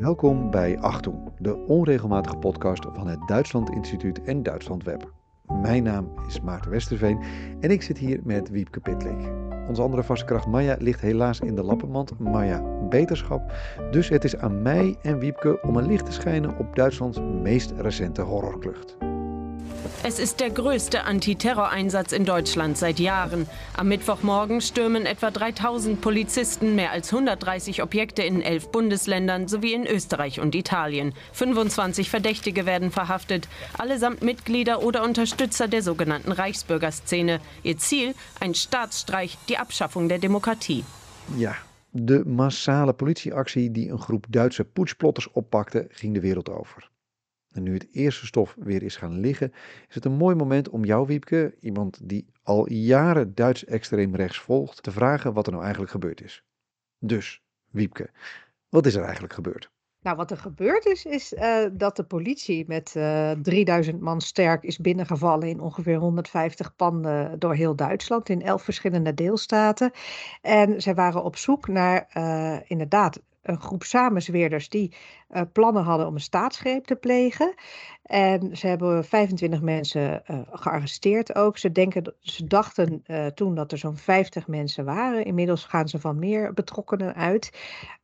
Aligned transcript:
Welkom 0.00 0.50
bij 0.50 0.78
Achtung, 0.78 1.32
de 1.38 1.56
onregelmatige 1.56 2.36
podcast 2.36 2.86
van 2.92 3.06
het 3.06 3.28
Duitsland 3.28 3.70
Instituut 3.70 4.22
en 4.22 4.42
Duitsland 4.42 4.84
Web. 4.84 5.12
Mijn 5.62 5.82
naam 5.82 6.12
is 6.26 6.40
Maarten 6.40 6.70
Westerveen 6.70 7.22
en 7.60 7.70
ik 7.70 7.82
zit 7.82 7.98
hier 7.98 8.20
met 8.22 8.50
Wiepke 8.50 8.80
Pitlik. 8.80 9.30
Onze 9.68 9.82
andere 9.82 10.02
vaste 10.02 10.24
kracht 10.24 10.46
Maya 10.46 10.76
ligt 10.78 11.00
helaas 11.00 11.40
in 11.40 11.54
de 11.54 11.62
lappenmand. 11.62 12.18
Maya, 12.18 12.62
beterschap. 12.88 13.52
Dus 13.90 14.08
het 14.08 14.24
is 14.24 14.36
aan 14.36 14.62
mij 14.62 14.96
en 15.02 15.18
Wiepke 15.18 15.62
om 15.62 15.76
een 15.76 15.86
licht 15.86 16.06
te 16.06 16.12
schijnen 16.12 16.58
op 16.58 16.76
Duitslands 16.76 17.20
meest 17.42 17.72
recente 17.76 18.22
horrorklucht. 18.22 18.96
Es 20.08 20.20
ist 20.20 20.38
der 20.38 20.50
größte 20.50 21.02
Antiterroreinsatz 21.02 22.12
in 22.12 22.24
Deutschland 22.24 22.78
seit 22.78 23.00
Jahren. 23.00 23.48
Am 23.76 23.88
Mittwochmorgen 23.88 24.60
stürmen 24.60 25.04
etwa 25.04 25.32
3000 25.32 26.00
Polizisten 26.00 26.76
mehr 26.76 26.92
als 26.92 27.12
130 27.12 27.82
Objekte 27.82 28.22
in 28.22 28.40
elf 28.40 28.68
Bundesländern 28.70 29.48
sowie 29.48 29.72
in 29.72 29.84
Österreich 29.84 30.38
und 30.38 30.54
Italien. 30.54 31.12
25 31.32 32.08
Verdächtige 32.08 32.66
werden 32.66 32.92
verhaftet, 32.92 33.48
allesamt 33.78 34.22
Mitglieder 34.22 34.84
oder 34.84 35.02
Unterstützer 35.02 35.66
der 35.66 35.82
sogenannten 35.82 36.30
Reichsbürgerszene. 36.30 37.40
Ihr 37.64 37.76
Ziel 37.78 38.14
ein 38.38 38.54
Staatsstreich, 38.54 39.36
die 39.48 39.58
Abschaffung 39.58 40.08
der 40.08 40.20
Demokratie. 40.20 40.84
Ja, 41.36 41.56
de 41.90 42.22
massale 42.24 42.92
politieactie 42.92 43.72
die 43.72 43.88
een 43.88 43.98
groep 43.98 44.26
Duitse 44.28 44.64
poetsplotters 44.64 45.28
oppakte, 45.32 45.88
ging 45.90 46.14
de 46.14 46.20
wereld 46.20 46.48
over. 46.48 46.90
En 47.56 47.62
nu 47.62 47.74
het 47.74 47.88
eerste 47.92 48.26
stof 48.26 48.56
weer 48.58 48.82
is 48.82 48.96
gaan 48.96 49.20
liggen, 49.20 49.52
is 49.88 49.94
het 49.94 50.04
een 50.04 50.16
mooi 50.16 50.34
moment 50.34 50.68
om 50.68 50.84
jou, 50.84 51.06
Wiepke, 51.06 51.54
iemand 51.60 52.08
die 52.08 52.26
al 52.42 52.70
jaren 52.70 53.34
Duits 53.34 53.64
extreem 53.64 54.14
rechts 54.14 54.38
volgt, 54.38 54.82
te 54.82 54.90
vragen 54.90 55.32
wat 55.32 55.46
er 55.46 55.52
nou 55.52 55.62
eigenlijk 55.62 55.92
gebeurd 55.92 56.22
is. 56.22 56.44
Dus, 56.98 57.42
Wiepke, 57.70 58.10
wat 58.68 58.86
is 58.86 58.94
er 58.94 59.02
eigenlijk 59.02 59.32
gebeurd? 59.32 59.70
Nou, 60.06 60.18
wat 60.18 60.30
er 60.30 60.36
gebeurd 60.36 60.86
is, 60.86 61.04
is 61.04 61.32
uh, 61.32 61.64
dat 61.72 61.96
de 61.96 62.04
politie 62.04 62.64
met 62.66 62.94
uh, 62.96 63.30
3000 63.30 64.00
man 64.00 64.20
sterk 64.20 64.62
is 64.62 64.78
binnengevallen 64.78 65.48
in 65.48 65.60
ongeveer 65.60 65.96
150 65.96 66.76
panden 66.76 67.38
door 67.38 67.54
heel 67.54 67.76
Duitsland, 67.76 68.28
in 68.28 68.42
elf 68.42 68.62
verschillende 68.62 69.14
deelstaten. 69.14 69.90
En 70.42 70.82
zij 70.82 70.94
waren 70.94 71.24
op 71.24 71.36
zoek 71.36 71.68
naar 71.68 72.10
uh, 72.16 72.56
inderdaad 72.66 73.20
een 73.48 73.60
groep 73.60 73.82
samenzweerders 73.82 74.68
die 74.68 74.94
uh, 75.30 75.40
plannen 75.52 75.82
hadden 75.82 76.06
om 76.06 76.14
een 76.14 76.20
staatsgreep 76.20 76.84
te 76.84 76.96
plegen. 76.96 77.54
En 78.02 78.56
ze 78.56 78.66
hebben 78.66 79.04
25 79.04 79.60
mensen 79.60 80.22
uh, 80.30 80.38
gearresteerd 80.50 81.34
ook. 81.34 81.58
Ze, 81.58 81.72
denken, 81.72 82.14
ze 82.20 82.46
dachten 82.46 83.02
uh, 83.06 83.26
toen 83.26 83.54
dat 83.54 83.72
er 83.72 83.78
zo'n 83.78 83.96
50 83.96 84.46
mensen 84.46 84.84
waren. 84.84 85.24
Inmiddels 85.24 85.64
gaan 85.64 85.88
ze 85.88 85.98
van 85.98 86.18
meer 86.18 86.52
betrokkenen 86.52 87.14
uit. 87.14 87.50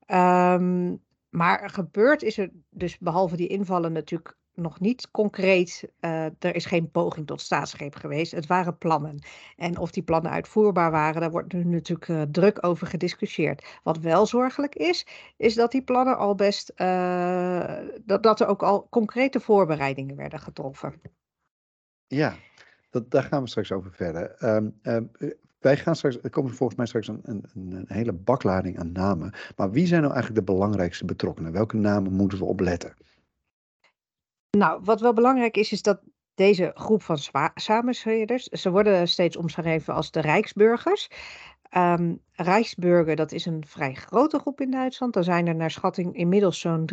Um, 0.06 1.00
maar 1.30 1.70
gebeurd 1.70 2.22
is 2.22 2.38
er 2.38 2.50
dus 2.70 2.98
behalve 2.98 3.36
die 3.36 3.48
invallen 3.48 3.92
natuurlijk 3.92 4.36
nog 4.54 4.80
niet 4.80 5.10
concreet. 5.10 5.88
Uh, 6.00 6.24
er 6.24 6.54
is 6.54 6.64
geen 6.64 6.90
poging 6.90 7.26
tot 7.26 7.40
staatsgreep 7.40 7.94
geweest. 7.94 8.32
Het 8.32 8.46
waren 8.46 8.78
plannen. 8.78 9.18
En 9.56 9.78
of 9.78 9.90
die 9.90 10.02
plannen 10.02 10.30
uitvoerbaar 10.30 10.90
waren, 10.90 11.20
daar 11.20 11.30
wordt 11.30 11.52
nu 11.52 11.64
natuurlijk 11.64 12.08
uh, 12.08 12.22
druk 12.22 12.66
over 12.66 12.86
gediscussieerd. 12.86 13.64
Wat 13.82 13.98
wel 13.98 14.26
zorgelijk 14.26 14.74
is, 14.74 15.06
is 15.36 15.54
dat 15.54 15.70
die 15.70 15.82
plannen 15.82 16.18
al 16.18 16.34
best. 16.34 16.72
Uh, 16.76 17.76
dat, 18.04 18.22
dat 18.22 18.40
er 18.40 18.46
ook 18.46 18.62
al 18.62 18.86
concrete 18.90 19.40
voorbereidingen 19.40 20.16
werden 20.16 20.40
getroffen. 20.40 21.00
Ja, 22.06 22.34
dat, 22.90 23.10
daar 23.10 23.22
gaan 23.22 23.42
we 23.42 23.48
straks 23.48 23.72
over 23.72 23.92
verder. 23.92 24.36
Um, 24.44 24.78
um, 24.82 25.10
wij 25.62 25.76
gaan 25.76 25.96
straks, 25.96 26.18
er 26.22 26.30
komt 26.30 26.54
volgens 26.54 26.78
mij 26.78 26.86
straks 26.86 27.08
een, 27.08 27.20
een, 27.22 27.44
een, 27.54 27.84
hele 27.88 28.12
baklading 28.12 28.78
aan 28.78 28.92
namen. 28.92 29.32
Maar 29.56 29.70
wie 29.70 29.86
zijn 29.86 30.02
nou 30.02 30.12
eigenlijk 30.14 30.46
de 30.46 30.52
belangrijkste 30.52 31.04
betrokkenen? 31.04 31.52
Welke 31.52 31.76
namen 31.76 32.12
moeten 32.12 32.38
we 32.38 32.44
opletten? 32.44 32.94
Nou, 34.58 34.80
wat 34.84 35.00
wel 35.00 35.12
belangrijk 35.12 35.56
is, 35.56 35.72
is 35.72 35.82
dat 35.82 36.00
deze 36.34 36.70
groep 36.74 37.02
van 37.02 37.18
samenzweerders, 37.54 38.44
ze 38.44 38.70
worden 38.70 39.08
steeds 39.08 39.36
omschreven 39.36 39.94
als 39.94 40.10
de 40.10 40.20
Rijksburgers. 40.20 41.08
Um, 41.76 42.20
Rijksburger, 42.32 43.16
dat 43.16 43.32
is 43.32 43.46
een 43.46 43.64
vrij 43.66 43.94
grote 43.94 44.38
groep 44.38 44.60
in 44.60 44.70
Duitsland. 44.70 45.14
Daar 45.14 45.24
zijn 45.24 45.46
er 45.46 45.54
naar 45.54 45.70
schatting 45.70 46.16
inmiddels 46.16 46.60
zo'n 46.60 46.90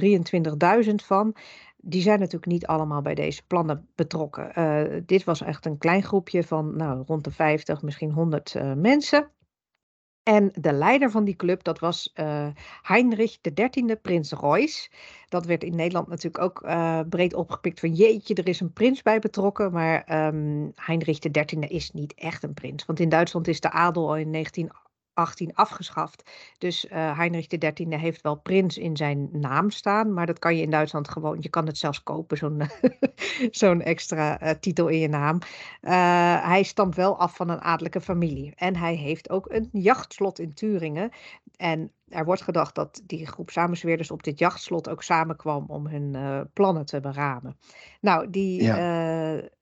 23.000 0.85 0.95
van. 0.95 1.35
Die 1.77 2.01
zijn 2.01 2.19
natuurlijk 2.19 2.51
niet 2.51 2.67
allemaal 2.67 3.01
bij 3.01 3.15
deze 3.15 3.45
plannen 3.47 3.87
betrokken. 3.95 4.51
Uh, 4.57 5.01
dit 5.05 5.23
was 5.23 5.41
echt 5.41 5.65
een 5.65 5.77
klein 5.77 6.03
groepje 6.03 6.43
van 6.43 6.75
nou, 6.75 7.03
rond 7.05 7.23
de 7.23 7.31
50, 7.31 7.81
misschien 7.81 8.11
100 8.11 8.55
uh, 8.55 8.73
mensen. 8.73 9.31
En 10.23 10.51
de 10.53 10.73
leider 10.73 11.11
van 11.11 11.23
die 11.23 11.35
club, 11.35 11.63
dat 11.63 11.79
was 11.79 12.11
uh, 12.15 12.47
Heinrich 12.81 13.37
XIII, 13.41 13.95
prins 13.95 14.31
Royce. 14.31 14.89
Dat 15.27 15.45
werd 15.45 15.63
in 15.63 15.75
Nederland 15.75 16.07
natuurlijk 16.07 16.43
ook 16.43 16.63
uh, 16.65 16.99
breed 17.09 17.33
opgepikt 17.33 17.79
van 17.79 17.93
jeetje, 17.93 18.33
er 18.33 18.47
is 18.47 18.59
een 18.59 18.73
prins 18.73 19.01
bij 19.01 19.19
betrokken. 19.19 19.71
Maar 19.71 20.27
um, 20.27 20.71
Heinrich 20.75 21.19
XIII 21.19 21.65
is 21.67 21.91
niet 21.91 22.13
echt 22.13 22.43
een 22.43 22.53
prins. 22.53 22.85
Want 22.85 22.99
in 22.99 23.09
Duitsland 23.09 23.47
is 23.47 23.59
de 23.59 23.71
adel 23.71 24.07
al 24.07 24.17
in 24.17 24.29
19 24.29 24.71
18 25.19 25.55
afgeschaft. 25.55 26.29
Dus 26.57 26.85
uh, 26.85 27.17
Heinrich 27.17 27.47
XIII 27.47 27.95
heeft 27.95 28.21
wel 28.21 28.35
prins 28.35 28.77
in 28.77 28.97
zijn 28.97 29.29
naam 29.31 29.69
staan, 29.69 30.13
maar 30.13 30.25
dat 30.25 30.39
kan 30.39 30.55
je 30.55 30.61
in 30.61 30.69
Duitsland 30.69 31.09
gewoon, 31.09 31.37
je 31.39 31.49
kan 31.49 31.65
het 31.65 31.77
zelfs 31.77 32.03
kopen, 32.03 32.37
zo'n 32.37 32.61
zo'n 33.51 33.81
extra 33.81 34.43
uh, 34.43 34.49
titel 34.49 34.87
in 34.87 34.99
je 34.99 35.07
naam. 35.07 35.39
Uh, 35.81 35.91
hij 36.45 36.63
stamt 36.63 36.95
wel 36.95 37.19
af 37.19 37.35
van 37.35 37.49
een 37.49 37.61
adellijke 37.61 38.01
familie 38.01 38.53
en 38.55 38.75
hij 38.75 38.95
heeft 38.95 39.29
ook 39.29 39.45
een 39.49 39.69
jachtslot 39.71 40.39
in 40.39 40.53
Turingen. 40.53 41.09
En 41.57 41.91
er 42.07 42.25
wordt 42.25 42.41
gedacht 42.41 42.75
dat 42.75 43.01
die 43.05 43.27
groep 43.27 43.49
samenzweerders 43.49 44.11
op 44.11 44.23
dit 44.23 44.39
jachtslot 44.39 44.89
ook 44.89 45.03
samenkwam 45.03 45.65
om 45.67 45.87
hun 45.87 46.17
plannen 46.53 46.85
te 46.85 46.99
beramen. 46.99 47.57
Nou, 48.01 48.29
die... 48.29 48.63
Ja 48.63 49.57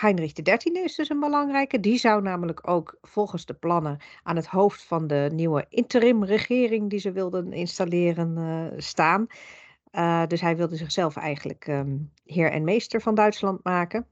Heinrich 0.00 0.32
XIII 0.32 0.82
is 0.82 0.94
dus 0.94 1.08
een 1.08 1.20
belangrijke. 1.20 1.80
Die 1.80 1.98
zou 1.98 2.22
namelijk 2.22 2.68
ook 2.68 2.98
volgens 3.02 3.46
de 3.46 3.54
plannen 3.54 3.98
aan 4.22 4.36
het 4.36 4.46
hoofd 4.46 4.84
van 4.84 5.06
de 5.06 5.30
nieuwe 5.32 5.66
interimregering 5.68 6.90
die 6.90 6.98
ze 6.98 7.12
wilden 7.12 7.52
installeren 7.52 8.38
uh, 8.38 8.80
staan. 8.80 9.26
Uh, 9.92 10.26
dus 10.26 10.40
hij 10.40 10.56
wilde 10.56 10.76
zichzelf 10.76 11.16
eigenlijk 11.16 11.66
um, 11.66 12.12
heer 12.24 12.50
en 12.50 12.64
meester 12.64 13.00
van 13.00 13.14
Duitsland 13.14 13.64
maken. 13.64 14.06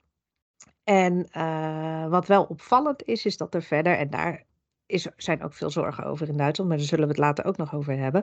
En 0.85 1.29
uh, 1.37 2.09
wat 2.09 2.27
wel 2.27 2.45
opvallend 2.45 3.03
is, 3.03 3.25
is 3.25 3.37
dat 3.37 3.55
er 3.55 3.63
verder, 3.63 3.97
en 3.97 4.11
daar 4.11 4.45
is, 4.87 5.09
zijn 5.17 5.43
ook 5.43 5.53
veel 5.53 5.71
zorgen 5.71 6.05
over 6.05 6.29
in 6.29 6.37
Duitsland, 6.37 6.71
maar 6.71 6.79
daar 6.79 6.89
zullen 6.89 7.05
we 7.05 7.11
het 7.11 7.21
later 7.21 7.45
ook 7.45 7.57
nog 7.57 7.75
over 7.75 7.99
hebben, 7.99 8.23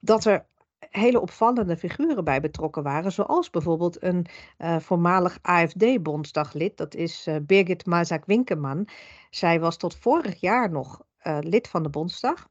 dat 0.00 0.24
er 0.24 0.44
hele 0.90 1.20
opvallende 1.20 1.76
figuren 1.76 2.24
bij 2.24 2.40
betrokken 2.40 2.82
waren. 2.82 3.12
Zoals 3.12 3.50
bijvoorbeeld 3.50 4.02
een 4.02 4.26
uh, 4.58 4.78
voormalig 4.78 5.38
AFD-bondsdaglid. 5.42 6.76
Dat 6.76 6.94
is 6.94 7.26
uh, 7.26 7.36
Birgit 7.42 7.86
Mazak-Winkeman. 7.86 8.88
Zij 9.30 9.60
was 9.60 9.76
tot 9.76 9.96
vorig 9.96 10.40
jaar 10.40 10.70
nog 10.70 11.02
uh, 11.22 11.38
lid 11.40 11.68
van 11.68 11.82
de 11.82 11.88
Bondsdag. 11.88 12.48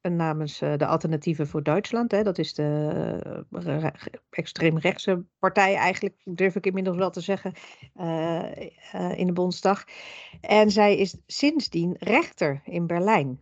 Namens 0.00 0.58
de 0.58 0.86
Alternatieven 0.86 1.46
voor 1.46 1.62
Duitsland. 1.62 2.10
Hè. 2.10 2.22
Dat 2.22 2.38
is 2.38 2.54
de 2.54 3.92
extreemrechtse 4.30 5.24
partij 5.38 5.74
eigenlijk, 5.74 6.20
durf 6.24 6.54
ik 6.54 6.66
inmiddels 6.66 6.96
wel 6.96 7.10
te 7.10 7.20
zeggen, 7.20 7.52
in 9.16 9.26
de 9.26 9.32
Bondsdag. 9.32 9.84
En 10.40 10.70
zij 10.70 10.96
is 10.96 11.16
sindsdien 11.26 11.96
rechter 11.98 12.60
in 12.64 12.86
Berlijn. 12.86 13.40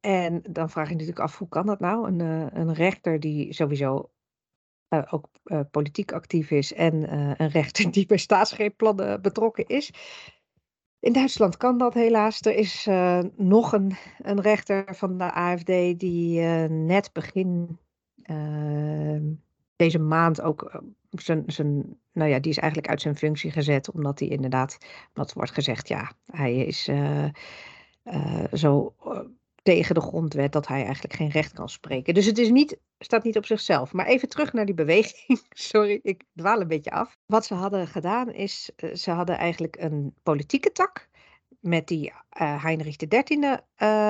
En 0.00 0.42
dan 0.50 0.70
vraag 0.70 0.86
je 0.86 0.92
natuurlijk 0.92 1.20
af, 1.20 1.38
hoe 1.38 1.48
kan 1.48 1.66
dat 1.66 1.80
nou? 1.80 2.06
Een, 2.06 2.18
uh, 2.18 2.46
een 2.50 2.72
rechter 2.72 3.20
die 3.20 3.52
sowieso 3.52 4.10
uh, 4.88 5.02
ook 5.10 5.28
uh, 5.44 5.60
politiek 5.70 6.12
actief 6.12 6.50
is 6.50 6.72
en 6.72 7.12
een 7.42 7.48
rechter 7.48 7.90
die 7.90 8.06
bij 8.06 8.16
staatsgreepplannen 8.16 9.22
betrokken 9.22 9.66
is. 9.66 9.92
In 10.98 11.12
Duitsland 11.12 11.56
kan 11.56 11.78
dat 11.78 11.94
helaas. 11.94 12.40
Er 12.40 12.54
is 12.54 12.88
nog 13.36 13.72
een, 13.72 13.96
een 14.18 14.40
rechter 14.40 14.94
van 14.94 15.18
de 15.18 15.32
AFD 15.32 15.98
die 15.98 16.40
net 16.68 17.12
begin 17.12 17.78
ehm, 18.22 19.22
deze 19.76 19.98
maand 19.98 20.40
ook 20.40 20.82
zijn, 21.10 21.42
zijn, 21.46 21.98
nou 22.12 22.30
ja, 22.30 22.38
die 22.38 22.50
is 22.50 22.58
eigenlijk 22.58 22.90
uit 22.90 23.00
zijn 23.00 23.16
functie 23.16 23.50
gezet, 23.50 23.90
omdat 23.90 24.18
hij 24.18 24.28
inderdaad, 24.28 24.78
wat 25.12 25.32
wordt 25.32 25.50
gezegd, 25.50 25.88
ja, 25.88 26.12
hij 26.26 26.56
is 26.56 26.88
zo 28.52 28.94
tegen 29.62 29.94
de 29.94 30.00
grondwet 30.00 30.52
dat 30.52 30.66
hij 30.66 30.84
eigenlijk 30.84 31.14
geen 31.14 31.30
recht 31.30 31.52
kan 31.52 31.68
spreken. 31.68 32.14
Dus 32.14 32.26
het 32.26 32.38
is 32.38 32.50
niet, 32.50 32.78
staat 32.98 33.24
niet 33.24 33.36
op 33.36 33.46
zichzelf. 33.46 33.92
Maar 33.92 34.06
even 34.06 34.28
terug 34.28 34.52
naar 34.52 34.66
die 34.66 34.74
beweging. 34.74 35.42
Sorry, 35.70 36.00
ik 36.02 36.24
dwaal 36.34 36.60
een 36.60 36.68
beetje 36.68 36.90
af. 36.90 37.16
Wat 37.26 37.44
ze 37.44 37.54
hadden 37.54 37.86
gedaan 37.86 38.32
is, 38.32 38.70
eh, 38.76 38.94
ze 38.94 39.10
hadden 39.10 39.38
eigenlijk 39.38 39.76
een 39.80 40.14
politieke 40.22 40.72
tak 40.72 41.08
met 41.60 41.86
die 41.86 42.12
uh, 42.40 42.62
Heinrich 42.62 42.96
XIII 42.96 43.38
uh, 43.42 43.58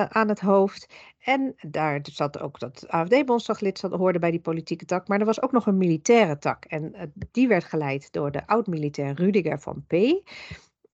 aan 0.05 0.29
het 0.29 0.41
hoofd. 0.41 0.95
En 1.19 1.55
daar 1.61 2.01
zat 2.03 2.41
ook 2.41 2.59
dat 2.59 2.89
AFD-bondsdaglid 2.89 3.81
hoorde 3.81 4.19
bij 4.19 4.31
die 4.31 4.41
politieke 4.41 4.85
tak. 4.85 5.09
Maar 5.09 5.21
er 5.21 5.27
was 5.27 5.43
ook 5.43 5.53
nog 5.53 5.67
een 5.67 5.77
militaire 5.77 6.39
tak. 6.39 6.65
En 6.65 7.13
die 7.31 7.49
werd 7.49 7.65
geleid 7.65 8.13
door 8.13 8.31
de 8.31 8.47
oud-militair 8.47 9.15
Rudiger 9.15 9.61
van 9.61 9.85
P. 9.87 9.93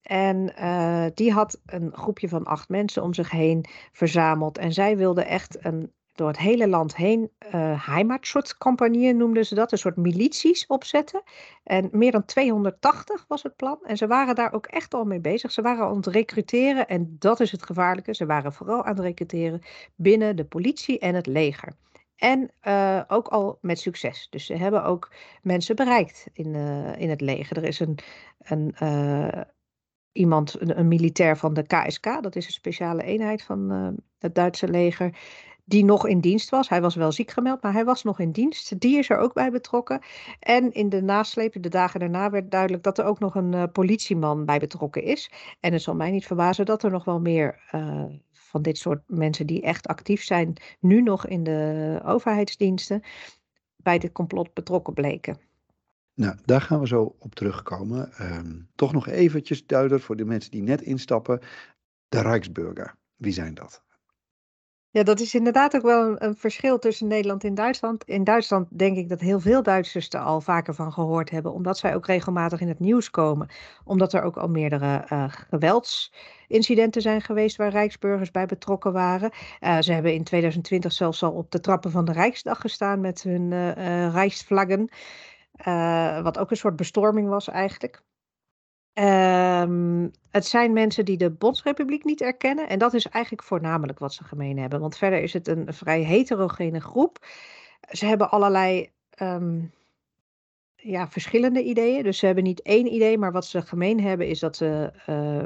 En 0.07 0.53
uh, 0.59 1.05
die 1.13 1.31
had 1.31 1.61
een 1.65 1.91
groepje 1.93 2.29
van 2.29 2.43
acht 2.43 2.69
mensen 2.69 3.03
om 3.03 3.13
zich 3.13 3.31
heen 3.31 3.65
verzameld. 3.91 4.57
En 4.57 4.73
zij 4.73 4.97
wilde 4.97 5.23
echt 5.23 5.65
een. 5.65 5.91
door 6.13 6.27
het 6.27 6.37
hele 6.37 6.67
land 6.67 6.95
heen 6.95 7.31
uh, 7.53 7.87
Heimatschutzcampagnen 7.87 9.17
noemden 9.17 9.45
ze 9.45 9.55
dat, 9.55 9.71
een 9.71 9.77
soort 9.77 9.95
milities 9.97 10.67
opzetten. 10.67 11.23
En 11.63 11.89
meer 11.91 12.11
dan 12.11 12.25
280 12.25 13.25
was 13.27 13.43
het 13.43 13.55
plan. 13.55 13.79
En 13.83 13.97
ze 13.97 14.07
waren 14.07 14.35
daar 14.35 14.53
ook 14.53 14.65
echt 14.65 14.93
al 14.93 15.03
mee 15.03 15.19
bezig. 15.19 15.51
Ze 15.51 15.61
waren 15.61 15.85
aan 15.85 15.95
het 15.95 16.07
recruteren 16.07 16.87
en 16.87 17.15
dat 17.19 17.39
is 17.39 17.51
het 17.51 17.63
gevaarlijke. 17.63 18.15
Ze 18.15 18.25
waren 18.25 18.53
vooral 18.53 18.83
aan 18.83 18.95
het 18.95 19.05
recruteren 19.05 19.61
binnen 19.95 20.35
de 20.35 20.45
politie 20.45 20.99
en 20.99 21.15
het 21.15 21.25
leger. 21.25 21.73
En 22.15 22.51
uh, 22.63 23.01
ook 23.07 23.27
al 23.27 23.57
met 23.61 23.79
succes. 23.79 24.27
Dus 24.29 24.45
ze 24.45 24.55
hebben 24.55 24.83
ook 24.83 25.11
mensen 25.41 25.75
bereikt 25.75 26.27
in, 26.33 26.55
in 26.97 27.09
het 27.09 27.21
leger. 27.21 27.57
Er 27.57 27.63
is 27.63 27.79
een, 27.79 27.97
een 28.39 28.75
iemand, 30.17 30.55
een, 30.59 30.87
militair 30.87 31.37
van 31.37 31.53
de 31.53 31.63
KSK, 31.63 32.03
dat 32.21 32.35
is 32.35 32.45
een 32.45 32.51
speciale 32.51 33.03
eenheid 33.03 33.43
van 33.43 33.69
het 34.19 34.35
Duitse 34.35 34.67
leger, 34.67 35.17
die 35.65 35.85
nog 35.85 36.07
in 36.07 36.19
dienst 36.19 36.49
was. 36.49 36.69
Hij 36.69 36.81
was 36.81 36.95
wel 36.95 37.11
ziek 37.11 37.31
gemeld, 37.31 37.61
maar 37.61 37.73
hij 37.73 37.85
was 37.85 38.03
nog 38.03 38.19
in 38.19 38.31
dienst. 38.31 38.79
Die 38.79 38.97
is 38.97 39.09
er 39.09 39.17
ook 39.17 39.33
bij 39.33 39.51
betrokken. 39.51 40.01
En 40.39 40.73
in 40.73 40.89
de 40.89 41.01
nasleep, 41.01 41.55
de 41.61 41.69
dagen 41.69 41.99
daarna, 41.99 42.29
werd 42.29 42.51
duidelijk 42.51 42.83
dat 42.83 42.97
er 42.97 43.05
ook 43.05 43.19
nog 43.19 43.35
een 43.35 43.71
politieman 43.71 44.45
bij 44.45 44.59
betrokken 44.59 45.03
is. 45.03 45.31
En 45.59 45.73
het 45.73 45.81
zal 45.81 45.95
mij 45.95 46.11
niet 46.11 46.25
verbazen 46.25 46.65
dat 46.65 46.83
er 46.83 46.91
nog 46.91 47.03
wel 47.03 47.19
meer 47.19 47.59
van 48.31 48.61
dit 48.61 48.77
soort 48.77 49.01
mensen 49.07 49.47
die 49.47 49.61
echt 49.61 49.87
actief 49.87 50.23
zijn, 50.23 50.53
nu 50.79 51.01
nog 51.01 51.27
in 51.27 51.43
de 51.43 52.01
overheidsdiensten, 52.05 53.03
bij 53.75 53.97
dit 53.97 54.11
complot 54.11 54.53
betrokken 54.53 54.93
bleken. 54.93 55.46
Nou, 56.17 56.35
daar 56.45 56.61
gaan 56.61 56.79
we 56.79 56.87
zo 56.87 57.15
op 57.19 57.35
terugkomen. 57.35 58.11
Um, 58.21 58.69
toch 58.75 58.93
nog 58.93 59.07
eventjes 59.07 59.65
duidelijk 59.65 60.03
voor 60.03 60.15
de 60.15 60.25
mensen 60.25 60.51
die 60.51 60.61
net 60.61 60.81
instappen. 60.81 61.39
De 62.09 62.21
Rijksburger, 62.21 62.95
wie 63.15 63.33
zijn 63.33 63.53
dat? 63.53 63.83
Ja, 64.89 65.03
dat 65.03 65.19
is 65.19 65.35
inderdaad 65.35 65.75
ook 65.75 65.81
wel 65.81 66.21
een, 66.21 66.35
verschil 66.35 66.79
tussen 66.79 67.07
Nederland 67.07 67.43
en 67.43 67.55
Duitsland. 67.55 68.03
In 68.03 68.23
Duitsland 68.23 68.77
denk 68.77 68.97
ik 68.97 69.09
dat 69.09 69.19
heel 69.19 69.39
veel 69.39 69.63
Duitsers 69.63 70.09
er 70.09 70.19
al 70.19 70.41
vaker 70.41 70.73
van 70.73 70.93
gehoord 70.93 71.29
hebben, 71.29 71.53
omdat 71.53 71.77
zij 71.77 71.95
ook 71.95 72.05
regelmatig 72.05 72.61
in 72.61 72.67
het 72.67 72.79
nieuws 72.79 73.09
komen. 73.09 73.49
Omdat 73.83 74.13
er 74.13 74.21
ook 74.21 74.37
al 74.37 74.47
meerdere 74.47 75.05
uh, 75.11 75.25
geweldsincidenten 75.27 77.01
zijn 77.01 77.21
geweest 77.21 77.55
waar 77.55 77.71
Rijksburgers 77.71 78.31
bij 78.31 78.45
betrokken 78.45 78.93
waren. 78.93 79.31
Uh, 79.61 79.79
ze 79.79 79.91
hebben 79.93 80.13
in 80.13 80.23
2020 80.23 80.91
zelfs 80.91 81.23
al 81.23 81.31
op 81.31 81.51
de 81.51 81.59
trappen 81.59 81.91
van 81.91 82.05
de 82.05 82.11
Rijksdag 82.11 82.61
gestaan 82.61 83.01
met 83.01 83.23
hun 83.23 83.51
uh, 83.51 84.13
Rijksvlaggen. 84.13 84.89
Wat 86.23 86.37
ook 86.37 86.51
een 86.51 86.57
soort 86.57 86.75
bestorming 86.75 87.29
was 87.29 87.47
eigenlijk. 87.47 88.01
Um, 88.93 90.11
het 90.31 90.45
zijn 90.45 90.73
mensen 90.73 91.05
die 91.05 91.17
de 91.17 91.29
Bondsrepubliek 91.31 92.03
niet 92.03 92.21
erkennen. 92.21 92.69
En 92.69 92.79
dat 92.79 92.93
is 92.93 93.07
eigenlijk 93.07 93.43
voornamelijk 93.43 93.99
wat 93.99 94.13
ze 94.13 94.23
gemeen 94.23 94.57
hebben. 94.57 94.79
Want 94.79 94.97
verder 94.97 95.21
is 95.21 95.33
het 95.33 95.47
een 95.47 95.73
vrij 95.73 96.01
heterogene 96.01 96.81
groep. 96.81 97.25
Ze 97.89 98.05
hebben 98.05 98.29
allerlei 98.29 98.91
um, 99.21 99.71
ja, 100.75 101.07
verschillende 101.07 101.63
ideeën. 101.63 102.03
Dus 102.03 102.17
ze 102.17 102.25
hebben 102.25 102.43
niet 102.43 102.61
één 102.61 102.93
idee, 102.93 103.17
maar 103.17 103.31
wat 103.31 103.45
ze 103.45 103.61
gemeen 103.61 104.01
hebben 104.01 104.27
is 104.27 104.39
dat 104.39 104.55
ze 104.55 104.91
uh, 105.09 105.43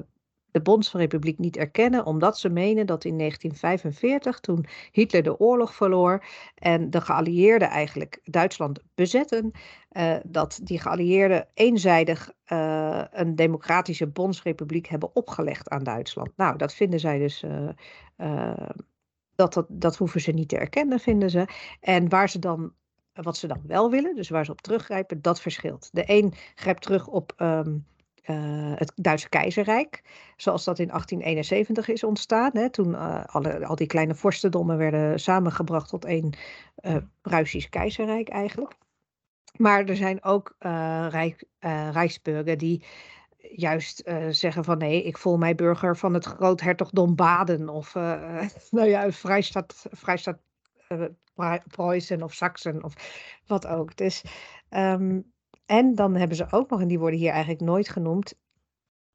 de 0.51 0.61
Bondsrepubliek 0.61 1.37
niet 1.37 1.57
erkennen, 1.57 2.05
omdat 2.05 2.39
ze 2.39 2.49
menen 2.49 2.85
dat 2.85 3.05
in 3.05 3.17
1945, 3.17 4.39
toen 4.39 4.65
Hitler 4.91 5.23
de 5.23 5.39
oorlog 5.39 5.75
verloor 5.75 6.23
en 6.55 6.89
de 6.89 7.01
geallieerden 7.01 7.69
eigenlijk 7.69 8.19
Duitsland 8.23 8.79
bezetten, 8.95 9.51
uh, 9.91 10.15
dat 10.25 10.59
die 10.63 10.79
geallieerden 10.79 11.47
eenzijdig 11.53 12.31
uh, 12.47 13.03
een 13.11 13.35
democratische 13.35 14.07
Bondsrepubliek 14.07 14.87
hebben 14.87 15.15
opgelegd 15.15 15.69
aan 15.69 15.83
Duitsland. 15.83 16.31
Nou, 16.35 16.57
dat 16.57 16.73
vinden 16.73 16.99
zij 16.99 17.17
dus. 17.17 17.43
Uh, 18.17 18.53
dat, 19.35 19.53
dat, 19.53 19.65
dat 19.69 19.97
hoeven 19.97 20.21
ze 20.21 20.31
niet 20.31 20.49
te 20.49 20.57
erkennen, 20.57 20.99
vinden 20.99 21.29
ze. 21.29 21.47
En 21.79 22.09
waar 22.09 22.29
ze 22.29 22.39
dan 22.39 22.73
wat 23.13 23.37
ze 23.37 23.47
dan 23.47 23.61
wel 23.67 23.89
willen, 23.89 24.15
dus 24.15 24.29
waar 24.29 24.45
ze 24.45 24.51
op 24.51 24.61
teruggrijpen, 24.61 25.21
dat 25.21 25.41
verschilt. 25.41 25.89
De 25.91 26.03
een 26.05 26.33
grijpt 26.55 26.81
terug 26.81 27.07
op 27.07 27.33
um, 27.37 27.85
uh, 28.29 28.71
het 28.75 28.91
Duitse 28.95 29.29
keizerrijk, 29.29 30.01
zoals 30.37 30.63
dat 30.63 30.79
in 30.79 30.87
1871 30.87 31.87
is 31.87 32.03
ontstaan. 32.03 32.51
Hè, 32.53 32.69
toen 32.69 32.91
uh, 32.91 33.23
alle, 33.25 33.65
al 33.65 33.75
die 33.75 33.87
kleine 33.87 34.15
vorstendommen 34.15 34.77
werden 34.77 35.19
samengebracht 35.19 35.89
tot 35.89 36.05
één 36.05 36.33
uh, 36.81 36.95
Pruisisch 37.21 37.69
keizerrijk 37.69 38.29
eigenlijk. 38.29 38.73
Maar 39.57 39.85
er 39.85 39.95
zijn 39.95 40.23
ook 40.23 40.55
rijk, 41.09 41.43
Rijksburger 41.91 42.57
die 42.57 42.83
juist 43.37 44.03
zeggen 44.29 44.63
van 44.63 44.77
nee, 44.77 45.03
ik 45.03 45.17
voel 45.17 45.37
mij 45.37 45.55
burger 45.55 45.97
van 45.97 46.13
het 46.13 46.25
groothertogdom 46.25 47.15
Baden 47.15 47.69
of 47.69 47.93
nou 48.69 48.87
ja, 48.87 49.11
Vrijstaat, 49.11 49.85
Vrijstaat 49.91 50.37
Preußen 51.67 52.23
of 52.23 52.33
Saxen 52.33 52.83
of 52.83 52.93
wat 53.45 53.67
ook. 53.67 53.95
Dus 53.95 54.23
um, 54.69 55.31
en 55.71 55.95
dan 55.95 56.15
hebben 56.15 56.37
ze 56.37 56.51
ook 56.51 56.69
nog, 56.69 56.81
en 56.81 56.87
die 56.87 56.99
worden 56.99 57.19
hier 57.19 57.31
eigenlijk 57.31 57.61
nooit 57.61 57.89
genoemd, 57.89 58.33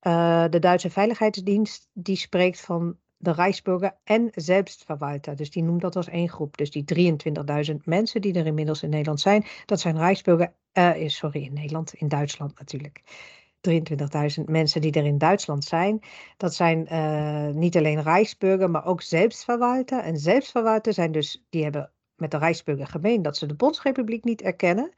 uh, 0.03 0.45
de 0.51 0.59
Duitse 0.59 0.91
Veiligheidsdienst, 0.91 1.89
die 1.93 2.17
spreekt 2.17 2.61
van 2.61 2.97
de 3.17 3.33
Rijksburger 3.33 3.97
en 4.05 4.31
Selbstverwalter. 4.35 5.37
Dus 5.37 5.51
die 5.51 5.63
noemt 5.63 5.81
dat 5.81 5.97
als 5.97 6.09
één 6.09 6.29
groep. 6.29 6.57
Dus 6.57 6.71
die 6.71 6.85
23.000 7.71 7.77
mensen 7.85 8.21
die 8.21 8.35
er 8.35 8.47
inmiddels 8.47 8.83
in 8.83 8.91
Nederland 8.91 9.21
zijn, 9.21 9.45
dat 9.65 9.81
zijn 9.81 9.99
Rijksburger, 9.99 10.55
uh, 10.73 11.09
sorry, 11.09 11.43
in 11.43 11.53
Nederland, 11.53 11.95
in 11.95 12.09
Duitsland 12.09 12.59
natuurlijk. 12.59 13.03
23.000 14.39 14.45
mensen 14.45 14.81
die 14.81 14.93
er 14.93 15.05
in 15.05 15.19
Duitsland 15.19 15.65
zijn. 15.65 16.01
Dat 16.37 16.55
zijn 16.55 16.89
uh, 16.93 17.55
niet 17.55 17.77
alleen 17.77 18.03
Rijksburger, 18.03 18.71
maar 18.71 18.87
ook 18.87 19.03
Selbstverwalter. 19.03 19.99
En 19.99 20.17
Selbstverwalter 20.17 20.93
zijn 20.93 21.13
dus, 21.13 21.45
die 21.49 21.63
hebben 21.63 21.91
met 22.17 22.31
de 22.31 22.39
Rijksburger 22.39 22.87
gemeen 22.87 23.23
dat 23.23 23.37
ze 23.37 23.47
de 23.47 23.55
Bondsrepubliek 23.55 24.25
niet 24.25 24.43
erkennen. 24.43 24.93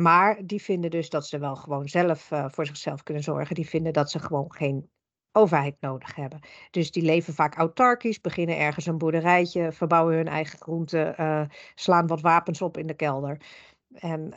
Maar 0.00 0.46
die 0.46 0.62
vinden 0.62 0.90
dus 0.90 1.10
dat 1.10 1.26
ze 1.26 1.38
wel 1.38 1.56
gewoon 1.56 1.88
zelf 1.88 2.30
uh, 2.30 2.46
voor 2.48 2.66
zichzelf 2.66 3.02
kunnen 3.02 3.22
zorgen. 3.22 3.54
Die 3.54 3.68
vinden 3.68 3.92
dat 3.92 4.10
ze 4.10 4.18
gewoon 4.18 4.52
geen 4.52 4.90
overheid 5.32 5.76
nodig 5.80 6.14
hebben. 6.14 6.40
Dus 6.70 6.90
die 6.90 7.02
leven 7.02 7.34
vaak 7.34 7.56
autarkisch, 7.56 8.20
beginnen 8.20 8.58
ergens 8.58 8.86
een 8.86 8.98
boerderijtje, 8.98 9.72
verbouwen 9.72 10.14
hun 10.14 10.28
eigen 10.28 10.58
groenten, 10.58 11.14
uh, 11.20 11.42
slaan 11.74 12.06
wat 12.06 12.20
wapens 12.20 12.62
op 12.62 12.76
in 12.76 12.86
de 12.86 12.94
kelder. 12.94 13.40
En, 13.94 14.32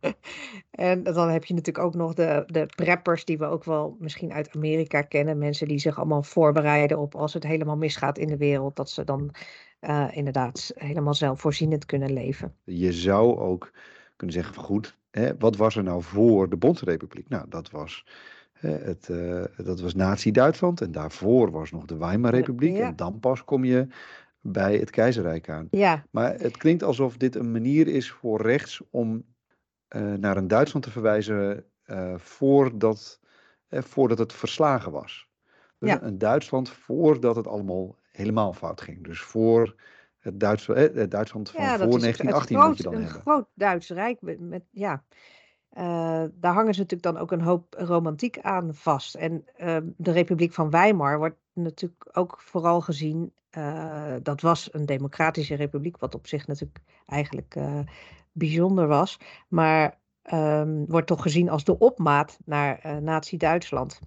en 0.70 1.02
dan 1.02 1.28
heb 1.28 1.44
je 1.44 1.54
natuurlijk 1.54 1.84
ook 1.84 1.94
nog 1.94 2.14
de, 2.14 2.42
de 2.46 2.66
preppers, 2.66 3.24
die 3.24 3.38
we 3.38 3.44
ook 3.44 3.64
wel 3.64 3.96
misschien 3.98 4.32
uit 4.32 4.54
Amerika 4.54 5.02
kennen. 5.02 5.38
Mensen 5.38 5.68
die 5.68 5.78
zich 5.78 5.98
allemaal 5.98 6.22
voorbereiden 6.22 6.98
op 6.98 7.14
als 7.14 7.34
het 7.34 7.42
helemaal 7.42 7.76
misgaat 7.76 8.18
in 8.18 8.28
de 8.28 8.36
wereld, 8.36 8.76
dat 8.76 8.90
ze 8.90 9.04
dan 9.04 9.34
uh, 9.80 10.08
inderdaad 10.10 10.72
helemaal 10.74 11.14
zelfvoorzienend 11.14 11.86
kunnen 11.86 12.12
leven. 12.12 12.56
Je 12.64 12.92
zou 12.92 13.38
ook 13.38 13.72
kunnen 14.22 14.42
zeggen 14.42 14.54
van 14.54 14.64
goed, 14.64 14.96
hè, 15.10 15.36
wat 15.38 15.56
was 15.56 15.76
er 15.76 15.82
nou 15.82 16.02
voor 16.02 16.48
de 16.48 16.56
Bondsrepubliek? 16.56 17.28
Nou, 17.28 17.48
dat 17.48 17.70
was, 17.70 18.06
hè, 18.52 18.70
het, 18.70 19.08
uh, 19.10 19.44
dat 19.56 19.80
was 19.80 19.94
Nazi-Duitsland 19.94 20.80
en 20.80 20.92
daarvoor 20.92 21.50
was 21.50 21.70
nog 21.70 21.84
de 21.84 21.96
Weimarrepubliek. 21.96 22.76
Ja. 22.76 22.86
En 22.86 22.96
dan 22.96 23.20
pas 23.20 23.44
kom 23.44 23.64
je 23.64 23.86
bij 24.40 24.76
het 24.76 24.90
keizerrijk 24.90 25.48
aan. 25.48 25.68
Ja. 25.70 26.04
Maar 26.10 26.34
het 26.34 26.56
klinkt 26.56 26.82
alsof 26.82 27.16
dit 27.16 27.34
een 27.34 27.52
manier 27.52 27.88
is 27.88 28.10
voor 28.10 28.42
rechts 28.42 28.80
om 28.90 29.24
uh, 29.96 30.14
naar 30.14 30.36
een 30.36 30.48
Duitsland 30.48 30.84
te 30.84 30.90
verwijzen 30.90 31.64
uh, 31.86 32.14
voordat, 32.16 33.20
voordat 33.70 34.18
het 34.18 34.32
verslagen 34.32 34.92
was. 34.92 35.28
Dus 35.78 35.90
ja. 35.90 36.02
een 36.02 36.18
Duitsland 36.18 36.70
voordat 36.70 37.36
het 37.36 37.46
allemaal 37.46 37.96
helemaal 38.12 38.52
fout 38.52 38.80
ging. 38.80 39.04
Dus 39.04 39.20
voor 39.20 39.74
het, 40.22 40.40
Duits, 40.40 40.66
het 40.66 41.10
Duitsland 41.10 41.50
van 41.50 41.64
ja, 41.64 41.78
voor 41.78 42.00
1918 42.00 42.56
groot, 42.56 42.68
moet 42.68 42.76
je 42.76 42.82
dan 42.82 42.92
een 42.92 43.02
hebben. 43.02 43.16
Een 43.16 43.22
groot 43.22 43.46
Duits 43.54 43.88
Rijk. 43.88 44.18
Met, 44.38 44.62
ja. 44.70 45.04
Uh, 45.78 46.24
daar 46.34 46.52
hangen 46.52 46.74
ze 46.74 46.80
natuurlijk 46.80 47.02
dan 47.02 47.18
ook 47.18 47.30
een 47.30 47.40
hoop 47.40 47.74
romantiek 47.78 48.38
aan 48.40 48.74
vast. 48.74 49.14
En 49.14 49.44
uh, 49.58 49.76
de 49.96 50.10
Republiek 50.10 50.52
van 50.52 50.70
Weimar 50.70 51.18
wordt 51.18 51.36
natuurlijk 51.52 52.08
ook 52.12 52.40
vooral 52.40 52.80
gezien. 52.80 53.32
Uh, 53.58 54.14
dat 54.22 54.40
was 54.40 54.68
een 54.72 54.86
democratische 54.86 55.54
republiek, 55.54 55.98
wat 55.98 56.14
op 56.14 56.26
zich 56.26 56.46
natuurlijk 56.46 56.80
eigenlijk 57.06 57.56
bijzonder 58.32 58.86
was. 58.86 59.18
Maar 59.48 59.98
um, 60.32 60.86
wordt 60.86 61.06
toch 61.06 61.22
gezien 61.22 61.48
als 61.48 61.64
de 61.64 61.78
opmaat 61.78 62.38
naar 62.44 63.02
Nazi-Duitsland. 63.02 64.00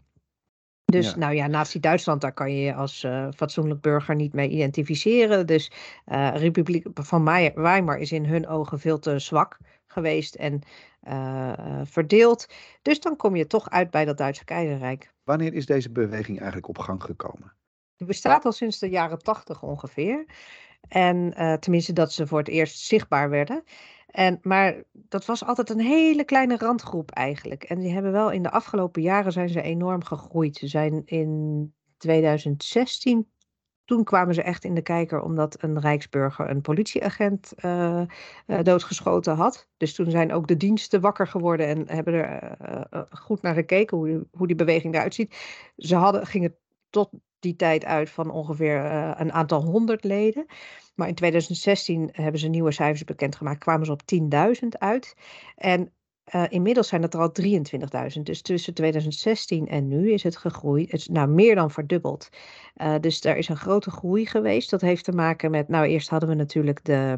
Dus 0.95 1.09
ja. 1.09 1.17
nou 1.17 1.33
ja, 1.33 1.47
Nazi-Duitsland, 1.47 2.21
daar 2.21 2.33
kan 2.33 2.51
je 2.51 2.61
je 2.61 2.73
als 2.73 3.03
uh, 3.03 3.27
fatsoenlijk 3.35 3.81
burger 3.81 4.15
niet 4.15 4.33
mee 4.33 4.49
identificeren. 4.49 5.47
Dus 5.47 5.71
uh, 6.07 6.35
Republiek 6.35 6.85
van 6.93 7.23
Weimar 7.55 7.97
is 7.97 8.11
in 8.11 8.25
hun 8.25 8.47
ogen 8.47 8.79
veel 8.79 8.99
te 8.99 9.19
zwak 9.19 9.57
geweest 9.87 10.35
en 10.35 10.61
uh, 11.07 11.53
verdeeld. 11.83 12.47
Dus 12.81 12.99
dan 12.99 13.15
kom 13.15 13.35
je 13.35 13.47
toch 13.47 13.69
uit 13.69 13.91
bij 13.91 14.05
dat 14.05 14.17
Duitse 14.17 14.45
keizerrijk. 14.45 15.13
Wanneer 15.23 15.53
is 15.53 15.65
deze 15.65 15.91
beweging 15.91 16.37
eigenlijk 16.37 16.67
op 16.67 16.77
gang 16.77 17.03
gekomen? 17.03 17.53
Die 17.95 18.07
bestaat 18.07 18.45
al 18.45 18.51
sinds 18.51 18.79
de 18.79 18.89
jaren 18.89 19.19
tachtig 19.19 19.63
ongeveer. 19.63 20.25
En 20.87 21.33
tenminste 21.59 21.93
dat 21.93 22.11
ze 22.11 22.27
voor 22.27 22.39
het 22.39 22.47
eerst 22.47 22.79
zichtbaar 22.79 23.29
werden. 23.29 23.63
En, 24.15 24.39
maar 24.41 24.84
dat 24.91 25.25
was 25.25 25.45
altijd 25.45 25.69
een 25.69 25.79
hele 25.79 26.24
kleine 26.24 26.57
randgroep 26.57 27.12
eigenlijk. 27.12 27.63
En 27.63 27.79
die 27.79 27.93
hebben 27.93 28.12
wel 28.12 28.31
in 28.31 28.43
de 28.43 28.51
afgelopen 28.51 29.01
jaren 29.01 29.31
zijn 29.31 29.50
ze 29.50 29.62
enorm 29.62 30.03
gegroeid. 30.03 30.57
Ze 30.57 30.67
zijn 30.67 31.01
in 31.05 31.74
2016 31.98 33.27
toen 33.86 34.03
kwamen 34.03 34.34
ze 34.34 34.41
echt 34.41 34.63
in 34.63 34.74
de 34.74 34.81
kijker 34.81 35.22
omdat 35.22 35.63
een 35.63 35.79
Rijksburger 35.79 36.50
een 36.50 36.62
politieagent 36.62 37.53
uh, 37.65 38.01
uh, 38.48 38.60
doodgeschoten 38.63 39.36
had. 39.36 39.67
Dus 39.77 39.95
toen 39.95 40.12
zijn 40.12 40.34
ook 40.34 40.48
de 40.48 40.57
diensten 40.57 41.01
wakker 41.01 41.27
geworden 41.27 41.67
en 41.67 41.88
hebben 41.88 42.13
er 42.13 42.57
uh, 42.93 43.01
goed 43.10 43.41
naar 43.41 43.53
gekeken 43.53 43.98
hoe, 43.98 44.27
hoe 44.31 44.48
die 44.48 44.55
beweging 44.55 44.93
eruit 44.93 45.13
ziet. 45.13 45.36
Ze 45.77 45.95
hadden, 45.95 46.25
gingen 46.25 46.55
tot 46.89 47.10
die 47.39 47.55
tijd 47.55 47.86
uit 47.86 48.10
van 48.10 48.31
ongeveer 48.31 48.86
een 49.19 49.34
aantal 49.34 49.63
honderd 49.63 50.03
leden. 50.03 50.45
Maar 50.95 51.07
in 51.07 51.15
2016 51.15 52.09
hebben 52.11 52.39
ze 52.39 52.47
nieuwe 52.47 52.71
cijfers 52.71 53.03
bekendgemaakt, 53.03 53.59
kwamen 53.59 53.85
ze 53.85 53.91
op 53.91 54.01
10.000 54.61 54.67
uit. 54.69 55.15
En 55.55 55.91
uh, 56.35 56.43
inmiddels 56.49 56.87
zijn 56.87 57.01
het 57.01 57.13
er 57.13 57.19
al 57.19 57.31
23.000. 58.15 58.21
Dus 58.21 58.41
tussen 58.41 58.73
2016 58.73 59.67
en 59.67 59.87
nu 59.87 60.11
is 60.11 60.23
het 60.23 60.37
gegroeid. 60.37 60.91
Het 60.91 60.99
is 60.99 61.07
nou 61.07 61.27
meer 61.27 61.55
dan 61.55 61.71
verdubbeld. 61.71 62.29
Uh, 62.77 62.95
dus 62.99 63.23
er 63.23 63.37
is 63.37 63.47
een 63.47 63.57
grote 63.57 63.91
groei 63.91 64.25
geweest. 64.25 64.69
Dat 64.69 64.81
heeft 64.81 65.03
te 65.03 65.11
maken 65.11 65.51
met. 65.51 65.67
Nou, 65.67 65.85
eerst 65.85 66.09
hadden 66.09 66.29
we 66.29 66.35
natuurlijk 66.35 66.83
de, 66.83 67.17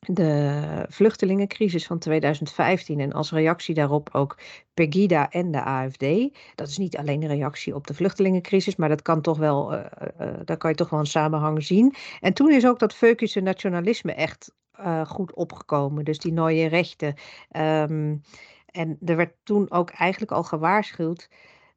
de 0.00 0.84
vluchtelingencrisis 0.88 1.86
van 1.86 1.98
2015 1.98 3.00
en 3.00 3.12
als 3.12 3.30
reactie 3.30 3.74
daarop 3.74 4.08
ook 4.12 4.38
Pegida 4.74 5.30
en 5.30 5.50
de 5.50 5.62
AFD. 5.62 6.06
Dat 6.54 6.68
is 6.68 6.78
niet 6.78 6.96
alleen 6.96 7.22
een 7.22 7.28
reactie 7.28 7.74
op 7.74 7.86
de 7.86 7.94
vluchtelingencrisis, 7.94 8.76
maar 8.76 8.88
dat 8.88 9.02
kan 9.02 9.20
toch 9.20 9.38
wel, 9.38 9.72
uh, 9.74 9.84
uh, 10.20 10.28
daar 10.44 10.56
kan 10.56 10.70
je 10.70 10.76
toch 10.76 10.90
wel 10.90 11.00
een 11.00 11.06
samenhang 11.06 11.64
zien. 11.64 11.94
En 12.20 12.32
toen 12.32 12.52
is 12.52 12.66
ook 12.66 12.78
dat 12.78 12.94
Veukische 12.94 13.40
nationalisme 13.40 14.12
echt 14.12 14.54
goed 15.06 15.34
opgekomen. 15.34 16.04
Dus 16.04 16.18
die 16.18 16.32
nieuwe 16.32 16.66
rechten. 16.66 17.14
Um, 17.56 18.22
en 18.66 18.98
er 19.04 19.16
werd 19.16 19.34
toen 19.42 19.70
ook 19.70 19.90
eigenlijk 19.90 20.32
al 20.32 20.42
gewaarschuwd 20.42 21.28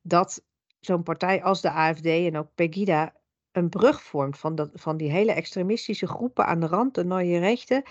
dat 0.02 0.44
zo'n 0.80 1.04
partij 1.04 1.44
als 1.44 1.62
de 1.62 1.72
AFD 1.72 2.06
en 2.06 2.38
ook 2.38 2.48
Pegida 2.56 3.14
een 3.52 3.70
brug 3.70 4.04
vormt 4.04 4.38
van, 4.38 4.56
dat, 4.56 4.70
van 4.74 4.98
die 4.98 5.12
hele 5.12 5.32
extremistische 5.32 6.08
groepen 6.08 6.46
aan 6.46 6.60
de 6.60 6.68
rand, 6.68 6.96
de 6.96 7.06
nieuwe 7.06 7.40
rechten. 7.40 7.84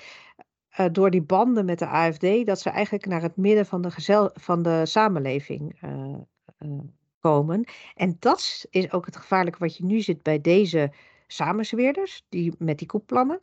Uh, 0.80 0.86
door 0.92 1.10
die 1.10 1.22
banden 1.22 1.64
met 1.64 1.78
de 1.78 1.86
AFD, 1.86 2.46
dat 2.46 2.60
ze 2.60 2.70
eigenlijk 2.70 3.06
naar 3.06 3.22
het 3.22 3.36
midden 3.36 3.66
van 3.66 3.82
de, 3.82 3.90
gezel, 3.90 4.30
van 4.34 4.62
de 4.62 4.86
samenleving 4.86 5.82
uh, 5.84 6.78
komen. 7.20 7.64
En 7.94 8.16
dat 8.18 8.66
is 8.70 8.92
ook 8.92 9.06
het 9.06 9.16
gevaarlijke 9.16 9.58
wat 9.58 9.76
je 9.76 9.84
nu 9.84 10.00
ziet 10.00 10.22
bij 10.22 10.40
deze 10.40 10.92
samenzweerders, 11.26 12.24
die 12.28 12.54
met 12.58 12.78
die 12.78 12.86
koepplannen 12.86 13.40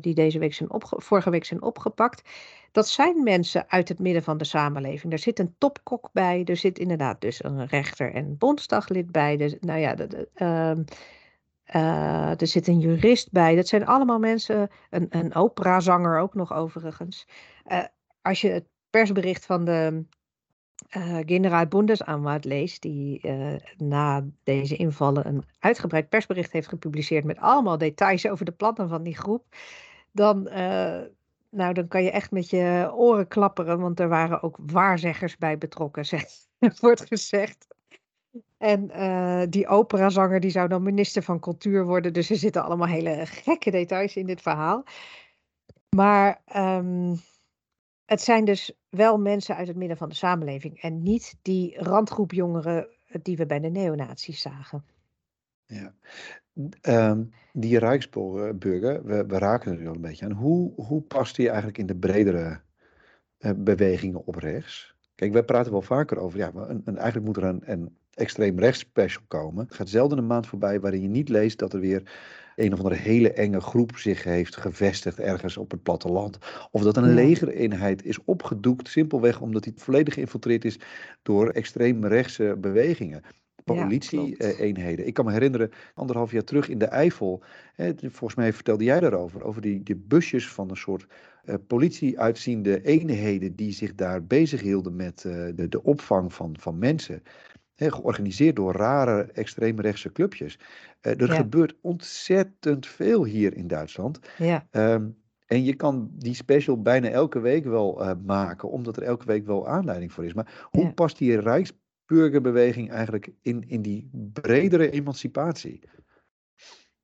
die 0.00 0.14
deze 0.14 0.38
week 0.38 0.54
zijn 0.54 0.68
vorige 0.78 1.30
week 1.30 1.44
zijn 1.44 1.62
opgepakt. 1.62 2.28
Dat 2.72 2.88
zijn 2.88 3.22
mensen 3.22 3.64
uit 3.68 3.88
het 3.88 3.98
midden 3.98 4.22
van 4.22 4.38
de 4.38 4.44
samenleving. 4.44 5.12
Er 5.12 5.18
zit 5.18 5.38
een 5.38 5.54
topkok 5.58 6.10
bij, 6.12 6.44
er 6.44 6.56
zit 6.56 6.78
inderdaad 6.78 7.20
dus 7.20 7.44
een 7.44 7.66
rechter 7.66 8.14
en 8.14 8.38
bondsdaglid 8.38 9.10
bij. 9.12 9.36
Dus, 9.36 9.56
nou 9.60 9.80
ja, 9.80 9.94
de, 9.94 10.28
uh, 10.36 10.84
uh, 11.74 12.40
er 12.40 12.46
zit 12.46 12.66
een 12.66 12.80
jurist 12.80 13.30
bij. 13.30 13.54
Dat 13.54 13.68
zijn 13.68 13.86
allemaal 13.86 14.18
mensen, 14.18 14.70
een, 14.90 15.06
een 15.10 15.34
operazanger 15.34 16.18
ook 16.18 16.34
nog 16.34 16.52
overigens. 16.52 17.26
Eh, 17.64 17.84
als 18.22 18.40
je 18.40 18.48
het 18.48 18.64
persbericht 18.90 19.46
van 19.46 19.64
de 19.64 20.04
uh, 20.96 21.18
generaal 21.26 21.66
Bundesanwalt 21.66 22.44
leest, 22.44 22.82
die 22.82 23.30
na 23.76 24.24
deze 24.42 24.76
invallen 24.76 25.26
een 25.26 25.44
uitgebreid 25.58 26.08
persbericht 26.08 26.52
heeft 26.52 26.68
gepubliceerd 26.68 27.24
met 27.24 27.38
allemaal 27.38 27.78
details 27.78 28.28
over 28.28 28.44
de 28.44 28.52
plannen 28.52 28.88
van 28.88 29.02
die 29.02 29.16
groep, 29.16 29.44
dan, 30.12 30.48
nou, 31.52 31.72
dan 31.72 31.88
kan 31.88 32.02
je 32.02 32.10
echt 32.10 32.30
met 32.30 32.50
je 32.50 32.90
oren 32.94 33.28
klapperen, 33.28 33.80
want 33.80 34.00
er 34.00 34.08
waren 34.08 34.42
ook 34.42 34.58
waarzeggers 34.60 35.36
bij 35.36 35.58
betrokken, 35.58 36.04
wordt 36.80 37.06
gezegd. 37.06 37.66
En 38.58 38.86
die 39.50 39.66
operazanger 39.66 40.40
die 40.40 40.50
zou 40.50 40.68
dan 40.68 40.82
minister 40.82 41.22
van 41.22 41.40
cultuur 41.40 41.84
worden, 41.84 42.12
dus 42.12 42.30
er 42.30 42.36
zitten 42.36 42.64
allemaal 42.64 42.88
hele 42.88 43.26
gekke 43.26 43.70
details 43.70 44.16
in 44.16 44.26
dit 44.26 44.42
verhaal. 44.42 44.84
Maar 45.96 46.42
um, 46.56 47.20
het 48.04 48.20
zijn 48.20 48.44
dus 48.44 48.72
wel 48.88 49.18
mensen 49.18 49.56
uit 49.56 49.68
het 49.68 49.76
midden 49.76 49.96
van 49.96 50.08
de 50.08 50.14
samenleving 50.14 50.80
en 50.80 51.02
niet 51.02 51.38
die 51.42 51.78
randgroep 51.78 52.32
jongeren 52.32 52.86
eh, 53.06 53.20
die 53.22 53.36
we 53.36 53.46
bij 53.46 53.60
de 53.60 53.68
neonazies 53.68 54.40
zagen. 54.40 54.84
Ja, 55.72 55.94
um, 57.10 57.30
die 57.52 57.78
Rijksburger, 57.78 59.04
we, 59.04 59.24
we 59.26 59.38
raken 59.38 59.80
er 59.80 59.88
al 59.88 59.94
een 59.94 60.00
beetje 60.00 60.24
aan. 60.24 60.32
Hoe, 60.32 60.72
hoe 60.74 61.02
past 61.02 61.36
die 61.36 61.46
eigenlijk 61.48 61.78
in 61.78 61.86
de 61.86 61.96
bredere 61.96 62.60
uh, 63.38 63.50
bewegingen 63.56 64.26
op 64.26 64.34
rechts? 64.34 64.94
Kijk, 65.14 65.32
wij 65.32 65.42
praten 65.42 65.72
wel 65.72 65.82
vaker 65.82 66.18
over, 66.18 66.38
ja, 66.38 66.50
een, 66.54 66.82
een, 66.84 66.96
eigenlijk 66.96 67.26
moet 67.26 67.36
er 67.36 67.44
een, 67.44 67.62
een 67.64 67.96
extreem 68.14 68.58
rechts 68.58 68.78
special 68.78 69.22
komen. 69.28 69.64
Het 69.64 69.74
gaat 69.74 69.88
zelden 69.88 70.18
een 70.18 70.26
maand 70.26 70.46
voorbij 70.46 70.80
waarin 70.80 71.02
je 71.02 71.08
niet 71.08 71.28
leest 71.28 71.58
dat 71.58 71.72
er 71.72 71.80
weer 71.80 72.12
een 72.56 72.72
of 72.72 72.78
andere 72.78 72.94
hele 72.94 73.32
enge 73.32 73.60
groep 73.60 73.96
zich 73.96 74.24
heeft 74.24 74.56
gevestigd 74.56 75.18
ergens 75.18 75.56
op 75.56 75.70
het 75.70 75.82
platteland. 75.82 76.38
Of 76.70 76.82
dat 76.82 76.96
een 76.96 77.14
legereenheid 77.14 78.04
is 78.04 78.24
opgedoekt, 78.24 78.88
simpelweg 78.88 79.40
omdat 79.40 79.62
die 79.62 79.72
volledig 79.76 80.14
geïnfiltreerd 80.14 80.64
is 80.64 80.78
door 81.22 81.48
extreem 81.48 82.04
rechtse 82.04 82.56
bewegingen 82.60 83.22
politie-eenheden. 83.64 85.00
Ja, 85.00 85.06
ik 85.06 85.14
kan 85.14 85.24
me 85.24 85.32
herinneren, 85.32 85.70
anderhalf 85.94 86.32
jaar 86.32 86.44
terug 86.44 86.68
in 86.68 86.78
de 86.78 86.84
Eifel, 86.84 87.42
hè, 87.74 87.92
volgens 88.00 88.34
mij 88.34 88.52
vertelde 88.52 88.84
jij 88.84 89.00
daarover, 89.00 89.44
over 89.44 89.62
die, 89.62 89.82
die 89.82 89.96
busjes 89.96 90.48
van 90.48 90.70
een 90.70 90.76
soort 90.76 91.06
uh, 91.44 91.54
politie-uitziende 91.66 92.82
eenheden 92.82 93.56
die 93.56 93.72
zich 93.72 93.94
daar 93.94 94.24
bezig 94.24 94.60
hielden 94.60 94.96
met 94.96 95.24
uh, 95.26 95.46
de, 95.54 95.68
de 95.68 95.82
opvang 95.82 96.34
van, 96.34 96.56
van 96.58 96.78
mensen 96.78 97.22
georganiseerd 97.76 98.56
door 98.56 98.72
rare 98.72 99.22
extreemrechtse 99.22 100.12
clubjes. 100.12 100.58
Uh, 101.02 101.20
er 101.20 101.26
ja. 101.26 101.34
gebeurt 101.34 101.74
ontzettend 101.80 102.86
veel 102.86 103.24
hier 103.24 103.56
in 103.56 103.66
Duitsland. 103.66 104.18
Ja. 104.38 104.66
Um, 104.70 105.20
en 105.46 105.64
je 105.64 105.74
kan 105.74 106.10
die 106.12 106.34
special 106.34 106.82
bijna 106.82 107.08
elke 107.08 107.40
week 107.40 107.64
wel 107.64 108.02
uh, 108.02 108.10
maken, 108.24 108.70
omdat 108.70 108.96
er 108.96 109.02
elke 109.02 109.26
week 109.26 109.46
wel 109.46 109.68
aanleiding 109.68 110.12
voor 110.12 110.24
is. 110.24 110.34
Maar 110.34 110.68
hoe 110.70 110.84
ja. 110.84 110.92
past 110.92 111.18
die 111.18 111.40
Rijksburgerbeweging 112.12 112.90
eigenlijk 112.90 113.30
in, 113.42 113.64
in 113.68 113.82
die 113.82 114.10
bredere 114.12 114.90
emancipatie? 114.90 115.80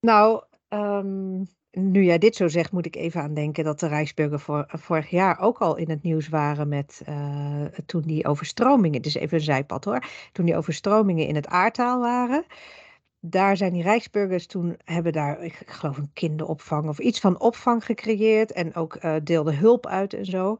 Nou, 0.00 0.42
um, 0.68 1.46
nu 1.70 2.04
jij 2.04 2.18
dit 2.18 2.36
zo 2.36 2.48
zegt, 2.48 2.72
moet 2.72 2.86
ik 2.86 2.96
even 2.96 3.22
aan 3.22 3.34
denken 3.34 3.64
dat 3.64 3.80
de 3.80 3.88
Rijksburger 3.88 4.66
vorig 4.68 5.10
jaar 5.10 5.40
ook 5.40 5.58
al 5.58 5.76
in 5.76 5.90
het 5.90 6.02
nieuws 6.02 6.28
waren 6.28 6.68
met 6.68 7.02
uh, 7.08 7.64
toen 7.86 8.02
die 8.02 8.26
overstromingen, 8.26 9.02
dus 9.02 9.14
even 9.14 9.36
een 9.36 9.44
zijpad 9.44 9.84
hoor, 9.84 10.04
toen 10.32 10.44
die 10.44 10.56
overstromingen 10.56 11.26
in 11.26 11.34
het 11.34 11.46
aardtaal 11.46 12.00
waren. 12.00 12.44
Daar 13.20 13.56
zijn 13.56 13.72
die 13.72 13.82
Rijksburgers 13.82 14.46
toen, 14.46 14.76
hebben 14.84 15.12
daar, 15.12 15.42
ik, 15.42 15.60
ik 15.60 15.70
geloof 15.70 15.96
een 15.96 16.12
kinderopvang 16.12 16.88
of 16.88 16.98
iets 16.98 17.20
van 17.20 17.40
opvang 17.40 17.84
gecreëerd 17.84 18.52
en 18.52 18.74
ook 18.74 19.04
uh, 19.04 19.16
deelden 19.22 19.58
hulp 19.58 19.86
uit 19.86 20.14
en 20.14 20.24
zo. 20.24 20.58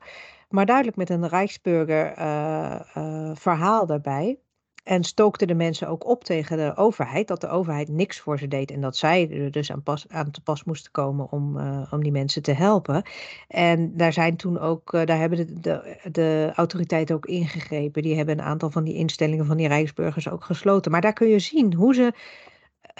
Maar 0.48 0.66
duidelijk 0.66 0.96
met 0.96 1.10
een 1.10 1.28
Rijksburger 1.28 2.18
uh, 2.18 3.30
verhaal 3.34 3.86
daarbij. 3.86 4.40
En 4.88 5.04
stookte 5.04 5.46
de 5.46 5.54
mensen 5.54 5.88
ook 5.88 6.06
op 6.06 6.24
tegen 6.24 6.56
de 6.56 6.76
overheid, 6.76 7.28
dat 7.28 7.40
de 7.40 7.48
overheid 7.48 7.88
niks 7.88 8.20
voor 8.20 8.38
ze 8.38 8.48
deed 8.48 8.70
en 8.70 8.80
dat 8.80 8.96
zij 8.96 9.30
er 9.30 9.50
dus 9.50 9.72
aan, 9.72 9.82
aan 10.08 10.30
te 10.30 10.40
pas 10.40 10.64
moesten 10.64 10.92
komen 10.92 11.30
om, 11.30 11.56
uh, 11.56 11.92
om 11.92 12.02
die 12.02 12.12
mensen 12.12 12.42
te 12.42 12.52
helpen. 12.52 13.02
En 13.48 13.96
daar 13.96 14.12
zijn 14.12 14.36
toen 14.36 14.58
ook, 14.58 14.90
daar 14.90 15.18
hebben 15.18 15.62
de, 15.62 15.98
de, 16.12 16.52
autoriteiten 16.54 17.14
ook 17.14 17.26
ingegrepen. 17.26 18.02
Die 18.02 18.16
hebben 18.16 18.38
een 18.38 18.44
aantal 18.44 18.70
van 18.70 18.84
die 18.84 18.94
instellingen 18.94 19.46
van 19.46 19.56
die 19.56 19.68
Rijksburgers 19.68 20.28
ook 20.28 20.44
gesloten. 20.44 20.90
Maar 20.90 21.00
daar 21.00 21.12
kun 21.12 21.28
je 21.28 21.38
zien 21.38 21.74
hoe 21.74 21.94
ze 21.94 22.12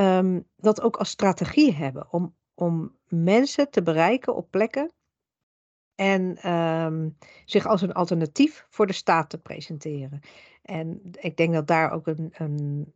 um, 0.03 0.45
dat 0.57 0.83
ook 0.83 0.97
als 0.97 1.09
strategie 1.09 1.75
hebben 1.75 2.07
om, 2.13 2.35
om 2.55 2.97
mensen 3.09 3.71
te 3.71 3.83
bereiken 3.83 4.37
op 4.37 4.51
plekken 4.51 4.93
en 5.99 6.53
um, 6.53 7.17
zich 7.45 7.67
als 7.67 7.83
een 7.83 7.93
alternatief 7.93 8.67
voor 8.69 8.87
de 8.87 8.93
staat 8.93 9.31
te 9.31 9.39
presenteren. 9.39 10.21
En 10.63 11.01
ik 11.13 11.37
denk 11.37 11.53
dat 11.53 11.67
daar 11.67 11.91
ook 11.91 12.07
een, 12.07 12.31
een 12.33 12.93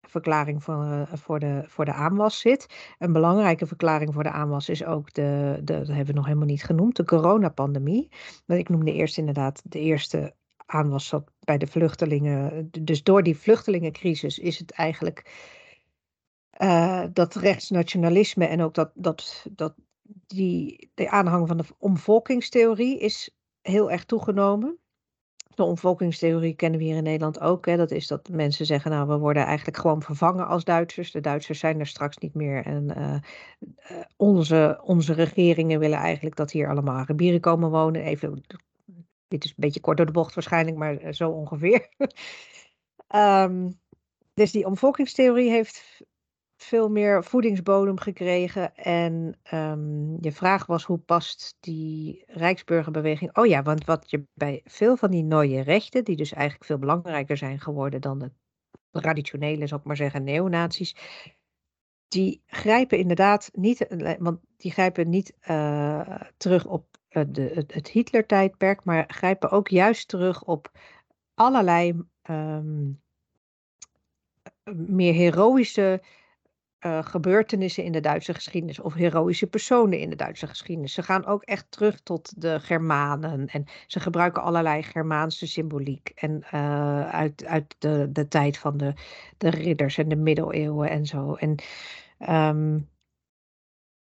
verklaring 0.00 0.62
voor, 0.62 0.84
uh, 0.84 1.02
voor, 1.12 1.38
de, 1.38 1.62
voor 1.66 1.84
de 1.84 1.92
aanwas 1.92 2.40
zit. 2.40 2.94
Een 2.98 3.12
belangrijke 3.12 3.66
verklaring 3.66 4.14
voor 4.14 4.22
de 4.22 4.30
aanwas 4.30 4.68
is 4.68 4.84
ook 4.84 5.12
de, 5.12 5.60
de 5.64 5.72
dat 5.72 5.86
hebben 5.86 6.06
we 6.06 6.12
nog 6.12 6.24
helemaal 6.24 6.46
niet 6.46 6.64
genoemd, 6.64 6.96
de 6.96 7.04
coronapandemie. 7.04 8.08
Ik 8.46 8.68
noemde 8.68 8.92
eerst 8.92 9.18
inderdaad 9.18 9.62
de 9.64 9.80
eerste 9.80 10.34
aanwas 10.66 11.06
zat 11.06 11.30
bij 11.40 11.58
de 11.58 11.66
vluchtelingen. 11.66 12.68
Dus 12.80 13.02
door 13.02 13.22
die 13.22 13.38
vluchtelingencrisis 13.38 14.38
is 14.38 14.58
het 14.58 14.70
eigenlijk 14.70 15.48
uh, 16.58 17.04
dat 17.12 17.34
rechtsnationalisme 17.34 18.46
en 18.46 18.62
ook 18.62 18.74
dat, 18.74 18.90
dat, 18.94 19.46
dat 19.50 19.74
die, 20.26 20.90
de 20.94 21.10
aanhang 21.10 21.48
van 21.48 21.56
de 21.56 21.64
omvolkingstheorie 21.78 22.98
is 22.98 23.34
heel 23.60 23.90
erg 23.90 24.04
toegenomen. 24.04 24.78
De 25.54 25.62
omvolkingstheorie 25.62 26.54
kennen 26.54 26.78
we 26.78 26.84
hier 26.84 26.96
in 26.96 27.02
Nederland 27.02 27.40
ook. 27.40 27.66
Hè. 27.66 27.76
Dat 27.76 27.90
is 27.90 28.06
dat 28.06 28.28
mensen 28.28 28.66
zeggen, 28.66 28.90
nou, 28.90 29.08
we 29.08 29.18
worden 29.18 29.44
eigenlijk 29.44 29.76
gewoon 29.76 30.02
vervangen 30.02 30.46
als 30.46 30.64
Duitsers. 30.64 31.10
De 31.10 31.20
Duitsers 31.20 31.58
zijn 31.58 31.80
er 31.80 31.86
straks 31.86 32.16
niet 32.16 32.34
meer. 32.34 32.64
En 32.64 32.98
uh, 32.98 33.14
uh, 33.90 34.04
onze, 34.16 34.80
onze 34.84 35.12
regeringen 35.12 35.78
willen 35.78 35.98
eigenlijk 35.98 36.36
dat 36.36 36.50
hier 36.50 36.68
allemaal 36.68 36.96
Arabieren 36.96 37.40
komen 37.40 37.70
wonen. 37.70 38.02
Even, 38.02 38.42
dit 39.28 39.44
is 39.44 39.50
een 39.50 39.56
beetje 39.56 39.80
kort 39.80 39.96
door 39.96 40.06
de 40.06 40.12
bocht 40.12 40.34
waarschijnlijk, 40.34 40.76
maar 40.76 41.02
uh, 41.02 41.12
zo 41.12 41.30
ongeveer. 41.30 41.88
um, 43.14 43.80
dus 44.40 44.52
die 44.52 44.66
omvolkingstheorie 44.66 45.50
heeft 45.50 46.02
veel 46.70 46.88
meer 46.88 47.24
voedingsbodem 47.24 47.98
gekregen. 47.98 48.74
En 48.74 49.38
ehm, 49.42 50.10
je 50.20 50.32
vraag 50.32 50.66
was 50.66 50.84
hoe 50.84 50.98
past 50.98 51.56
die 51.60 52.24
Rijksburgerbeweging? 52.26 53.36
Oh 53.36 53.46
ja, 53.46 53.62
want 53.62 53.84
wat 53.84 54.10
je 54.10 54.26
bij 54.34 54.60
veel 54.64 54.96
van 54.96 55.10
die 55.10 55.22
nieuwe 55.22 55.60
rechten, 55.60 56.04
die 56.04 56.16
dus 56.16 56.32
eigenlijk 56.32 56.64
veel 56.64 56.78
belangrijker 56.78 57.36
zijn 57.36 57.60
geworden 57.60 58.00
dan 58.00 58.18
de 58.18 58.30
traditionele, 58.90 59.66
zou 59.66 59.80
ik 59.80 59.86
maar 59.86 59.96
zeggen, 59.96 60.24
neonazies. 60.24 60.96
Die 62.08 62.42
grijpen 62.46 62.98
inderdaad 62.98 63.50
niet, 63.52 63.86
want 64.18 64.40
die 64.56 64.72
grijpen 64.72 65.08
niet 65.08 65.36
uh, 65.50 66.20
terug 66.36 66.66
op 66.66 66.86
uh, 67.10 67.24
de, 67.28 67.64
het, 67.66 67.88
Hitler-tijdperk, 67.88 68.84
maar 68.84 69.04
grijpen 69.06 69.50
ook 69.50 69.68
juist 69.68 70.08
terug 70.08 70.44
op 70.44 70.70
allerlei 71.34 72.02
um, 72.30 73.02
meer 74.72 75.14
heroïsche 75.14 76.02
uh, 76.80 77.04
gebeurtenissen 77.04 77.84
in 77.84 77.92
de 77.92 78.00
Duitse 78.00 78.34
geschiedenis 78.34 78.80
of 78.80 78.94
heroïsche 78.94 79.46
personen 79.46 79.98
in 79.98 80.10
de 80.10 80.16
Duitse 80.16 80.46
geschiedenis. 80.46 80.92
Ze 80.92 81.02
gaan 81.02 81.26
ook 81.26 81.42
echt 81.42 81.66
terug 81.70 82.00
tot 82.00 82.40
de 82.40 82.60
Germanen 82.60 83.46
en 83.46 83.64
ze 83.86 84.00
gebruiken 84.00 84.42
allerlei 84.42 84.82
Germaanse 84.82 85.46
symboliek 85.46 86.12
en 86.14 86.44
uh, 86.54 87.08
uit, 87.10 87.44
uit 87.44 87.76
de, 87.78 88.08
de 88.12 88.28
tijd 88.28 88.58
van 88.58 88.76
de, 88.76 88.94
de 89.38 89.50
ridders 89.50 89.98
en 89.98 90.08
de 90.08 90.16
middeleeuwen 90.16 90.90
en 90.90 91.06
zo. 91.06 91.34
En 91.34 91.54
um, 92.28 92.88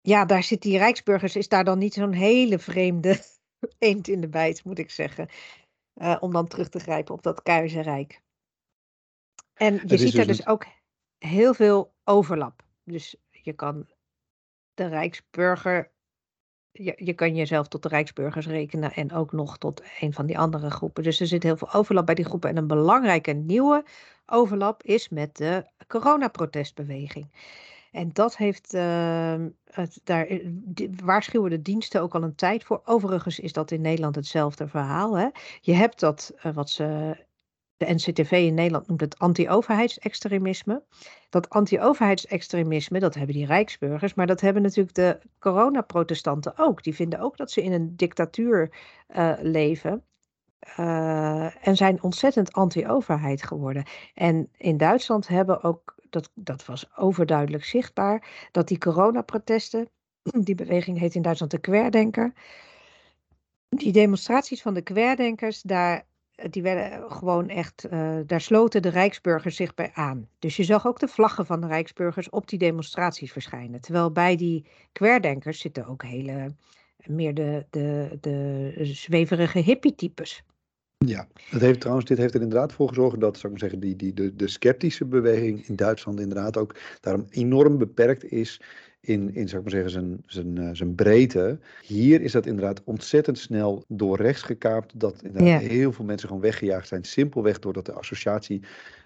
ja, 0.02 0.26
daar 0.26 0.44
zit 0.44 0.62
die 0.62 0.78
Rijksburgers, 0.78 1.36
is 1.36 1.48
daar 1.48 1.64
dan 1.64 1.78
niet 1.78 1.94
zo'n 1.94 2.14
hele 2.14 2.60
vreemde 2.60 3.20
eend 3.78 4.08
in 4.08 4.22
de 4.22 4.30
bijt, 4.30 4.64
moet 4.64 4.80
ik 4.80 4.90
zeggen. 4.90 5.30
Uh, 5.96 6.18
om 6.20 6.32
dan 6.32 6.48
terug 6.48 6.70
te 6.70 6.80
grijpen 6.80 7.14
op 7.14 7.24
dat 7.24 7.42
keizerrijk. 7.42 8.22
En 9.54 9.82
je 9.86 9.98
ziet 9.98 10.18
er 10.18 10.28
dus, 10.28 10.38
dus 10.38 10.48
ook 10.48 10.66
heel 11.26 11.54
veel 11.54 11.94
overlap. 12.04 12.64
Dus 12.84 13.16
je 13.30 13.54
kan 13.54 13.88
de 14.74 14.88
Rijksburger, 14.88 15.92
je, 16.72 16.94
je 16.96 17.14
kan 17.14 17.36
jezelf 17.36 17.68
tot 17.68 17.84
de 17.84 17.90
Rijksburgers 17.90 18.48
rekenen 18.48 18.94
en 18.94 19.14
ook 19.14 19.32
nog 19.32 19.58
tot 19.58 19.84
een 20.00 20.14
van 20.14 20.26
die 20.26 20.40
andere 20.40 20.70
groepen. 20.70 21.04
Dus 21.04 21.20
er 21.20 21.28
zit 21.28 21.44
heel 21.44 21.58
veel 21.58 21.74
overlap 21.74 22.06
bij 22.06 22.16
die 22.16 22.26
groepen. 22.26 22.50
En 22.50 22.58
een 22.58 22.68
belangrijke 22.68 23.32
nieuwe 23.32 23.86
overlap 24.26 24.84
is 24.84 25.10
met 25.10 25.38
de 25.38 25.66
coronaprotestbeweging. 25.88 27.32
En 27.92 28.10
dat 28.14 28.38
heeft, 28.38 28.72
het, 28.72 30.00
daar 30.04 30.28
waarschuwen 31.04 31.50
de 31.50 31.62
diensten 31.62 32.02
ook 32.02 32.16
al 32.16 32.24
een 32.24 32.36
tijd 32.36 32.64
voor. 32.64 32.82
Overigens 32.86 33.40
is 33.40 33.54
dat 33.54 33.72
in 33.72 33.82
Nederland 33.82 34.16
hetzelfde 34.16 34.68
verhaal. 34.68 35.18
Hè? 35.18 35.28
Je 35.62 35.74
hebt 35.74 36.00
dat, 36.00 36.34
uh, 36.46 36.54
wat 36.54 36.70
ze 36.70 37.18
de 37.82 37.94
NCTV 37.94 38.32
in 38.32 38.54
Nederland 38.54 38.88
noemt 38.88 39.02
het 39.02 39.20
anti-overheidsextremisme. 39.20 40.84
Dat 41.30 41.50
anti-overheidsextremisme, 41.50 43.00
dat 43.00 43.16
hebben 43.16 43.36
die 43.36 43.46
rijksburgers, 43.46 44.14
maar 44.14 44.28
dat 44.28 44.42
hebben 44.42 44.62
natuurlijk 44.62 44.96
de 44.96 45.20
coronaprotestanten 45.40 46.54
ook. 46.58 46.84
Die 46.84 46.96
vinden 46.96 47.20
ook 47.20 47.38
dat 47.38 47.52
ze 47.52 47.64
in 47.64 47.72
een 47.72 47.96
dictatuur 47.96 48.72
uh, 49.16 49.34
leven. 49.42 50.04
Uh, 50.80 51.68
en 51.68 51.76
zijn 51.76 52.04
ontzettend 52.04 52.54
anti-overheid 52.54 53.44
geworden. 53.44 53.84
En 54.14 54.50
in 54.58 54.78
Duitsland 54.78 55.28
hebben 55.28 55.64
ook, 55.64 55.96
dat, 56.10 56.32
dat 56.34 56.66
was 56.66 56.98
overduidelijk 56.98 57.66
zichtbaar, 57.66 58.48
dat 58.52 58.68
die 58.68 58.78
coronaprotesten, 58.78 59.90
die 60.48 60.56
beweging 60.56 61.00
heet 61.00 61.16
in 61.16 61.22
Duitsland 61.22 61.52
de 61.52 61.60
Querdenker, 61.60 62.34
die 63.70 63.92
demonstraties 63.92 64.62
van 64.62 64.74
de 64.74 64.82
Querdenkers, 64.82 65.62
daar 65.62 66.10
die 66.50 66.62
werden 66.62 67.12
gewoon 67.12 67.50
echt, 67.50 67.86
uh, 67.92 68.18
daar 68.26 68.42
sloten 68.42 68.82
de 68.82 68.90
Rijksburgers 68.90 69.56
zich 69.56 69.74
bij 69.74 69.92
aan. 69.94 70.28
Dus 70.40 70.56
je 70.56 70.64
zag 70.64 70.88
ook 70.88 71.00
de 71.00 71.08
vlaggen 71.08 71.46
van 71.46 71.62
de 71.62 71.68
Rijksburgers 71.68 72.30
op 72.30 72.48
die 72.48 72.60
demonstraties 72.60 73.32
verschijnen. 73.32 73.82
Terwijl 73.82 74.12
bij 74.12 74.36
die 74.36 74.66
kwerdenkers 74.92 75.60
zitten 75.60 75.88
ook 75.88 76.04
hele, 76.04 76.56
meer 77.06 77.34
de, 77.34 77.66
de, 77.70 78.18
de 78.22 78.72
zweverige 78.82 79.60
hippie-types. 79.60 80.44
Ja, 81.06 81.28
dat 81.52 81.62
heeft 81.62 81.80
trouwens, 81.80 82.08
dit 82.08 82.18
heeft 82.18 82.34
er 82.34 82.42
inderdaad 82.42 82.74
voor 82.74 82.88
gezorgd 82.88 83.20
dat, 83.20 83.38
zou 83.38 83.54
ik 83.54 83.60
maar 83.60 83.70
zeggen, 83.70 83.88
die, 83.88 83.96
die, 83.96 84.14
de, 84.14 84.36
de 84.36 84.48
sceptische 84.48 85.06
beweging 85.06 85.68
in 85.68 85.76
Duitsland 85.76 86.20
inderdaad 86.20 86.58
ook 86.58 86.76
daarom 87.00 87.26
enorm 87.30 87.78
beperkt 87.78 88.24
is 88.24 88.62
in, 89.02 89.36
in 89.36 89.48
zou 89.48 89.62
ik 89.62 89.72
maar 89.72 89.82
zeggen, 89.82 89.92
zijn, 89.92 90.24
zijn, 90.26 90.60
uh, 90.60 90.70
zijn 90.74 90.96
breedte. 90.96 91.60
Hier 91.82 92.22
is 92.22 92.32
dat 92.32 92.46
inderdaad 92.46 92.84
ontzettend 92.84 93.38
snel 93.38 93.84
door 93.88 94.18
rechts 94.18 94.42
gekaapt. 94.42 95.00
Dat 95.00 95.24
inderdaad 95.24 95.62
heel 95.62 95.92
veel 95.92 96.06
mensen 96.06 96.28
gewoon 96.28 96.44
weggejaagd 96.44 96.88
zijn. 96.88 97.04
Simpelweg 97.04 97.60
doordat 97.60 97.86
de 97.86 97.94
associatie 97.94 98.62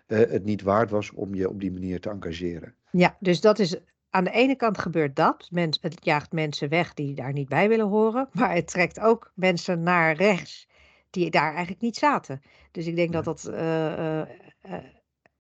uh, 0.08 0.17
het 0.17 0.43
niet 0.43 0.62
waard 0.62 0.89
was 0.89 1.12
om 1.12 1.36
je 1.36 1.49
op 1.49 1.60
die 1.60 1.71
manier 1.71 1.99
te 1.99 2.10
engageren. 2.10 2.75
Ja, 2.91 3.17
dus 3.19 3.41
dat 3.41 3.60
is 3.60 3.77
aan 4.10 4.23
de 4.23 4.31
ene 4.31 4.55
kant 4.55 4.77
gebeurt 4.77 5.15
dat. 5.15 5.47
Mens, 5.51 5.77
het 5.81 6.05
jaagt 6.05 6.31
mensen 6.31 6.69
weg 6.69 6.93
die 6.93 7.15
daar 7.15 7.34
niet 7.34 7.49
bij 7.49 7.69
willen 7.69 7.88
horen. 7.88 8.29
Maar 8.34 8.55
het 8.55 8.67
trekt 8.67 8.99
ook 8.99 9.31
mensen 9.36 9.84
naar 9.84 10.15
rechts 10.15 10.67
die 11.10 11.29
daar 11.29 11.49
eigenlijk 11.49 11.81
niet 11.81 11.95
zaten. 11.95 12.41
Dus 12.71 12.88
ik 12.88 12.95
denk 12.95 13.12
dat 13.12 13.23
dat 13.23 13.49
uh, 13.51 14.21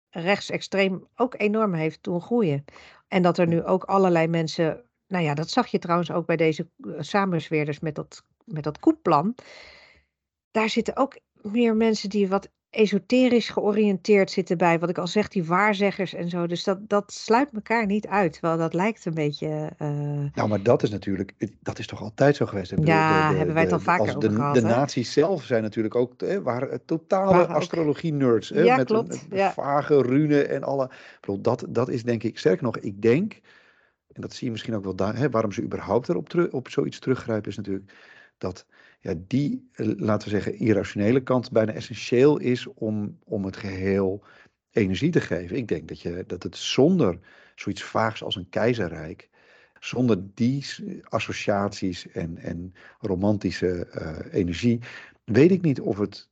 rechtsextreem 0.09 1.07
ook 1.15 1.35
enorm 1.37 1.73
heeft 1.73 2.03
doen 2.03 2.21
groeien. 2.21 2.65
En 3.13 3.21
dat 3.21 3.37
er 3.37 3.47
nu 3.47 3.63
ook 3.63 3.83
allerlei 3.83 4.27
mensen, 4.27 4.83
nou 5.07 5.23
ja, 5.23 5.33
dat 5.33 5.49
zag 5.49 5.67
je 5.67 5.79
trouwens 5.79 6.11
ook 6.11 6.25
bij 6.25 6.35
deze 6.35 6.69
eh, 6.77 6.93
samensweerders 6.99 7.79
met 7.79 7.95
dat, 7.95 8.23
met 8.45 8.63
dat 8.63 8.79
koepplan. 8.79 9.35
Daar 10.51 10.69
zitten 10.69 10.95
ook 10.95 11.19
meer 11.41 11.75
mensen 11.75 12.09
die 12.09 12.27
wat 12.27 12.49
esoterisch 12.73 13.49
georiënteerd 13.49 14.31
zitten 14.31 14.57
bij. 14.57 14.79
Wat 14.79 14.89
ik 14.89 14.97
al 14.97 15.07
zeg, 15.07 15.27
die 15.27 15.43
waarzeggers 15.43 16.13
en 16.13 16.29
zo. 16.29 16.47
Dus 16.47 16.63
dat, 16.63 16.89
dat 16.89 17.11
sluit 17.11 17.49
elkaar 17.53 17.85
niet 17.85 18.07
uit. 18.07 18.31
Terwijl 18.33 18.57
dat 18.57 18.73
lijkt 18.73 19.05
een 19.05 19.13
beetje. 19.13 19.71
Uh... 19.81 19.89
Nou, 20.33 20.47
maar 20.49 20.63
dat 20.63 20.83
is 20.83 20.89
natuurlijk. 20.89 21.33
Dat 21.61 21.79
is 21.79 21.87
toch 21.87 22.01
altijd 22.01 22.35
zo 22.35 22.45
geweest. 22.45 22.73
Ja, 22.83 23.27
de, 23.27 23.31
de, 23.31 23.37
hebben 23.37 23.55
wij 23.55 23.63
het 23.63 23.73
al 23.73 23.79
vaker 23.79 24.15
over 24.15 24.29
de, 24.29 24.35
gehad. 24.35 24.55
De 24.55 24.61
nazi's 24.61 25.13
zelf 25.13 25.43
zijn 25.43 25.63
natuurlijk 25.63 25.95
ook. 25.95 26.13
Hè, 26.17 26.41
waren 26.41 26.85
totale 26.85 27.45
astrologie-nerds. 27.45 28.49
Ja, 28.49 28.75
met 28.75 28.85
klopt. 28.85 29.13
Een, 29.13 29.19
een 29.29 29.37
ja. 29.37 29.51
vage 29.51 30.01
rune 30.01 30.43
en 30.43 30.63
alle. 30.63 30.89
Bedoel, 31.19 31.41
dat, 31.41 31.65
dat 31.69 31.89
is 31.89 32.03
denk 32.03 32.23
ik. 32.23 32.37
Sterk 32.37 32.61
nog, 32.61 32.77
ik 32.77 33.01
denk. 33.01 33.39
En 34.13 34.21
dat 34.21 34.33
zie 34.33 34.45
je 34.45 34.51
misschien 34.51 34.75
ook 34.75 34.83
wel 34.83 34.95
daar. 34.95 35.17
Hè, 35.17 35.29
waarom 35.29 35.51
ze 35.51 35.61
überhaupt 35.61 36.09
erop 36.09 36.29
terug, 36.29 36.51
op 36.51 36.69
zoiets 36.69 36.99
teruggrijpen, 36.99 37.49
is 37.49 37.57
natuurlijk 37.57 37.93
dat 38.43 38.65
ja, 38.99 39.13
die, 39.27 39.69
eh, 39.73 39.87
laten 39.95 40.29
we 40.29 40.33
zeggen, 40.33 40.59
irrationele 40.59 41.23
kant 41.23 41.51
bijna 41.51 41.73
essentieel 41.73 42.39
is 42.39 42.67
om, 42.67 43.19
om 43.23 43.45
het 43.45 43.57
geheel 43.57 44.23
energie 44.71 45.11
te 45.11 45.21
geven. 45.21 45.57
Ik 45.57 45.67
denk 45.67 45.87
dat, 45.87 46.01
je, 46.01 46.23
dat 46.27 46.43
het 46.43 46.57
zonder 46.57 47.19
zoiets 47.55 47.83
vaags 47.83 48.23
als 48.23 48.35
een 48.35 48.49
keizerrijk, 48.49 49.29
zonder 49.79 50.17
die 50.33 50.65
associaties 51.03 52.07
en, 52.07 52.37
en 52.37 52.73
romantische 52.99 53.87
uh, 53.93 54.33
energie, 54.33 54.79
weet 55.23 55.51
ik 55.51 55.61
niet 55.61 55.81
of, 55.81 55.97
het, 55.97 56.29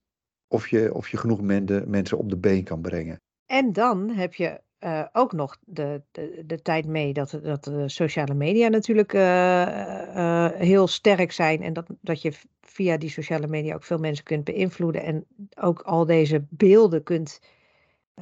of, 0.48 0.68
je, 0.68 0.94
of 0.94 1.10
je 1.10 1.18
genoeg 1.18 1.42
mensen 1.42 2.18
op 2.18 2.30
de 2.30 2.38
been 2.38 2.64
kan 2.64 2.82
brengen. 2.82 3.22
En 3.46 3.74
dan 3.74 4.10
heb 4.10 4.34
je 4.34 4.62
uh, 4.84 5.06
ook 5.12 5.32
nog 5.34 5.58
de, 5.66 6.02
de, 6.12 6.44
de, 6.46 6.62
tijd 6.62 6.86
mee 6.86 7.14
dat, 7.14 7.40
dat 7.44 7.64
de 7.64 7.90
sociale 7.90 8.34
media 8.34 8.68
natuurlijk 8.68 9.14
uh, 9.14 9.22
uh, 9.22 10.50
heel 10.52 10.88
sterk 10.88 11.32
zijn. 11.32 11.62
En 11.62 11.74
dat, 11.74 11.86
dat 12.02 12.22
je 12.22 12.34
via 12.62 12.98
die 12.98 13.10
sociale 13.10 13.48
media 13.48 13.76
ook 13.76 13.84
veel 13.84 13.98
mensen 13.98 14.24
kunt 14.24 14.44
beïnvloeden. 14.44 15.04
En 15.04 15.26
ook 15.60 15.82
al 15.82 16.06
deze 16.06 16.46
beelden 16.50 17.04
kunt 17.04 17.42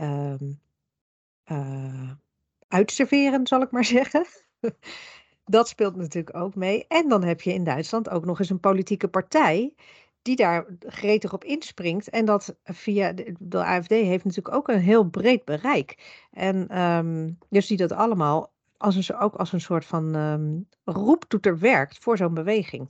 um, 0.02 0.60
uitserveren, 2.67 3.48
zal 3.48 3.62
ik 3.62 3.72
maar 3.72 3.86
zeggen. 4.00 4.26
dat 5.45 5.67
speelt 5.67 5.95
natuurlijk 5.95 6.36
ook 6.36 6.56
mee. 6.56 6.86
En 6.88 7.10
dan 7.10 7.24
heb 7.24 7.41
je 7.41 7.54
in 7.54 7.63
Duitsland 7.63 8.10
ook 8.10 8.26
nog 8.26 8.39
eens 8.39 8.50
een 8.50 8.60
politieke 8.60 9.08
partij 9.08 9.74
die 10.21 10.36
daar 10.36 10.65
gretig 10.79 11.34
op 11.34 11.43
inspringt. 11.43 12.10
En 12.10 12.25
dat 12.25 12.55
via 12.63 13.13
de, 13.13 13.36
de 13.39 13.63
AFD 13.63 13.89
heeft 13.89 14.25
natuurlijk 14.25 14.55
ook 14.55 14.67
een 14.67 14.79
heel 14.79 15.03
breed 15.03 15.45
bereik. 15.45 16.19
En 16.32 16.82
um, 16.82 17.38
dus 17.49 17.67
die 17.67 17.77
dat 17.77 17.91
allemaal 17.91 18.51
als 18.77 19.10
een, 19.10 19.15
ook 19.15 19.36
als 19.36 19.53
een 19.53 19.62
soort 19.62 19.86
van 19.86 20.15
um, 20.15 20.67
roeptoeter 20.84 21.60
werkt 21.60 21.97
voor 21.97 22.17
zo'n 22.17 22.34
beweging. 22.34 22.89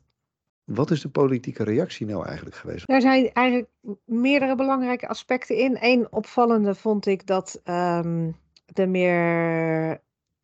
Wat 0.64 0.92
is 0.92 1.02
de 1.02 1.10
politieke 1.10 1.64
reactie 1.64 2.06
nou 2.06 2.26
eigenlijk 2.26 2.56
geweest? 2.56 2.88
Daar 2.88 3.02
zijn 3.02 3.32
eigenlijk 3.34 3.70
meerdere 4.06 4.56
belangrijke 4.56 5.08
aspecten 5.08 5.58
in. 5.58 5.78
Eén 5.80 6.12
opvallende 6.12 6.76
vond 6.76 7.06
ik 7.06 7.28
dat 7.28 7.62
um, 7.66 8.36
de 8.66 8.88
meer 8.88 10.02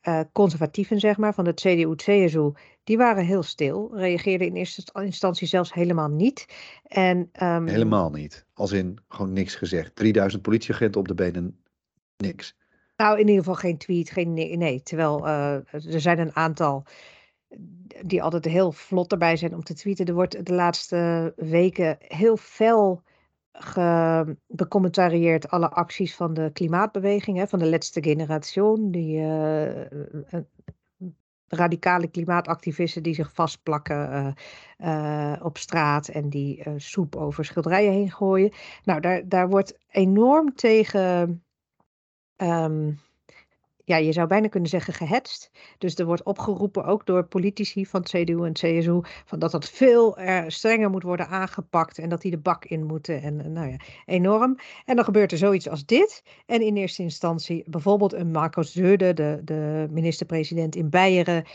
uh, 0.08 0.20
conservatieven, 0.32 1.00
zeg 1.00 1.18
maar, 1.18 1.34
van 1.34 1.44
de 1.44 1.54
CDU-CSU, 1.54 2.52
die 2.84 2.98
waren 2.98 3.26
heel 3.26 3.44
stil. 3.44 3.92
Reageerden 3.94 4.48
in 4.48 4.56
eerste 4.56 4.84
instantie 4.94 5.48
zelfs 5.48 5.74
helemaal 5.74 6.10
niet. 6.10 6.46
En, 6.84 7.30
um, 7.42 7.68
helemaal 7.68 8.10
niet. 8.10 8.46
Als 8.54 8.72
in 8.72 8.98
gewoon 9.08 9.34
niks 9.34 9.56
gezegd. 9.56 9.96
3000 9.96 10.42
politieagenten 10.42 11.00
op 11.02 11.08
de 11.08 11.14
benen, 11.14 11.60
niks. 12.18 12.56
Nou, 12.96 13.14
in 13.20 13.28
ieder 13.28 13.44
geval 13.44 13.56
geen 13.56 13.78
tweet, 13.78 14.10
geen 14.10 14.34
nee. 14.34 14.58
nee. 14.58 14.82
Terwijl 14.82 15.28
uh, 15.28 15.54
er 15.74 16.02
zijn 16.02 16.20
een 16.20 16.36
aantal 16.36 16.86
die 18.02 18.24
altijd 18.24 18.46
heel 18.46 18.72
vlot 18.72 19.12
erbij 19.12 19.38
zijn 19.38 19.54
om 19.54 19.64
te 19.64 19.74
tweeten. 19.74 20.06
Er 20.06 20.14
wordt 20.14 20.46
de 20.46 20.54
laatste 20.54 21.34
weken 21.36 21.98
heel 22.00 22.38
fel 22.38 23.04
becommentarieerd 24.48 25.50
alle 25.50 25.70
acties 25.70 26.16
van 26.16 26.34
de 26.34 26.50
klimaatbeweging, 26.54 27.38
hè, 27.38 27.48
van 27.48 27.60
de 27.60 27.70
laatste 27.70 28.04
generatie, 28.04 28.90
die 28.92 29.18
uh, 29.18 29.86
radicale 31.48 32.08
klimaatactivisten 32.08 33.04
die 33.04 33.14
zich 33.14 33.34
vastplakken 33.34 34.36
op 35.42 35.58
straat 35.58 36.08
en 36.08 36.30
die 36.30 36.64
soep 36.76 37.16
over 37.16 37.46
schilderijen 37.46 37.92
heen 37.92 38.12
gooien. 38.12 38.52
Nou, 38.84 39.00
daar, 39.00 39.28
daar 39.28 39.50
wordt 39.50 39.78
enorm 39.88 40.56
tegen 40.56 41.44
um, 42.38 43.00
ja, 43.86 43.98
je 43.98 44.12
zou 44.12 44.28
bijna 44.28 44.48
kunnen 44.48 44.70
zeggen 44.70 44.94
gehetst. 44.94 45.52
Dus 45.78 45.96
er 45.96 46.06
wordt 46.06 46.24
opgeroepen, 46.24 46.86
ook 46.86 47.06
door 47.06 47.26
politici 47.26 47.86
van 47.86 48.04
CDU 48.04 48.46
en 48.46 48.54
CSU, 48.54 49.00
van 49.26 49.40
dat 49.40 49.52
dat 49.52 49.70
veel 49.70 50.18
strenger 50.48 50.90
moet 50.90 51.04
worden 51.04 51.28
aangepakt 51.28 51.98
en 51.98 52.10
dat 52.10 52.22
die 52.22 52.32
de 52.32 52.38
bak 52.38 52.66
in 52.66 52.86
moeten. 52.86 53.22
En 53.22 53.52
nou 53.52 53.70
ja, 53.70 53.78
enorm. 54.06 54.58
En 54.86 54.96
dan 54.96 55.06
gebeurt 55.06 55.32
er 55.32 55.38
zoiets 55.38 55.70
als 55.70 55.86
dit. 55.86 56.24
En 56.46 56.62
in 56.62 56.78
eerste 56.78 57.02
instantie 57.02 57.64
bijvoorbeeld 57.70 58.14
een 58.14 58.32
Marcos 58.32 58.72
Zeude, 58.72 59.14
de, 59.14 59.42
de 59.44 59.88
minister-president 59.92 60.76
in 60.76 60.90
Beieren, 60.90 61.46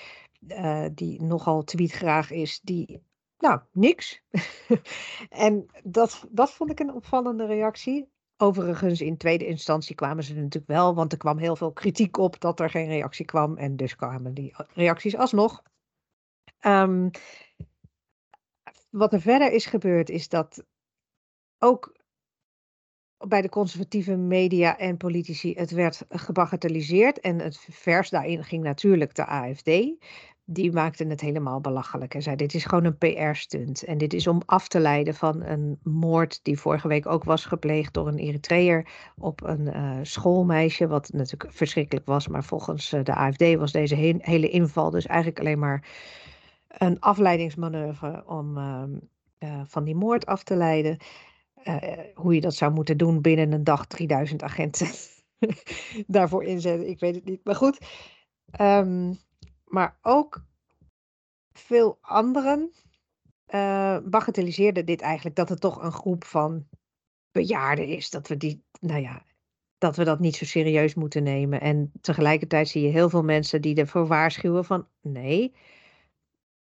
uh, 0.48 0.84
die 0.94 1.22
nogal 1.22 1.64
tweetgraag 1.64 2.30
is, 2.30 2.60
die 2.62 3.02
nou, 3.38 3.60
niks. 3.72 4.22
en 5.28 5.66
dat, 5.82 6.26
dat 6.30 6.50
vond 6.50 6.70
ik 6.70 6.80
een 6.80 6.94
opvallende 6.94 7.46
reactie. 7.46 8.08
Overigens, 8.42 9.00
in 9.00 9.16
tweede 9.16 9.46
instantie 9.46 9.94
kwamen 9.94 10.24
ze 10.24 10.34
natuurlijk 10.34 10.66
wel, 10.66 10.94
want 10.94 11.12
er 11.12 11.18
kwam 11.18 11.38
heel 11.38 11.56
veel 11.56 11.72
kritiek 11.72 12.16
op 12.16 12.40
dat 12.40 12.60
er 12.60 12.70
geen 12.70 12.86
reactie 12.86 13.24
kwam. 13.24 13.56
En 13.56 13.76
dus 13.76 13.96
kwamen 13.96 14.34
die 14.34 14.54
reacties 14.74 15.16
alsnog. 15.16 15.62
Um, 16.60 17.10
wat 18.90 19.12
er 19.12 19.20
verder 19.20 19.52
is 19.52 19.66
gebeurd, 19.66 20.10
is 20.10 20.28
dat 20.28 20.64
ook 21.58 21.96
bij 23.28 23.42
de 23.42 23.48
conservatieve 23.48 24.16
media 24.16 24.78
en 24.78 24.96
politici 24.96 25.54
het 25.54 25.70
werd 25.70 26.04
gebagatelliseerd. 26.08 27.20
En 27.20 27.38
het 27.38 27.66
vers 27.70 28.10
daarin 28.10 28.44
ging 28.44 28.62
natuurlijk 28.62 29.14
de 29.14 29.26
AFD 29.26 29.70
die 30.52 30.72
maakte 30.72 31.06
het 31.06 31.20
helemaal 31.20 31.60
belachelijk 31.60 32.14
en 32.14 32.22
zei: 32.22 32.36
Dit 32.36 32.54
is 32.54 32.64
gewoon 32.64 32.84
een 32.84 32.98
PR-stunt. 32.98 33.82
En 33.82 33.98
dit 33.98 34.12
is 34.12 34.26
om 34.26 34.42
af 34.46 34.68
te 34.68 34.80
leiden 34.80 35.14
van 35.14 35.42
een 35.42 35.78
moord 35.82 36.40
die 36.42 36.58
vorige 36.58 36.88
week 36.88 37.06
ook 37.06 37.24
was 37.24 37.44
gepleegd 37.44 37.94
door 37.94 38.08
een 38.08 38.18
Eritreër 38.18 38.86
op 39.16 39.42
een 39.44 39.66
uh, 39.66 39.98
schoolmeisje. 40.02 40.86
Wat 40.86 41.12
natuurlijk 41.12 41.52
verschrikkelijk 41.52 42.06
was, 42.06 42.28
maar 42.28 42.44
volgens 42.44 42.92
uh, 42.92 43.04
de 43.04 43.14
AFD 43.14 43.54
was 43.54 43.72
deze 43.72 43.94
he 43.94 44.14
hele 44.18 44.48
inval 44.48 44.90
dus 44.90 45.06
eigenlijk 45.06 45.40
alleen 45.40 45.58
maar 45.58 45.88
een 46.68 47.00
afleidingsmanoeuvre 47.00 48.22
om 48.26 48.56
uh, 48.56 49.62
van 49.66 49.84
die 49.84 49.94
moord 49.94 50.26
af 50.26 50.42
te 50.42 50.56
leiden. 50.56 50.96
hoe 52.14 52.34
je 52.34 52.40
dat 52.40 52.54
zou 52.54 52.72
moeten 52.72 52.96
doen 52.96 53.20
binnen 53.20 53.52
een 53.52 53.64
dag 53.64 53.86
3000 53.86 54.42
agenten 54.42 54.88
daarvoor 56.06 56.44
inzetten, 56.44 56.88
ik 56.88 57.00
weet 57.00 57.14
het 57.14 57.24
niet. 57.24 57.44
Maar 57.44 57.54
goed. 57.54 57.78
Um, 58.60 59.18
maar 59.70 59.98
ook 60.02 60.44
veel 61.52 61.98
anderen 62.00 62.72
uh, 63.54 63.98
bagatelliseerden 64.04 64.86
dit 64.86 65.00
eigenlijk, 65.00 65.36
dat 65.36 65.48
het 65.48 65.60
toch 65.60 65.82
een 65.82 65.92
groep 65.92 66.24
van 66.24 66.68
bejaarden 67.30 67.86
is. 67.86 68.10
Dat 68.10 68.28
we 68.28 68.36
die, 68.36 68.64
nou 68.80 69.00
ja, 69.00 69.22
dat 69.78 69.96
we 69.96 70.04
dat 70.04 70.20
niet 70.20 70.36
zo 70.36 70.44
serieus 70.44 70.94
moeten 70.94 71.22
nemen. 71.22 71.60
En 71.60 71.92
tegelijkertijd 72.00 72.68
zie 72.68 72.82
je 72.82 72.88
heel 72.88 73.08
veel 73.08 73.22
mensen 73.22 73.62
die 73.62 73.76
ervoor 73.76 74.06
waarschuwen 74.06 74.64
van 74.64 74.86
nee. 75.00 75.54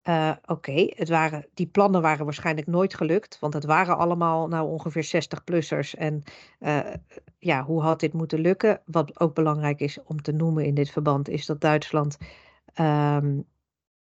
Uh, 0.08 0.32
Oké, 0.46 0.86
het 0.88 1.08
waren 1.08 1.46
die 1.54 1.66
plannen 1.66 2.02
waren 2.02 2.24
waarschijnlijk 2.24 2.66
nooit 2.66 2.94
gelukt, 2.94 3.38
want 3.38 3.54
het 3.54 3.64
waren 3.64 3.98
allemaal 3.98 4.48
nou 4.48 4.68
ongeveer 4.68 5.06
60-plussers. 5.16 5.98
En 5.98 6.22
uh, 6.60 6.94
ja, 7.38 7.64
hoe 7.64 7.82
had 7.82 8.00
dit 8.00 8.12
moeten 8.12 8.40
lukken? 8.40 8.82
Wat 8.84 9.20
ook 9.20 9.34
belangrijk 9.34 9.80
is 9.80 10.02
om 10.02 10.22
te 10.22 10.32
noemen 10.32 10.64
in 10.64 10.74
dit 10.74 10.90
verband, 10.90 11.28
is 11.28 11.46
dat 11.46 11.60
Duitsland 11.60 12.18
um, 12.80 13.46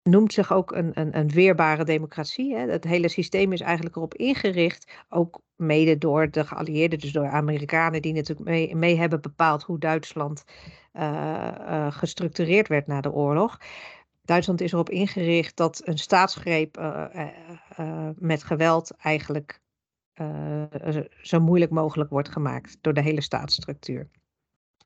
noemt 0.04 0.34
zich 0.34 0.54
ook 0.54 0.72
een, 0.72 0.92
een, 0.94 1.18
een 1.18 1.30
weerbare 1.30 1.84
democratie. 1.84 2.56
Hè. 2.56 2.70
Het 2.70 2.84
hele 2.84 3.08
systeem 3.08 3.52
is 3.52 3.62
eigenlijk 3.62 3.96
erop 3.96 4.14
ingericht, 4.14 4.92
ook 5.10 5.42
mede 5.56 5.98
door 5.98 6.32
de 6.32 6.46
geallieerden, 6.46 7.00
dus 7.00 7.12
door 7.12 7.28
Amerikanen, 7.28 8.02
die 8.02 8.14
natuurlijk 8.14 8.50
mee, 8.50 8.76
mee 8.76 8.98
hebben 8.98 9.22
bepaald 9.22 9.64
hoe 9.64 9.80
Duitsland 9.80 10.44
uh, 10.94 11.02
uh, 11.60 11.92
gestructureerd 11.92 12.68
werd 12.68 12.88
na 12.88 13.02
de 13.02 13.12
oorlog. 13.12 13.58
Duitsland 14.22 14.62
is 14.62 14.72
erop 14.72 14.90
ingericht 14.90 15.58
dat 15.58 15.82
een 15.86 15.98
staatsgreep 15.98 16.78
uh, 16.78 18.10
met 18.16 18.44
geweld 18.44 18.92
eigenlijk 18.98 19.62
zo 21.22 21.40
moeilijk 21.40 21.72
mogelijk 21.72 22.10
wordt 22.10 22.30
gemaakt 22.30 22.78
door 22.82 22.94
de 22.94 23.02
hele 23.02 23.22
staatsstructuur. 23.22 24.10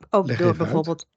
Ook 0.10 0.38
door 0.38 0.56
bijvoorbeeld. 0.56 1.08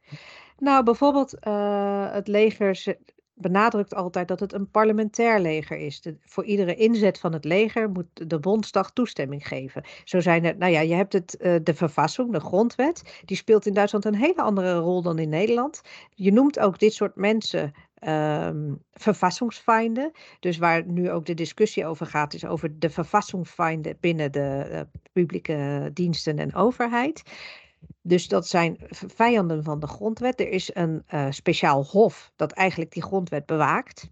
Nou, 0.61 0.85
bijvoorbeeld 0.85 1.35
uh, 1.47 2.13
het 2.13 2.29
leger 2.29 2.97
benadrukt 3.35 3.95
altijd 3.95 4.29
dat 4.29 4.41
het 4.41 4.53
een 4.53 4.71
parlementair 4.71 5.41
leger 5.41 5.77
is. 5.77 6.01
De, 6.01 6.17
voor 6.21 6.45
iedere 6.45 6.75
inzet 6.75 7.19
van 7.19 7.33
het 7.33 7.45
leger 7.45 7.91
moet 7.91 8.31
de 8.31 8.39
Bondsdag 8.39 8.93
toestemming 8.93 9.49
geven. 9.49 9.85
Zo 10.05 10.21
zijn 10.21 10.45
er, 10.45 10.57
nou 10.57 10.73
ja, 10.73 10.81
je 10.81 10.95
hebt 10.95 11.13
het, 11.13 11.37
uh, 11.41 11.57
de 11.63 11.75
verfassing, 11.75 12.33
de 12.33 12.41
grondwet. 12.41 13.23
Die 13.25 13.37
speelt 13.37 13.67
in 13.67 13.75
Duitsland 13.75 14.05
een 14.05 14.15
hele 14.15 14.43
andere 14.43 14.79
rol 14.79 15.03
dan 15.03 15.19
in 15.19 15.29
Nederland. 15.29 15.81
Je 16.15 16.33
noemt 16.33 16.59
ook 16.59 16.79
dit 16.79 16.93
soort 16.93 17.17
mensen 17.17 17.73
um. 18.09 18.83
Dus 20.41 20.59
waar 20.59 20.87
nu 20.87 21.11
ook 21.11 21.27
de 21.27 21.35
discussie 21.35 21.87
over 21.87 22.07
gaat, 22.07 22.35
is 22.35 22.45
over 22.45 22.79
de 22.79 22.91
verfassingsfeinden 22.91 23.97
binnen 24.01 24.33
de 24.33 24.69
uh, 24.71 24.81
publieke 25.13 25.91
diensten 25.93 26.39
en 26.39 26.55
overheid. 26.55 27.23
Dus 28.03 28.29
dat 28.29 28.47
zijn 28.47 28.77
vijanden 28.91 29.65
van 29.65 29.81
de 29.81 29.87
grondwet. 29.87 30.41
Er 30.41 30.49
is 30.49 30.75
een 30.75 31.05
uh, 31.15 31.27
speciaal 31.31 31.85
hof 31.85 32.33
dat 32.37 32.53
eigenlijk 32.53 32.93
die 32.93 33.03
grondwet 33.03 33.47
bewaakt. 33.47 34.11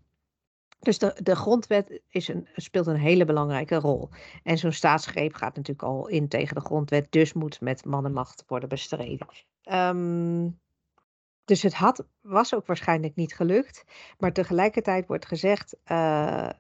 Dus 0.79 0.99
de, 0.99 1.17
de 1.23 1.37
grondwet 1.37 2.01
is 2.09 2.29
een, 2.29 2.49
speelt 2.55 2.87
een 2.87 2.97
hele 2.97 3.25
belangrijke 3.25 3.75
rol. 3.75 4.09
En 4.43 4.59
zo'n 4.59 4.73
staatsgreep 4.73 5.35
gaat 5.35 5.57
natuurlijk 5.57 5.89
al 5.89 6.09
in 6.09 6.29
tegen 6.29 6.55
de 6.55 6.61
grondwet, 6.61 7.13
dus 7.13 7.33
moet 7.33 7.61
met 7.61 7.85
mannenmacht 7.85 8.45
worden 8.47 8.69
bestreden. 8.69 9.27
Um, 9.73 10.61
dus 11.45 11.63
het 11.63 11.75
had, 11.75 12.07
was 12.21 12.55
ook 12.55 12.67
waarschijnlijk 12.67 13.15
niet 13.15 13.35
gelukt. 13.35 13.85
Maar 14.19 14.33
tegelijkertijd 14.33 15.07
wordt 15.07 15.27
gezegd, 15.27 15.77
uh, 15.91 16.51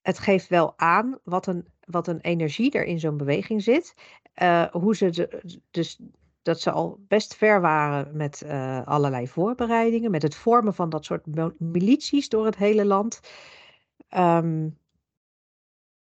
het 0.00 0.18
geeft 0.18 0.48
wel 0.48 0.78
aan 0.78 1.18
wat 1.24 1.46
een, 1.46 1.66
wat 1.84 2.06
een 2.06 2.20
energie 2.20 2.70
er 2.70 2.84
in 2.84 3.00
zo'n 3.00 3.16
beweging 3.16 3.62
zit. 3.62 3.94
Uh, 4.42 4.66
hoe 4.66 4.96
ze 4.96 5.40
dus 5.70 6.00
dat 6.42 6.60
ze 6.60 6.70
al 6.70 6.98
best 7.08 7.34
ver 7.34 7.60
waren 7.60 8.16
met 8.16 8.42
uh, 8.46 8.86
allerlei 8.86 9.28
voorbereidingen, 9.28 10.10
met 10.10 10.22
het 10.22 10.34
vormen 10.34 10.74
van 10.74 10.90
dat 10.90 11.04
soort 11.04 11.26
milities 11.58 12.28
door 12.28 12.44
het 12.44 12.56
hele 12.56 12.84
land. 12.84 13.20
Um, 14.16 14.80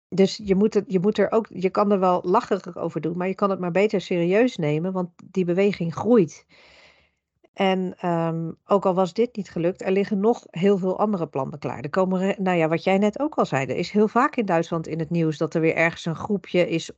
dus 0.10 0.40
je 0.44 0.56
moet, 0.56 0.74
het, 0.74 0.86
je 0.88 1.00
moet 1.00 1.18
er 1.18 1.32
ook, 1.32 1.48
je 1.50 1.70
kan 1.70 1.92
er 1.92 2.00
wel 2.00 2.22
lacherig 2.24 2.78
over 2.78 3.02
doen, 3.02 3.18
maar 3.18 3.28
je 3.28 3.36
kan 3.36 3.50
het 3.50 3.60
maar 3.60 3.72
beter 3.72 4.02
serieus 4.02 4.58
nemen, 4.58 4.92
want 4.92 5.10
die 5.26 5.46
beweging 5.46 5.96
groeit. 5.96 6.46
En 7.54 8.08
um, 8.10 8.58
ook 8.66 8.86
al 8.86 8.94
was 8.94 9.14
dit 9.14 9.36
niet 9.36 9.50
gelukt, 9.50 9.82
er 9.82 9.92
liggen 9.92 10.20
nog 10.20 10.46
heel 10.50 10.78
veel 10.78 11.00
andere 11.00 11.28
plannen 11.28 11.60
klaar. 11.60 11.80
Er 11.82 11.90
komen, 11.90 12.44
nou 12.44 12.58
ja, 12.58 12.68
wat 12.68 12.84
jij 12.84 12.98
net 12.98 13.20
ook 13.20 13.36
al 13.36 13.46
zei, 13.46 13.66
er 13.66 13.76
is 13.76 13.92
heel 13.92 14.08
vaak 14.08 14.36
in 14.36 14.46
Duitsland 14.46 14.88
in 14.88 15.00
het 15.00 15.10
nieuws 15.10 15.38
dat 15.38 15.54
er 15.54 15.62
weer 15.62 15.76
ergens 15.76 16.06
een 16.06 16.16
groepje 16.16 16.70
is 16.70 16.92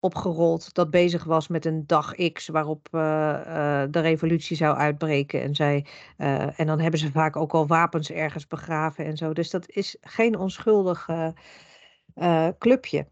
opgerold 0.00 0.74
dat 0.74 0.90
bezig 0.90 1.24
was 1.24 1.48
met 1.48 1.64
een 1.64 1.86
dag 1.86 2.14
X 2.32 2.48
waarop 2.48 2.88
uh, 2.90 3.00
uh, 3.00 3.82
de 3.90 4.00
revolutie 4.00 4.56
zou 4.56 4.76
uitbreken. 4.76 5.42
En, 5.42 5.54
zij, 5.54 5.86
uh, 6.18 6.60
en 6.60 6.66
dan 6.66 6.80
hebben 6.80 7.00
ze 7.00 7.10
vaak 7.10 7.36
ook 7.36 7.52
al 7.52 7.66
wapens 7.66 8.10
ergens 8.10 8.46
begraven 8.46 9.04
en 9.04 9.16
zo. 9.16 9.32
Dus 9.32 9.50
dat 9.50 9.70
is 9.70 9.96
geen 10.00 10.38
onschuldig 10.38 11.08
clubje. 12.58 13.08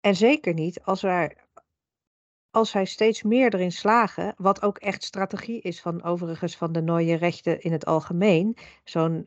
En 0.00 0.16
zeker 0.16 0.54
niet 0.54 0.82
als, 0.82 1.02
wij, 1.02 1.36
als 2.50 2.70
zij 2.70 2.84
steeds 2.84 3.22
meer 3.22 3.54
erin 3.54 3.72
slagen, 3.72 4.34
wat 4.36 4.62
ook 4.62 4.78
echt 4.78 5.04
strategie 5.04 5.60
is 5.60 5.80
van 5.80 6.02
overigens 6.02 6.56
van 6.56 6.72
de 6.72 6.82
nieuwe 6.82 7.14
rechten 7.14 7.60
in 7.60 7.72
het 7.72 7.86
algemeen. 7.86 8.56
Zo'n 8.84 9.26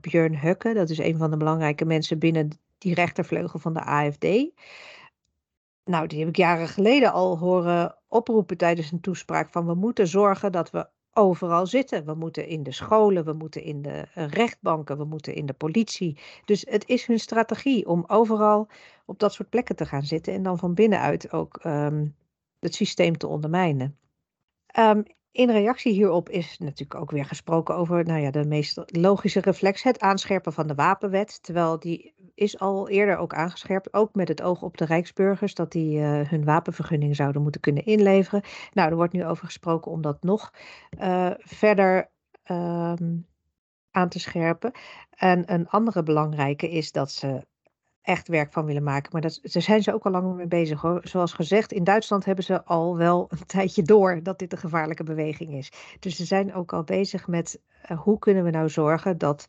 Björn 0.00 0.38
Hukke, 0.38 0.74
dat 0.74 0.90
is 0.90 0.98
een 0.98 1.18
van 1.18 1.30
de 1.30 1.36
belangrijke 1.36 1.84
mensen 1.84 2.18
binnen 2.18 2.50
die 2.78 2.94
rechtervleugel 2.94 3.58
van 3.58 3.72
de 3.72 3.84
AFD. 3.84 4.26
Nou, 5.88 6.06
die 6.06 6.18
heb 6.18 6.28
ik 6.28 6.36
jaren 6.36 6.68
geleden 6.68 7.12
al 7.12 7.38
horen 7.38 7.96
oproepen 8.08 8.56
tijdens 8.56 8.92
een 8.92 9.00
toespraak 9.00 9.50
van 9.50 9.66
we 9.66 9.74
moeten 9.74 10.06
zorgen 10.06 10.52
dat 10.52 10.70
we 10.70 10.88
overal 11.12 11.66
zitten. 11.66 12.04
We 12.04 12.14
moeten 12.14 12.46
in 12.46 12.62
de 12.62 12.72
scholen, 12.72 13.24
we 13.24 13.32
moeten 13.32 13.62
in 13.62 13.82
de 13.82 14.08
eh, 14.14 14.28
rechtbanken, 14.28 14.96
we 14.96 15.04
moeten 15.04 15.34
in 15.34 15.46
de 15.46 15.52
politie. 15.52 16.18
Dus 16.44 16.64
het 16.68 16.88
is 16.88 17.06
hun 17.06 17.18
strategie 17.18 17.86
om 17.86 18.04
overal 18.06 18.68
op 19.06 19.18
dat 19.18 19.32
soort 19.32 19.48
plekken 19.48 19.76
te 19.76 19.86
gaan 19.86 20.02
zitten 20.02 20.32
en 20.32 20.42
dan 20.42 20.58
van 20.58 20.74
binnenuit 20.74 21.32
ook 21.32 21.64
um, 21.64 22.16
het 22.58 22.74
systeem 22.74 23.18
te 23.18 23.26
ondermijnen. 23.26 23.98
Um, 24.78 25.02
in 25.38 25.50
reactie 25.50 25.92
hierop 25.92 26.28
is 26.28 26.58
natuurlijk 26.58 27.00
ook 27.00 27.10
weer 27.10 27.24
gesproken 27.24 27.76
over 27.76 28.04
nou 28.04 28.20
ja, 28.20 28.30
de 28.30 28.44
meest 28.44 28.82
logische 28.86 29.40
reflex, 29.40 29.82
het 29.82 30.00
aanscherpen 30.00 30.52
van 30.52 30.66
de 30.66 30.74
wapenwet. 30.74 31.42
Terwijl 31.42 31.78
die 31.78 32.14
is 32.34 32.58
al 32.58 32.88
eerder 32.88 33.16
ook 33.16 33.34
aangescherpt, 33.34 33.94
ook 33.94 34.14
met 34.14 34.28
het 34.28 34.42
oog 34.42 34.62
op 34.62 34.76
de 34.76 34.84
Rijksburgers, 34.84 35.54
dat 35.54 35.72
die 35.72 35.98
uh, 35.98 36.20
hun 36.20 36.44
wapenvergunning 36.44 37.16
zouden 37.16 37.42
moeten 37.42 37.60
kunnen 37.60 37.84
inleveren. 37.84 38.42
Nou, 38.72 38.90
er 38.90 38.96
wordt 38.96 39.12
nu 39.12 39.26
over 39.26 39.44
gesproken 39.44 39.92
om 39.92 40.00
dat 40.00 40.22
nog 40.22 40.52
uh, 41.00 41.30
verder 41.38 42.10
um, 42.50 43.26
aan 43.90 44.08
te 44.08 44.18
scherpen. 44.18 44.72
En 45.10 45.52
een 45.52 45.68
andere 45.68 46.02
belangrijke 46.02 46.70
is 46.70 46.92
dat 46.92 47.10
ze 47.10 47.46
echt 48.02 48.28
werk 48.28 48.52
van 48.52 48.64
willen 48.64 48.82
maken. 48.82 49.10
Maar 49.12 49.20
dat, 49.20 49.38
daar 49.42 49.62
zijn 49.62 49.82
ze 49.82 49.94
ook 49.94 50.04
al 50.04 50.10
lang 50.10 50.34
mee 50.34 50.46
bezig. 50.46 50.80
Hoor. 50.80 51.00
Zoals 51.02 51.32
gezegd, 51.32 51.72
in 51.72 51.84
Duitsland 51.84 52.24
hebben 52.24 52.44
ze 52.44 52.64
al 52.64 52.96
wel 52.96 53.26
een 53.28 53.46
tijdje 53.56 53.82
door 53.82 54.22
dat 54.22 54.38
dit 54.38 54.52
een 54.52 54.58
gevaarlijke 54.58 55.04
beweging 55.04 55.54
is. 55.54 55.72
Dus 56.00 56.16
ze 56.16 56.24
zijn 56.24 56.54
ook 56.54 56.72
al 56.72 56.84
bezig 56.84 57.26
met 57.26 57.60
uh, 57.90 58.00
hoe 58.00 58.18
kunnen 58.18 58.44
we 58.44 58.50
nou 58.50 58.68
zorgen 58.68 59.18
dat 59.18 59.46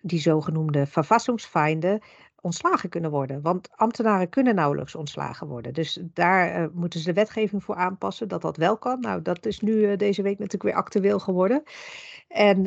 die 0.00 0.20
zogenoemde 0.20 0.86
verfassingsfeinden 0.86 2.00
ontslagen 2.40 2.88
kunnen 2.88 3.10
worden. 3.10 3.42
Want 3.42 3.68
ambtenaren 3.76 4.28
kunnen 4.28 4.54
nauwelijks 4.54 4.94
ontslagen 4.94 5.46
worden. 5.46 5.72
Dus 5.74 6.00
daar 6.02 6.60
uh, 6.60 6.68
moeten 6.72 7.00
ze 7.00 7.06
de 7.06 7.12
wetgeving 7.12 7.64
voor 7.64 7.74
aanpassen 7.74 8.28
dat 8.28 8.42
dat 8.42 8.56
wel 8.56 8.78
kan. 8.78 9.00
Nou, 9.00 9.22
dat 9.22 9.46
is 9.46 9.60
nu 9.60 9.72
uh, 9.72 9.96
deze 9.96 10.22
week 10.22 10.38
natuurlijk 10.38 10.74
weer 10.74 10.82
actueel 10.82 11.18
geworden. 11.18 11.62
En 12.28 12.62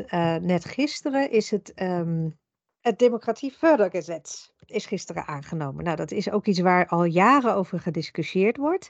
net 0.45 0.65
gisteren 0.65 1.31
is 1.31 1.51
het, 1.51 1.81
um, 1.81 2.37
het 2.79 2.99
Democratie-Fördergesetz 2.99 4.52
is 4.73 4.85
gisteren 4.85 5.27
aangenomen. 5.27 5.83
Nou, 5.83 5.95
dat 5.95 6.11
is 6.11 6.29
ook 6.29 6.45
iets 6.45 6.59
waar 6.59 6.87
al 6.87 7.03
jaren 7.03 7.55
over 7.55 7.79
gediscussieerd 7.79 8.57
wordt. 8.57 8.89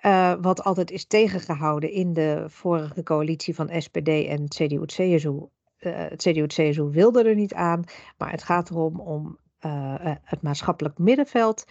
Uh, 0.00 0.34
wat 0.40 0.64
altijd 0.64 0.90
is 0.90 1.06
tegengehouden 1.06 1.90
in 1.90 2.12
de 2.12 2.44
vorige 2.46 3.02
coalitie 3.02 3.54
van 3.54 3.82
SPD 3.82 4.08
en 4.08 4.48
CDU-CSU. 4.48 5.28
Uh, 5.28 5.48
het 5.96 6.22
CDU-CSU 6.22 6.82
wilde 6.82 7.24
er 7.24 7.34
niet 7.34 7.54
aan, 7.54 7.84
maar 8.18 8.30
het 8.30 8.42
gaat 8.42 8.70
erom 8.70 9.00
om 9.00 9.38
uh, 9.60 9.94
het 10.22 10.42
maatschappelijk 10.42 10.98
middenveld 10.98 11.64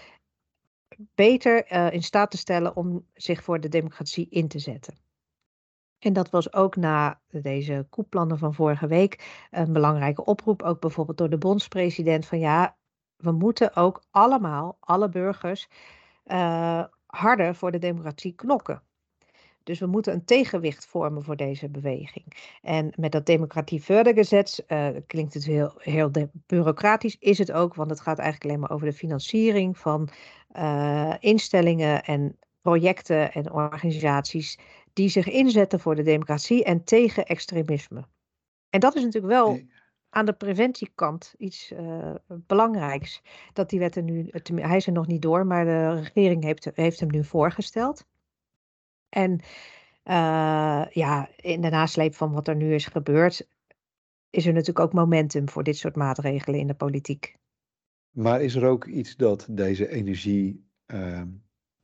beter 1.15 1.71
in 1.93 2.03
staat 2.03 2.31
te 2.31 2.37
stellen 2.37 2.75
om 2.75 3.05
zich 3.13 3.43
voor 3.43 3.59
de 3.59 3.69
democratie 3.69 4.27
in 4.29 4.47
te 4.47 4.59
zetten. 4.59 4.97
En 5.99 6.13
dat 6.13 6.29
was 6.29 6.53
ook 6.53 6.75
na 6.75 7.21
deze 7.27 7.87
koepplannen 7.89 8.37
van 8.37 8.53
vorige 8.53 8.87
week 8.87 9.47
een 9.51 9.73
belangrijke 9.73 10.25
oproep, 10.25 10.61
ook 10.61 10.79
bijvoorbeeld 10.79 11.17
door 11.17 11.29
de 11.29 11.37
bondspresident, 11.37 12.25
van 12.25 12.39
ja, 12.39 12.77
we 13.19 13.31
moeten 13.31 13.75
ook 13.75 14.03
allemaal, 14.11 14.77
alle 14.79 15.09
burgers, 15.09 15.67
uh, 16.25 16.83
harder 17.05 17.55
voor 17.55 17.71
de 17.71 17.79
democratie 17.79 18.33
knokken. 18.35 18.81
Dus 19.63 19.79
we 19.79 19.85
moeten 19.85 20.13
een 20.13 20.25
tegenwicht 20.25 20.85
vormen 20.85 21.23
voor 21.23 21.35
deze 21.35 21.69
beweging. 21.69 22.25
En 22.61 22.93
met 22.95 23.11
dat 23.11 23.25
democratie-Fördergesetz 23.25 24.59
uh, 24.67 24.87
klinkt 25.07 25.33
het 25.33 25.45
heel, 25.45 25.73
heel 25.77 26.11
bureaucratisch, 26.31 27.17
is 27.19 27.37
het 27.37 27.51
ook, 27.51 27.75
want 27.75 27.89
het 27.89 27.99
gaat 27.99 28.19
eigenlijk 28.19 28.49
alleen 28.49 28.59
maar 28.59 28.71
over 28.71 28.87
de 28.87 28.93
financiering 28.93 29.77
van 29.77 30.09
uh, 30.57 31.13
instellingen 31.19 32.03
en 32.03 32.37
projecten 32.61 33.31
en 33.31 33.51
organisaties 33.51 34.59
die 34.93 35.09
zich 35.09 35.27
inzetten 35.27 35.79
voor 35.79 35.95
de 35.95 36.03
democratie 36.03 36.63
en 36.63 36.83
tegen 36.83 37.25
extremisme. 37.25 38.05
En 38.69 38.79
dat 38.79 38.95
is 38.95 39.03
natuurlijk 39.03 39.33
wel 39.33 39.59
aan 40.09 40.25
de 40.25 40.33
preventiekant 40.33 41.33
iets 41.37 41.71
uh, 41.71 42.15
belangrijks. 42.27 43.21
Dat 43.53 43.69
die 43.69 43.79
wet 43.79 43.95
er 43.95 44.03
nu, 44.03 44.29
hij 44.55 44.77
is 44.77 44.87
er 44.87 44.93
nog 44.93 45.07
niet 45.07 45.21
door, 45.21 45.45
maar 45.45 45.65
de 45.65 45.93
regering 45.93 46.43
heeft, 46.43 46.71
heeft 46.73 46.99
hem 46.99 47.11
nu 47.11 47.23
voorgesteld. 47.23 48.05
En 49.09 49.31
uh, 50.03 50.85
ja, 50.89 51.29
in 51.35 51.61
de 51.61 51.69
nasleep 51.69 52.15
van 52.15 52.31
wat 52.31 52.47
er 52.47 52.55
nu 52.55 52.73
is 52.73 52.85
gebeurd, 52.85 53.47
is 54.29 54.45
er 54.45 54.53
natuurlijk 54.53 54.79
ook 54.79 54.93
momentum 54.93 55.49
voor 55.49 55.63
dit 55.63 55.77
soort 55.77 55.95
maatregelen 55.95 56.59
in 56.59 56.67
de 56.67 56.73
politiek. 56.73 57.37
Maar 58.09 58.41
is 58.41 58.55
er 58.55 58.65
ook 58.65 58.85
iets 58.85 59.15
dat 59.15 59.47
deze 59.49 59.89
energie 59.89 60.69
uh, 60.87 61.21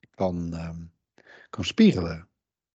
kan, 0.09 0.53
kan 1.49 1.63
spiegelen? 1.63 2.29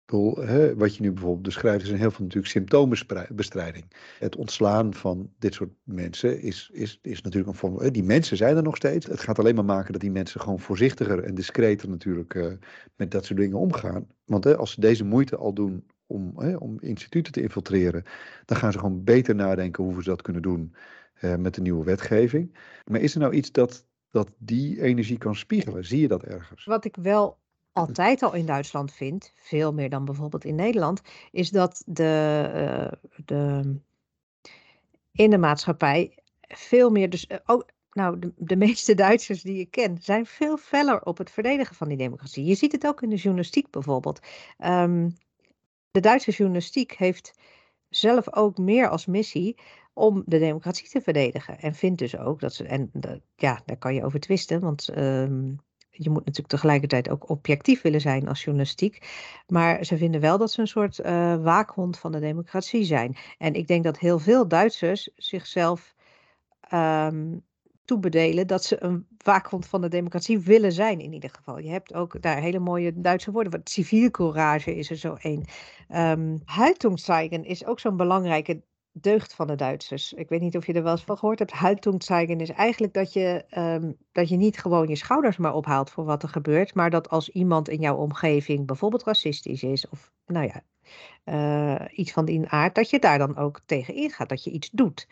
Hè, 0.10 0.76
wat 0.76 0.96
je 0.96 1.02
nu 1.02 1.12
bijvoorbeeld 1.12 1.44
beschrijft, 1.44 1.84
is 1.84 1.90
een 1.90 1.98
heel 1.98 2.12
veel 2.12 2.24
natuurlijk 2.26 2.52
symptoombestrijding. 2.52 3.86
Het 4.20 4.36
ontslaan 4.36 4.94
van 4.94 5.30
dit 5.40 5.54
soort 5.54 5.70
mensen 5.84 6.42
is, 6.42 6.70
is, 6.74 7.00
is 7.02 7.22
natuurlijk 7.22 7.52
een 7.52 7.58
vorm. 7.58 7.92
Die 7.92 8.04
mensen 8.04 8.38
zijn 8.38 8.56
er 8.58 8.64
nog 8.64 8.76
steeds. 8.76 9.06
Het 9.06 9.20
gaat 9.20 9.40
alleen 9.40 9.56
maar 9.56 9.66
maken 9.66 9.92
dat 9.92 10.02
die 10.02 10.12
mensen 10.12 10.42
gewoon 10.42 10.60
voorzichtiger 10.60 11.24
en 11.24 11.36
discreter 11.36 11.90
natuurlijk 11.90 12.34
uh, 12.34 12.54
met 12.96 13.12
dat 13.12 13.26
soort 13.26 13.40
dingen 13.40 13.58
omgaan. 13.58 14.08
Want 14.26 14.44
hè, 14.44 14.58
als 14.58 14.72
ze 14.72 14.82
deze 14.82 15.04
moeite 15.04 15.36
al 15.38 15.54
doen 15.54 15.86
om, 16.06 16.34
hè, 16.36 16.56
om 16.56 16.78
instituten 16.80 17.34
te 17.34 17.42
infiltreren, 17.42 18.04
dan 18.46 18.58
gaan 18.58 18.72
ze 18.72 18.80
gewoon 18.80 19.04
beter 19.04 19.36
nadenken 19.36 19.84
hoe 19.84 20.04
ze 20.04 20.10
dat 20.10 20.22
kunnen 20.22 20.42
doen 20.42 20.76
uh, 21.22 21.36
met 21.36 21.56
de 21.56 21.62
nieuwe 21.62 21.84
wetgeving. 21.84 22.58
Maar 22.86 23.02
is 23.02 23.14
er 23.14 23.20
nou 23.20 23.34
iets 23.34 23.52
dat, 23.52 23.86
dat 24.10 24.32
die 24.38 24.82
energie 24.82 25.18
kan 25.18 25.36
spiegelen? 25.36 25.86
Zie 25.86 26.02
je 26.02 26.08
dat 26.08 26.24
ergens? 26.24 26.66
Wat 26.66 26.86
ik 26.86 26.96
wel 27.02 27.38
altijd 27.78 28.24
al 28.24 28.34
in 28.34 28.46
Duitsland 28.46 28.92
vind, 28.92 29.34
veel 29.36 29.74
meer 29.74 29.90
dan 29.90 30.06
bijvoorbeeld 30.06 30.46
in 30.46 30.56
Nederland, 30.56 31.02
is 31.32 31.50
dat 31.50 31.84
de, 31.86 32.50
uh, 32.54 33.10
de 33.26 33.76
in 35.12 35.30
de 35.30 35.38
maatschappij 35.38 36.18
veel 36.42 36.90
meer, 36.90 37.10
dus 37.10 37.26
uh, 37.28 37.38
ook, 37.46 37.70
nou, 37.92 38.32
de, 38.36 38.56
meeste 38.56 38.94
Duitsers 39.06 39.42
die 39.42 39.60
ik 39.60 39.72
ken, 39.72 39.98
zijn 40.02 40.26
veel 40.26 40.58
feller 40.58 41.04
op 41.04 41.18
het 41.18 41.32
verdedigen 41.32 41.76
van 41.76 41.88
die 41.88 41.98
democratie. 41.98 42.46
Je 42.46 42.56
ziet 42.56 42.72
het 42.72 42.88
ook 42.88 43.02
in 43.02 43.10
de 43.10 43.16
journalistiek 43.16 43.70
bijvoorbeeld. 43.70 44.20
Um, 44.66 45.16
de 45.92 46.00
Duitse 46.00 46.32
journalistiek 46.32 46.92
heeft 46.92 47.40
zelf 47.90 48.34
ook 48.34 48.58
meer 48.58 48.90
als 48.90 49.06
missie 49.06 49.58
om 49.94 50.24
de 50.26 50.40
democratie 50.40 50.90
te 50.90 51.02
verdedigen. 51.02 51.60
En 51.60 51.74
vindt 51.74 52.00
dus 52.00 52.18
ook 52.18 52.40
dat 52.40 52.54
ze, 52.54 52.64
en 52.64 52.92
ja, 53.36 53.62
daar 53.66 53.78
kan 53.78 53.94
je 53.94 54.04
over 54.04 54.20
twisten, 54.20 54.60
want 54.60 54.98
um, 54.98 55.60
je 55.98 56.10
moet 56.10 56.26
natuurlijk 56.26 56.48
tegelijkertijd 56.48 57.10
ook 57.10 57.30
objectief 57.30 57.82
willen 57.82 58.02
zijn 58.02 58.28
als 58.28 58.44
journalistiek. 58.44 59.08
Maar 59.48 59.86
ze 59.86 59.98
vinden 59.98 60.22
wel 60.22 60.38
dat 60.38 60.52
ze 60.52 60.62
een 60.62 60.68
soort 60.68 61.00
uh, 61.00 61.36
waakhond 61.44 62.00
van 62.00 62.12
de 62.12 62.20
democratie 62.20 62.84
zijn. 62.84 63.16
En 63.38 63.54
ik 63.54 63.68
denk 63.68 63.84
dat 63.84 64.00
heel 64.00 64.20
veel 64.20 64.48
Duitsers 64.48 65.10
zichzelf 65.16 65.96
um, 66.74 67.46
toebedelen 67.86 68.48
dat 68.48 68.64
ze 68.64 68.84
een 68.84 69.08
waakhond 69.24 69.68
van 69.68 69.82
de 69.82 69.88
democratie 69.88 70.40
willen 70.40 70.72
zijn 70.72 71.00
in 71.00 71.14
ieder 71.14 71.30
geval. 71.30 71.60
Je 71.60 71.70
hebt 71.70 71.94
ook 71.94 72.22
daar 72.22 72.42
hele 72.42 72.60
mooie 72.60 72.92
Duitse 72.96 73.32
woorden. 73.32 73.52
Wat 73.52 73.70
civielcourage 73.70 74.76
is 74.76 74.90
er 74.90 74.96
zo 74.96 75.16
één. 75.20 75.46
Um, 75.96 76.42
is 77.44 77.66
ook 77.66 77.80
zo'n 77.80 77.98
belangrijke 77.98 78.62
deugd 79.02 79.34
van 79.34 79.48
de 79.48 79.56
Duitsers. 79.56 80.14
Ik 80.14 80.30
weet 80.30 80.42
niet 80.42 80.58
of 80.58 80.66
je 80.66 80.74
er 80.74 80.84
wel 80.84 80.92
eens 80.92 81.04
van 81.04 81.18
gehoord 81.18 81.40
hebt. 81.40 81.52
Haltung 81.52 82.02
is 82.42 82.50
eigenlijk 82.50 82.94
dat 82.94 83.14
je, 83.14 83.46
um, 83.58 83.98
dat 84.12 84.30
je 84.30 84.36
niet 84.36 84.58
gewoon 84.58 84.88
je 84.88 84.96
schouders 84.96 85.38
maar 85.38 85.54
ophaalt 85.54 85.90
voor 85.90 86.06
wat 86.06 86.24
er 86.24 86.30
gebeurt, 86.30 86.74
maar 86.74 86.90
dat 86.90 87.10
als 87.10 87.30
iemand 87.30 87.70
in 87.70 87.80
jouw 87.80 87.96
omgeving 87.96 88.66
bijvoorbeeld 88.66 89.04
racistisch 89.04 89.64
is 89.64 89.90
of 89.90 90.12
nou 90.26 90.46
ja, 90.46 90.64
uh, 91.26 91.98
iets 91.98 92.12
van 92.12 92.26
die 92.26 92.48
aard, 92.48 92.76
dat 92.76 92.90
je 92.90 93.00
daar 93.00 93.18
dan 93.18 93.38
ook 93.38 93.62
tegen 93.66 93.94
ingaat, 93.94 94.30
dat 94.30 94.44
je 94.44 94.52
iets 94.52 94.70
doet. 94.70 95.08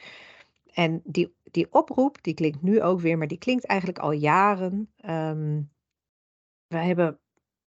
En 0.73 1.01
die, 1.03 1.35
die 1.43 1.67
oproep, 1.73 2.17
die 2.21 2.33
klinkt 2.33 2.61
nu 2.61 2.81
ook 2.81 2.99
weer, 2.99 3.17
maar 3.17 3.27
die 3.27 3.37
klinkt 3.37 3.65
eigenlijk 3.65 3.99
al 3.99 4.11
jaren. 4.11 4.93
Um, 5.09 5.71
we 6.67 6.77
hebben 6.77 7.19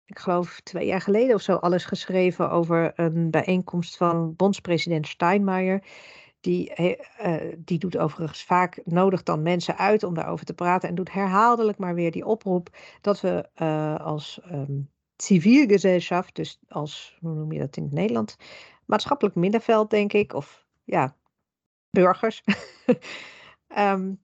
ik 0.09 0.19
geloof 0.19 0.61
twee 0.61 0.87
jaar 0.87 1.01
geleden 1.01 1.35
of 1.35 1.43
zo, 1.43 1.55
alles 1.55 1.85
geschreven 1.85 2.51
over 2.51 2.93
een 2.95 3.31
bijeenkomst 3.31 3.97
van 3.97 4.37
bondspresident 4.37 5.09
Steinmeier. 5.09 5.83
Die, 6.41 6.73
uh, 6.77 7.55
die 7.59 7.79
doet 7.79 7.99
overigens 7.99 8.43
vaak, 8.43 8.81
nodigt 8.85 9.27
dan 9.27 9.43
mensen 9.43 9.77
uit 9.79 10.03
om 10.03 10.15
daarover 10.15 10.45
te 10.45 10.55
praten 10.55 10.89
en 10.89 10.95
doet 10.95 11.13
herhaaldelijk 11.13 11.79
maar 11.79 11.95
weer 11.95 12.11
die 12.11 12.27
oproep 12.27 12.77
dat 13.01 13.21
we 13.21 13.49
uh, 13.57 13.97
als 13.97 14.41
um, 14.53 14.91
civielgezelschap, 15.17 16.35
dus 16.35 16.59
als, 16.69 17.17
hoe 17.21 17.35
noem 17.35 17.53
je 17.53 17.59
dat 17.59 17.77
in 17.77 17.83
het 17.83 17.93
Nederland, 17.93 18.37
maatschappelijk 18.85 19.37
middenveld 19.37 19.91
denk 19.91 20.13
ik, 20.13 20.33
of 20.33 20.67
ja, 20.85 21.17
burgers, 21.91 22.43
um, 23.79 24.23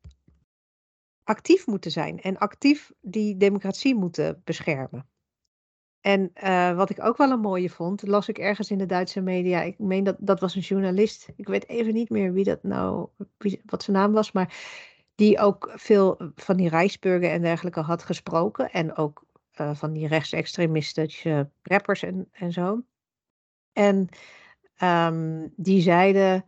actief 1.34 1.66
moeten 1.66 1.90
zijn 1.90 2.20
en 2.20 2.38
actief 2.38 2.92
die 3.00 3.36
democratie 3.36 3.94
moeten 3.94 4.40
beschermen. 4.44 5.08
En 6.06 6.30
uh, 6.44 6.76
wat 6.76 6.90
ik 6.90 7.04
ook 7.04 7.16
wel 7.16 7.30
een 7.30 7.40
mooie 7.40 7.70
vond, 7.70 8.06
las 8.06 8.28
ik 8.28 8.38
ergens 8.38 8.70
in 8.70 8.78
de 8.78 8.86
Duitse 8.86 9.20
media. 9.20 9.62
Ik 9.62 9.78
meen 9.78 10.04
dat 10.04 10.16
dat 10.18 10.40
was 10.40 10.54
een 10.54 10.60
journalist. 10.60 11.28
Ik 11.36 11.48
weet 11.48 11.68
even 11.68 11.94
niet 11.94 12.10
meer 12.10 12.32
wie 12.32 12.44
dat 12.44 12.62
nou, 12.62 13.08
wie, 13.36 13.60
wat 13.64 13.82
zijn 13.82 13.96
naam 13.96 14.12
was, 14.12 14.32
maar 14.32 14.54
die 15.14 15.38
ook 15.38 15.72
veel 15.74 16.32
van 16.34 16.56
die 16.56 16.68
Rijksburger 16.68 17.30
en 17.30 17.42
dergelijke 17.42 17.80
had 17.80 18.02
gesproken. 18.02 18.70
En 18.70 18.96
ook 18.96 19.24
uh, 19.60 19.74
van 19.74 19.92
die 19.92 20.06
rechtsextremistische 20.06 21.50
rappers 21.62 22.02
en, 22.02 22.28
en 22.32 22.52
zo. 22.52 22.82
En 23.72 24.08
um, 24.82 25.52
die 25.56 25.80
zeiden 25.80 26.44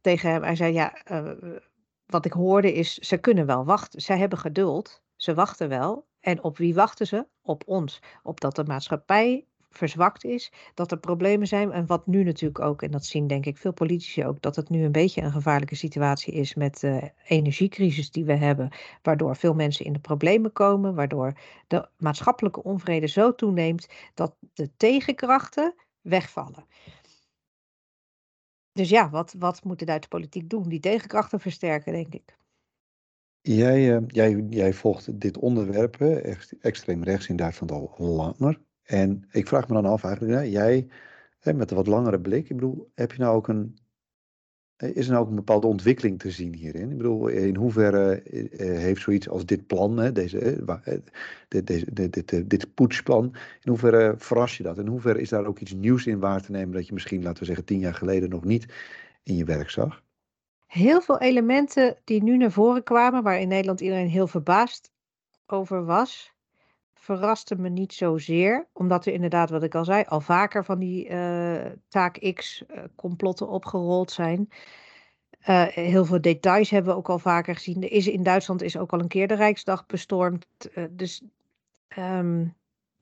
tegen 0.00 0.30
hem, 0.30 0.42
hij 0.42 0.56
zei 0.56 0.72
ja, 0.72 1.02
uh, 1.10 1.56
wat 2.06 2.24
ik 2.24 2.32
hoorde 2.32 2.72
is, 2.72 2.94
ze 2.94 3.16
kunnen 3.16 3.46
wel 3.46 3.64
wachten. 3.64 4.00
Zij 4.00 4.18
hebben 4.18 4.38
geduld, 4.38 5.02
ze 5.16 5.34
wachten 5.34 5.68
wel. 5.68 6.06
En 6.26 6.42
op 6.42 6.56
wie 6.56 6.74
wachten 6.74 7.06
ze? 7.06 7.26
Op 7.42 7.62
ons. 7.66 8.02
Op 8.22 8.40
dat 8.40 8.56
de 8.56 8.64
maatschappij 8.64 9.44
verzwakt 9.70 10.24
is, 10.24 10.52
dat 10.74 10.90
er 10.90 10.98
problemen 10.98 11.46
zijn. 11.46 11.72
En 11.72 11.86
wat 11.86 12.06
nu 12.06 12.22
natuurlijk 12.22 12.60
ook, 12.60 12.82
en 12.82 12.90
dat 12.90 13.04
zien 13.04 13.26
denk 13.26 13.46
ik 13.46 13.56
veel 13.56 13.72
politici 13.72 14.24
ook, 14.26 14.42
dat 14.42 14.56
het 14.56 14.68
nu 14.68 14.84
een 14.84 14.92
beetje 14.92 15.22
een 15.22 15.32
gevaarlijke 15.32 15.74
situatie 15.74 16.32
is 16.32 16.54
met 16.54 16.80
de 16.80 17.12
energiecrisis 17.26 18.10
die 18.10 18.24
we 18.24 18.32
hebben, 18.34 18.68
waardoor 19.02 19.36
veel 19.36 19.54
mensen 19.54 19.84
in 19.84 19.92
de 19.92 19.98
problemen 19.98 20.52
komen, 20.52 20.94
waardoor 20.94 21.32
de 21.66 21.88
maatschappelijke 21.98 22.62
onvrede 22.62 23.06
zo 23.06 23.34
toeneemt 23.34 23.88
dat 24.14 24.36
de 24.54 24.70
tegenkrachten 24.76 25.74
wegvallen. 26.00 26.66
Dus 28.72 28.88
ja, 28.88 29.10
wat, 29.10 29.34
wat 29.38 29.64
moet 29.64 29.78
de 29.78 29.84
Duitse 29.84 30.08
politiek 30.08 30.48
doen? 30.50 30.68
Die 30.68 30.80
tegenkrachten 30.80 31.40
versterken, 31.40 31.92
denk 31.92 32.14
ik. 32.14 32.36
Jij, 33.46 33.96
uh, 33.96 34.02
jij, 34.06 34.46
jij 34.50 34.72
volgt 34.72 35.20
dit 35.20 35.38
onderwerp, 35.38 36.00
extreem 36.60 37.02
rechts 37.02 37.28
in 37.28 37.36
Duitsland, 37.36 37.72
al 37.72 37.94
langer. 37.98 38.60
En 38.82 39.24
ik 39.30 39.48
vraag 39.48 39.68
me 39.68 39.74
dan 39.74 39.84
af 39.84 40.04
eigenlijk, 40.04 40.46
jij 40.46 40.88
met 41.40 41.70
een 41.70 41.76
wat 41.76 41.86
langere 41.86 42.20
blik, 42.20 42.48
ik 42.48 42.56
bedoel, 42.56 42.90
heb 42.94 43.12
je 43.12 43.18
nou 43.18 43.36
ook 43.36 43.48
een, 43.48 43.78
is 44.76 45.06
er 45.06 45.12
nou 45.12 45.24
ook 45.24 45.28
een 45.28 45.36
bepaalde 45.36 45.66
ontwikkeling 45.66 46.18
te 46.18 46.30
zien 46.30 46.54
hierin? 46.54 46.90
Ik 46.90 46.96
bedoel, 46.96 47.28
in 47.28 47.56
hoeverre 47.56 48.22
eh, 48.22 48.78
heeft 48.78 49.02
zoiets 49.02 49.28
als 49.28 49.46
dit 49.46 49.66
plan, 49.66 50.12
deze, 50.12 50.64
dit, 51.48 51.66
dit, 51.66 52.12
dit, 52.12 52.50
dit 52.50 52.74
poetsplan, 52.74 53.24
in 53.62 53.70
hoeverre 53.70 54.14
verras 54.16 54.56
je 54.56 54.62
dat? 54.62 54.78
In 54.78 54.86
hoeverre 54.86 55.20
is 55.20 55.28
daar 55.28 55.46
ook 55.46 55.58
iets 55.58 55.74
nieuws 55.74 56.06
in 56.06 56.18
waar 56.18 56.42
te 56.42 56.50
nemen 56.50 56.74
dat 56.74 56.86
je 56.86 56.92
misschien, 56.92 57.22
laten 57.22 57.38
we 57.38 57.44
zeggen, 57.44 57.64
tien 57.64 57.78
jaar 57.78 57.94
geleden 57.94 58.28
nog 58.28 58.44
niet 58.44 58.66
in 59.22 59.36
je 59.36 59.44
werk 59.44 59.70
zag? 59.70 60.04
Heel 60.66 61.00
veel 61.00 61.18
elementen 61.18 61.96
die 62.04 62.22
nu 62.22 62.36
naar 62.36 62.50
voren 62.50 62.82
kwamen, 62.82 63.22
waar 63.22 63.40
in 63.40 63.48
Nederland 63.48 63.80
iedereen 63.80 64.08
heel 64.08 64.26
verbaasd 64.26 64.92
over 65.46 65.84
was, 65.84 66.34
verraste 66.94 67.54
me 67.56 67.68
niet 67.68 67.92
zozeer, 67.92 68.68
omdat 68.72 69.06
er 69.06 69.12
inderdaad, 69.12 69.50
wat 69.50 69.62
ik 69.62 69.74
al 69.74 69.84
zei, 69.84 70.04
al 70.06 70.20
vaker 70.20 70.64
van 70.64 70.78
die 70.78 71.08
uh, 71.08 71.64
taak 71.88 72.32
X-complotten 72.34 73.48
opgerold 73.48 74.10
zijn. 74.10 74.48
Uh, 75.48 75.66
heel 75.66 76.04
veel 76.04 76.20
details 76.20 76.70
hebben 76.70 76.92
we 76.92 76.98
ook 76.98 77.08
al 77.08 77.18
vaker 77.18 77.54
gezien. 77.54 77.82
Er 77.82 77.92
is, 77.92 78.06
in 78.06 78.22
Duitsland 78.22 78.62
is 78.62 78.76
ook 78.76 78.92
al 78.92 79.00
een 79.00 79.08
keer 79.08 79.28
de 79.28 79.34
Rijksdag 79.34 79.86
bestormd. 79.86 80.46
Dus 80.90 81.22
um, 81.98 82.56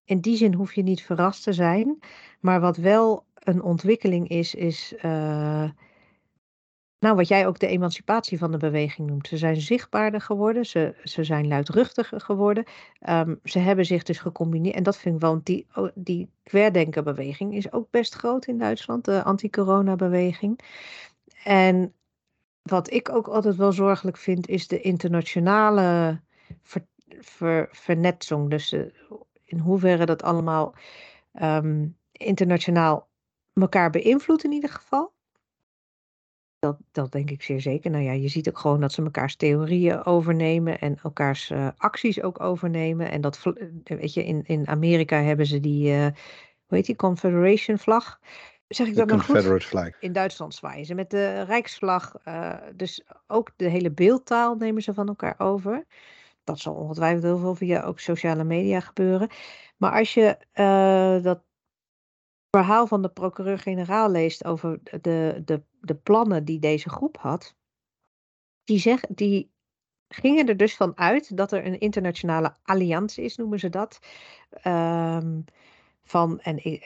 in 0.05 0.20
die 0.20 0.37
zin 0.37 0.55
hoef 0.55 0.74
je 0.74 0.83
niet 0.83 1.03
verrast 1.03 1.42
te 1.42 1.53
zijn. 1.53 1.98
Maar 2.40 2.61
wat 2.61 2.77
wel 2.77 3.24
een 3.35 3.62
ontwikkeling 3.62 4.29
is, 4.29 4.55
is 4.55 4.94
nou, 7.05 7.17
wat 7.17 7.29
jij 7.29 7.47
ook 7.47 7.59
de 7.59 7.67
emancipatie 7.67 8.38
van 8.38 8.51
de 8.51 8.57
beweging 8.57 9.09
noemt. 9.09 9.29
Ze 9.29 9.37
zijn 9.37 9.61
zichtbaarder 9.61 10.21
geworden, 10.21 10.67
ze, 10.67 10.95
ze 11.03 11.25
zijn 11.25 11.49
luidruchtiger 11.49 12.21
geworden. 12.21 12.64
Um, 13.09 13.40
ze 13.45 13.59
hebben 13.59 13.85
zich 13.87 14.03
dus 14.03 14.19
gecombineerd. 14.19 14.75
En 14.75 14.83
dat 14.83 14.97
vind 14.97 15.14
ik 15.14 15.21
wel, 15.21 15.40
die, 15.43 15.67
die 15.95 16.31
querdenkerbeweging 16.43 17.55
is 17.55 17.73
ook 17.73 17.90
best 17.90 18.14
groot 18.14 18.47
in 18.47 18.59
Duitsland, 18.59 19.05
de 19.05 19.23
anti-corona-beweging. 19.23 20.61
En 21.45 21.95
wat 22.62 22.93
ik 22.93 23.09
ook 23.09 23.27
altijd 23.27 23.57
wel 23.57 23.73
zorgelijk 23.73 24.17
vind, 24.17 24.49
is 24.49 24.69
de 24.69 24.81
internationale 24.81 26.21
ver. 26.62 27.69
Dus 28.49 28.73
uh, 28.73 28.83
in 29.45 29.59
hoeverre 29.59 30.07
dat 30.07 30.23
allemaal 30.23 30.75
um, 31.43 31.97
internationaal 32.12 33.09
elkaar 33.53 33.90
beïnvloedt 33.90 34.45
in 34.45 34.53
ieder 34.53 34.71
geval. 34.71 35.13
Dat, 36.64 36.79
dat 36.92 37.12
denk 37.12 37.31
ik 37.31 37.42
zeer 37.42 37.61
zeker. 37.61 37.90
Nou 37.90 38.05
ja, 38.05 38.12
je 38.12 38.29
ziet 38.29 38.48
ook 38.48 38.59
gewoon 38.59 38.81
dat 38.81 38.92
ze 38.92 39.03
mekaars 39.03 39.37
theorieën 39.37 40.05
overnemen 40.05 40.81
en 40.81 40.98
elkaars 41.03 41.50
uh, 41.50 41.68
acties 41.77 42.22
ook 42.22 42.40
overnemen. 42.40 43.11
En 43.11 43.20
dat, 43.20 43.42
eh, 43.85 43.98
weet 43.98 44.14
je, 44.14 44.24
in, 44.24 44.42
in 44.46 44.68
Amerika 44.68 45.22
hebben 45.22 45.46
ze 45.46 45.61
die, 45.61 45.92
uh, 45.92 46.03
hoe 46.66 46.77
heet 46.77 46.87
die, 46.87 46.96
Confederation 46.96 47.79
vlag. 47.79 48.20
Zeg 48.68 48.87
ik 48.87 48.96
dat 48.96 49.09
nog 49.09 49.24
goed? 49.24 49.64
Flag. 49.64 50.00
In 50.00 50.12
Duitsland 50.12 50.55
zwaaien 50.55 50.85
ze 50.85 50.94
met 50.94 51.11
de 51.11 51.42
Rijksvlag. 51.42 52.14
Uh, 52.29 52.55
dus 52.74 53.05
ook 53.27 53.50
de 53.57 53.68
hele 53.68 53.90
beeldtaal 53.90 54.57
nemen 54.57 54.83
ze 54.83 54.94
van 54.94 55.09
elkaar 55.09 55.35
over. 55.38 55.87
Dat 56.44 56.59
zal 56.59 56.74
ongetwijfeld 56.74 57.22
heel 57.22 57.38
veel 57.38 57.55
via 57.55 57.83
ook 57.83 58.00
sociale 58.00 58.44
media 58.44 58.81
gebeuren. 58.81 59.29
Maar 59.77 59.92
als 59.92 60.14
je 60.14 60.37
dat 61.22 61.42
verhaal 62.50 62.87
van 62.87 63.03
de 63.03 63.09
procureur-generaal 63.09 64.11
leest 64.11 64.44
over 64.44 64.81
de, 65.00 65.42
de, 65.44 65.62
de 65.87 65.94
plannen 65.94 66.44
die 66.44 66.59
deze 66.59 66.90
groep 66.90 67.16
had, 67.16 67.55
die, 68.64 68.79
zeg, 68.79 69.01
die 69.01 69.53
gingen 70.09 70.49
er 70.49 70.57
dus 70.57 70.77
van 70.77 70.99
uit 70.99 71.37
dat 71.37 71.53
er 71.53 71.66
een 71.66 71.81
internationale 71.81 72.55
alliantie 72.62 73.25
is, 73.25 73.37
noemen 73.37 73.59
ze 73.59 73.68
dat. 73.68 73.99
Um, 74.66 75.44
van, 76.03 76.40
en 76.40 76.81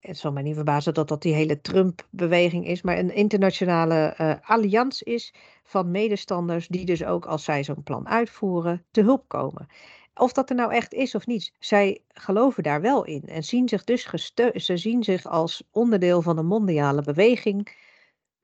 het 0.00 0.18
zal 0.18 0.32
mij 0.32 0.42
niet 0.42 0.54
verbazen 0.54 0.94
dat 0.94 1.08
dat 1.08 1.22
die 1.22 1.34
hele 1.34 1.60
Trump-beweging 1.60 2.66
is, 2.66 2.82
maar 2.82 2.98
een 2.98 3.14
internationale 3.14 4.14
uh, 4.20 4.34
alliantie 4.40 5.06
is 5.06 5.34
van 5.62 5.90
medestanders 5.90 6.68
die 6.68 6.84
dus 6.84 7.04
ook 7.04 7.26
als 7.26 7.44
zij 7.44 7.64
zo'n 7.64 7.82
plan 7.82 8.08
uitvoeren 8.08 8.84
te 8.90 9.02
hulp 9.02 9.28
komen. 9.28 9.66
Of 10.14 10.32
dat 10.32 10.50
er 10.50 10.56
nou 10.56 10.72
echt 10.72 10.92
is 10.92 11.14
of 11.14 11.26
niet, 11.26 11.52
zij 11.58 12.02
geloven 12.08 12.62
daar 12.62 12.80
wel 12.80 13.04
in 13.04 13.22
en 13.26 13.44
zien 13.44 13.68
zich 13.68 13.84
dus. 13.84 14.10
Ze 14.54 14.76
zien 14.76 15.02
zich 15.02 15.26
als 15.26 15.62
onderdeel 15.70 16.22
van 16.22 16.38
een 16.38 16.46
mondiale 16.46 17.02
beweging. 17.02 17.76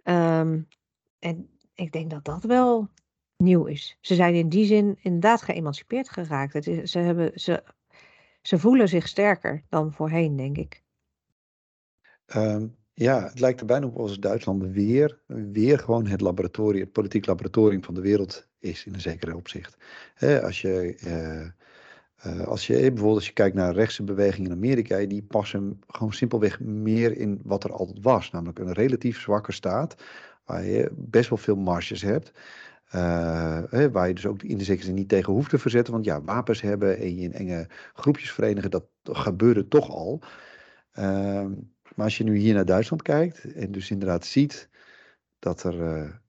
Um, 0.05 0.69
en 1.19 1.49
ik 1.75 1.93
denk 1.93 2.11
dat 2.11 2.25
dat 2.25 2.45
wel 2.45 2.89
nieuw 3.37 3.65
is. 3.65 3.99
Ze 4.01 4.15
zijn 4.15 4.35
in 4.35 4.49
die 4.49 4.67
zin 4.67 4.99
inderdaad 5.03 5.43
geëmancipeerd 5.43 6.09
geraakt. 6.09 6.53
Het 6.53 6.67
is, 6.67 6.91
ze, 6.91 6.99
hebben, 6.99 7.41
ze, 7.41 7.65
ze 8.43 8.59
voelen 8.59 8.89
zich 8.89 9.09
sterker 9.09 9.65
dan 9.69 9.93
voorheen, 9.93 10.37
denk 10.37 10.57
ik. 10.57 10.83
Um, 12.37 12.77
ja, 12.93 13.23
het 13.23 13.41
lijkt 13.41 13.61
er 13.61 13.67
bijna 13.67 13.87
op 13.87 13.97
alsof 13.97 14.19
Duitsland 14.19 14.63
weer, 14.63 15.21
weer 15.27 15.79
gewoon 15.79 16.07
het 16.07 16.21
laboratorium, 16.21 16.85
het 16.85 16.93
politiek 16.93 17.27
laboratorium 17.27 17.85
van 17.85 17.95
de 17.95 18.01
wereld 18.01 18.49
is 18.59 18.85
in 18.85 18.95
een 18.95 19.01
zekere 19.01 19.37
opzicht. 19.37 19.77
als 20.43 20.61
je, 20.61 21.01
uh, 21.07 21.64
uh, 22.27 22.47
als 22.47 22.67
je 22.67 22.75
bijvoorbeeld 22.75 23.17
als 23.17 23.27
je 23.27 23.33
kijkt 23.33 23.57
naar 23.57 23.75
rechtse 23.75 24.03
bewegingen 24.03 24.51
in 24.51 24.57
Amerika, 24.57 25.07
die 25.07 25.23
passen 25.23 25.81
gewoon 25.87 26.13
simpelweg 26.13 26.61
meer 26.61 27.17
in 27.17 27.41
wat 27.45 27.65
er 27.65 27.73
altijd 27.73 27.99
was, 28.03 28.31
namelijk 28.31 28.59
een 28.59 28.73
relatief 28.73 29.21
zwakke 29.21 29.53
staat, 29.53 29.95
waar 30.45 30.65
je 30.65 30.91
best 30.93 31.29
wel 31.29 31.39
veel 31.39 31.57
marges 31.57 32.03
hebt. 32.03 32.33
Hè, 33.71 33.91
waar 33.91 34.09
je 34.09 34.15
dus 34.15 34.27
ook 34.27 34.43
in 34.43 34.59
de 34.59 34.65
zekere 34.65 34.93
niet 34.93 35.09
tegen 35.09 35.33
hoeft 35.33 35.51
te 35.51 35.59
verzetten. 35.59 35.93
Want 35.93 36.05
ja, 36.05 36.23
wapens 36.23 36.61
hebben 36.61 36.99
en 36.99 37.17
je 37.17 37.23
in 37.23 37.33
enge 37.33 37.67
groepjes 37.95 38.33
verenigen, 38.33 38.71
dat 38.71 38.85
gebeurde 39.03 39.69
toch 39.69 39.91
al. 39.91 40.21
Uh, 40.99 41.47
maar 41.95 42.05
als 42.05 42.19
je 42.19 42.25
nu 42.25 42.37
hier 42.37 42.55
naar 42.55 42.65
Duitsland 42.65 43.03
kijkt 43.03 43.53
en 43.53 43.73
dus 43.73 43.91
inderdaad 43.91 44.27
ziet 44.27 44.69
dat 45.39 45.65
er, 45.65 46.23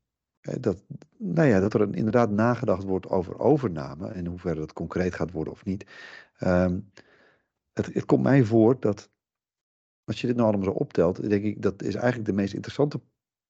dat, 0.60 0.84
nou 1.18 1.48
ja, 1.48 1.60
dat 1.60 1.74
er 1.74 1.96
inderdaad 1.96 2.30
nagedacht 2.30 2.84
wordt 2.84 3.10
over 3.10 3.40
overname 3.40 4.08
en 4.08 4.26
hoeverre 4.26 4.60
dat 4.60 4.74
concreet 4.74 5.16
gaat 5.16 5.32
worden 5.32 5.54
of 5.54 5.66
niet. 5.66 5.86
Um, 6.40 6.92
het, 7.74 7.94
het 7.94 8.06
komt 8.06 8.24
mij 8.24 8.44
voor 8.44 8.80
dat 8.80 9.10
als 10.04 10.22
je 10.22 10.28
dit 10.28 10.36
nou 10.36 10.48
allemaal 10.48 10.74
zo 10.74 10.80
optelt, 10.80 11.30
denk 11.30 11.44
ik 11.44 11.62
dat 11.62 11.82
is 11.82 11.96
eigenlijk 11.96 12.26
de 12.26 12.34
meest 12.34 12.54
interessante 12.54 13.02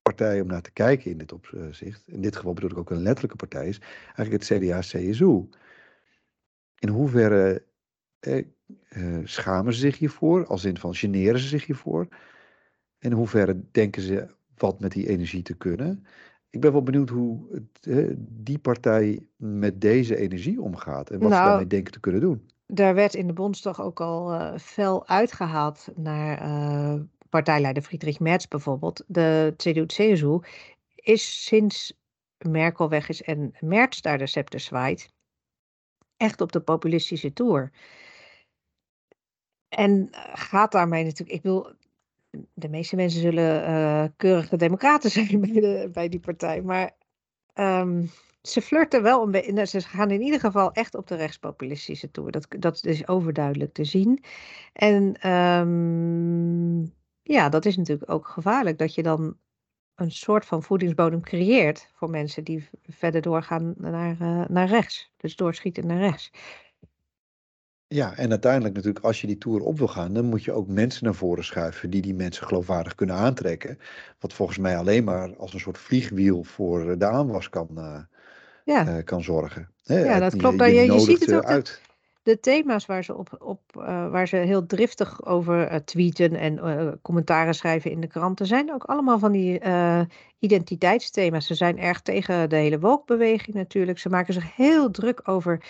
partij 0.02 0.42
om 0.42 0.48
naar 0.48 0.62
te 0.62 0.72
kijken 0.72 1.12
in 1.12 1.18
dit 1.18 1.32
opzicht. 1.32 2.08
In 2.08 2.22
dit 2.22 2.36
geval 2.36 2.54
bedoel 2.54 2.70
ik 2.70 2.78
ook 2.78 2.90
een 2.90 3.02
letterlijke 3.02 3.38
partij 3.38 3.68
is 3.68 3.80
eigenlijk 4.16 4.32
het 4.32 4.62
CDA-CSU. 4.62 5.50
In 6.80 6.90
hoeverre 6.90 7.66
eh, 8.20 8.46
uh, 8.90 9.22
schamen 9.24 9.74
ze 9.74 9.80
zich 9.80 9.98
hiervoor? 9.98 10.46
Als 10.46 10.66
in 10.66 10.78
van 10.78 10.96
generen 10.96 11.40
ze 11.40 11.48
zich 11.48 11.66
hiervoor? 11.66 12.08
In 13.00 13.12
hoeverre 13.12 13.62
denken 13.72 14.02
ze 14.02 14.28
wat 14.56 14.80
met 14.80 14.92
die 14.92 15.08
energie 15.08 15.42
te 15.42 15.58
kunnen? 15.58 16.06
Ik 16.56 16.62
ben 16.62 16.72
wel 16.72 16.84
benieuwd 16.84 17.10
hoe 17.10 17.40
het, 17.52 17.86
uh, 17.88 18.14
die 18.18 18.60
partij 18.60 19.20
met 19.36 19.82
deze 19.82 20.16
energie 20.16 20.62
omgaat 20.62 21.10
en 21.10 21.20
wat 21.20 21.30
nou, 21.30 21.42
ze 21.42 21.48
daarmee 21.48 21.68
denken 21.68 21.94
te 21.94 22.00
kunnen 22.00 22.22
doen. 22.22 22.50
Daar 22.68 22.96
werd 22.96 23.14
in 23.14 23.28
de 23.28 23.34
Bondsdag 23.34 23.82
ook 23.82 24.02
al 24.02 24.34
uh, 24.34 24.58
fel 24.58 25.08
uitgehaald 25.08 25.88
naar 25.96 26.38
partijleider 27.30 27.84
Friedrich 27.84 28.20
Merz 28.20 28.46
bijvoorbeeld. 28.48 29.04
De 29.08 29.54
CDU-CSU 29.58 30.40
is 30.96 31.44
sinds 31.44 31.94
Merkel 32.38 32.90
weg 32.90 33.10
is 33.10 33.22
en 33.22 33.54
Merz 33.60 34.02
daar 34.02 34.18
de 34.18 34.28
scepter 34.28 34.60
zwaait, 34.60 35.14
echt 36.18 36.42
op 36.42 36.52
de 36.52 36.62
populistische 36.62 37.34
toer. 37.34 37.72
En 39.70 40.08
eh, 40.12 40.22
gaat 40.34 40.72
daarmee 40.72 41.04
natuurlijk, 41.04 41.38
ik 41.38 41.44
wil, 41.44 41.74
de 42.54 42.70
meeste 42.70 42.96
mensen 42.96 43.22
zullen 43.22 43.70
uh, 43.70 44.04
keurige 44.18 44.58
democraten 44.58 45.12
zijn 45.18 45.42
bij, 45.42 45.52
de, 45.52 45.90
bij 45.94 46.10
die 46.10 46.20
partij, 46.20 46.62
maar 46.62 46.92
um, 47.54 48.10
ze 48.48 48.62
flirten 48.62 49.04
wel 49.04 49.24
een 49.24 49.32
beetje, 49.32 49.66
ze 49.66 49.82
gaan 49.82 50.12
in 50.12 50.22
ieder 50.22 50.40
geval 50.40 50.72
echt 50.72 50.96
op 50.96 51.08
de 51.08 51.16
rechtspopulistische 51.16 52.12
toer. 52.12 52.32
Dat, 52.32 52.48
dat 52.60 52.86
is 52.86 53.08
overduidelijk 53.08 53.74
te 53.74 53.84
zien. 53.84 54.24
En 54.74 55.30
um, 55.30 56.94
ja, 57.22 57.50
dat 57.50 57.66
is 57.66 57.78
natuurlijk 57.78 58.12
ook 58.12 58.28
gevaarlijk, 58.28 58.78
dat 58.78 58.96
je 58.96 59.04
dan 59.04 59.38
een 59.96 60.12
soort 60.12 60.46
van 60.46 60.64
voedingsbodem 60.64 61.22
creëert 61.22 61.90
voor 61.94 62.10
mensen 62.10 62.44
die 62.44 62.70
verder 62.84 63.22
doorgaan 63.22 63.74
naar, 63.78 64.18
uh, 64.22 64.46
naar 64.48 64.68
rechts. 64.68 65.12
Dus 65.18 65.36
doorschieten 65.36 65.88
naar 65.88 66.00
rechts. 66.00 66.32
Ja, 67.88 68.18
en 68.18 68.30
uiteindelijk 68.30 68.76
natuurlijk, 68.76 69.06
als 69.06 69.22
je 69.22 69.28
die 69.28 69.38
tour 69.38 69.62
op 69.62 69.78
wil 69.78 69.88
gaan, 69.88 70.14
dan 70.14 70.26
moet 70.26 70.44
je 70.44 70.52
ook 70.52 70.68
mensen 70.68 71.04
naar 71.04 71.14
voren 71.14 71.44
schuiven 71.44 71.90
die 71.90 72.02
die 72.02 72.14
mensen 72.14 72.48
geloofwaardig 72.48 72.96
kunnen 72.96 73.16
aantrekken. 73.16 73.80
Wat 74.20 74.34
volgens 74.34 74.58
mij 74.58 74.78
alleen 74.78 75.04
maar 75.04 75.36
als 75.36 75.54
een 75.54 75.60
soort 75.60 75.78
vliegwiel 75.78 76.44
voor 76.44 76.98
de 76.98 77.06
aanwas 77.06 77.50
kan, 77.50 77.68
uh, 77.76 77.98
ja. 78.64 78.88
uh, 78.88 79.04
kan 79.04 79.24
zorgen. 79.24 79.70
Hè, 79.84 80.00
ja, 80.00 80.20
dat 80.20 80.36
klopt. 80.36 80.60
Je, 80.60 80.66
je, 80.66 80.92
je 80.92 81.00
ziet 81.00 81.20
het 81.20 81.34
ook. 81.34 81.44
Uit. 81.44 81.82
De, 82.24 82.40
thema's 82.40 82.86
waar 82.86 83.04
ze, 83.04 83.16
op, 83.16 83.36
op, 83.40 83.62
uh, 83.78 84.10
waar 84.10 84.28
ze 84.28 84.36
heel 84.36 84.66
driftig 84.66 85.26
over 85.26 85.84
tweeten 85.84 86.36
en 86.36 87.00
commentaren 87.02 87.56
schrijven 87.56 87.92
in 87.92 88.02
de 88.02 88.08
kranten, 88.08 88.46
zijn 88.46 88.74
ook 88.74 88.84
allemaal 88.84 89.20
van 89.20 89.32
die 89.32 89.62
identiteitsthema's. 90.40 91.48
Ze 91.48 91.56
zijn 91.56 91.80
erg 91.80 92.02
tegen 92.02 92.50
de 92.50 92.56
hele 92.56 92.80
wolkbeweging 92.80 93.56
natuurlijk. 93.56 94.00
Ze 94.00 94.10
maken 94.10 94.34
zich 94.34 94.56
heel 94.56 94.92
druk 94.92 95.22
over 95.24 95.64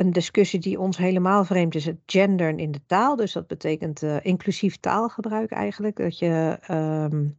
een 0.00 0.12
discussie 0.12 0.60
die 0.60 0.80
ons 0.80 0.96
helemaal 0.96 1.44
vreemd 1.44 1.74
is, 1.74 1.84
het 1.84 2.00
genderen 2.06 2.58
in 2.58 2.70
de 2.70 2.80
taal. 2.86 3.16
Dus 3.16 3.32
dat 3.32 3.46
betekent 3.46 4.02
uh, 4.02 4.16
inclusief 4.22 4.76
taalgebruik 4.76 5.50
eigenlijk. 5.50 5.96
Dat 5.96 6.18
je 6.18 6.58
um, 6.70 7.38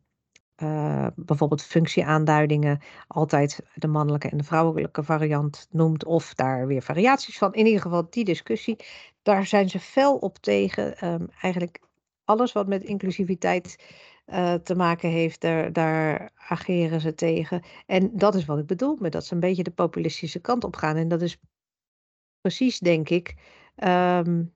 uh, 0.64 1.08
bijvoorbeeld 1.16 1.64
functieaanduidingen 1.64 2.80
altijd 3.08 3.64
de 3.74 3.88
mannelijke 3.88 4.30
en 4.30 4.38
de 4.38 4.44
vrouwelijke 4.44 5.04
variant 5.04 5.68
noemt, 5.72 6.06
of 6.06 6.34
daar 6.34 6.68
weer 6.68 6.82
variaties 6.82 7.38
van. 7.38 7.54
In 7.54 7.66
ieder 7.66 7.82
geval 7.82 8.08
die 8.10 8.26
discussie, 8.26 8.76
daar 9.22 9.46
zijn 9.46 9.70
ze 9.70 9.80
fel 9.80 10.18
op 10.18 10.38
tegen. 10.38 11.08
Um, 11.08 11.28
eigenlijk 11.42 11.80
alles 12.26 12.52
wat 12.52 12.68
met 12.68 12.84
inclusiviteit 12.84 13.84
uh, 14.28 14.54
te 14.54 14.76
maken 14.76 15.10
heeft, 15.10 15.42
daar, 15.42 15.74
daar 15.74 16.32
ageren 16.48 17.02
ze 17.02 17.14
tegen. 17.14 17.62
En 17.86 18.12
dat 18.14 18.36
is 18.36 18.46
wat 18.46 18.60
ik 18.60 18.66
bedoel 18.66 18.98
met 19.00 19.12
dat 19.12 19.26
ze 19.26 19.34
een 19.34 19.40
beetje 19.40 19.64
de 19.64 19.72
populistische 19.72 20.40
kant 20.40 20.64
op 20.64 20.76
gaan. 20.76 20.96
En 20.96 21.08
dat 21.08 21.22
is 21.22 21.38
precies, 22.42 22.80
denk 22.80 23.10
ik. 23.10 23.36
Um, 23.76 24.54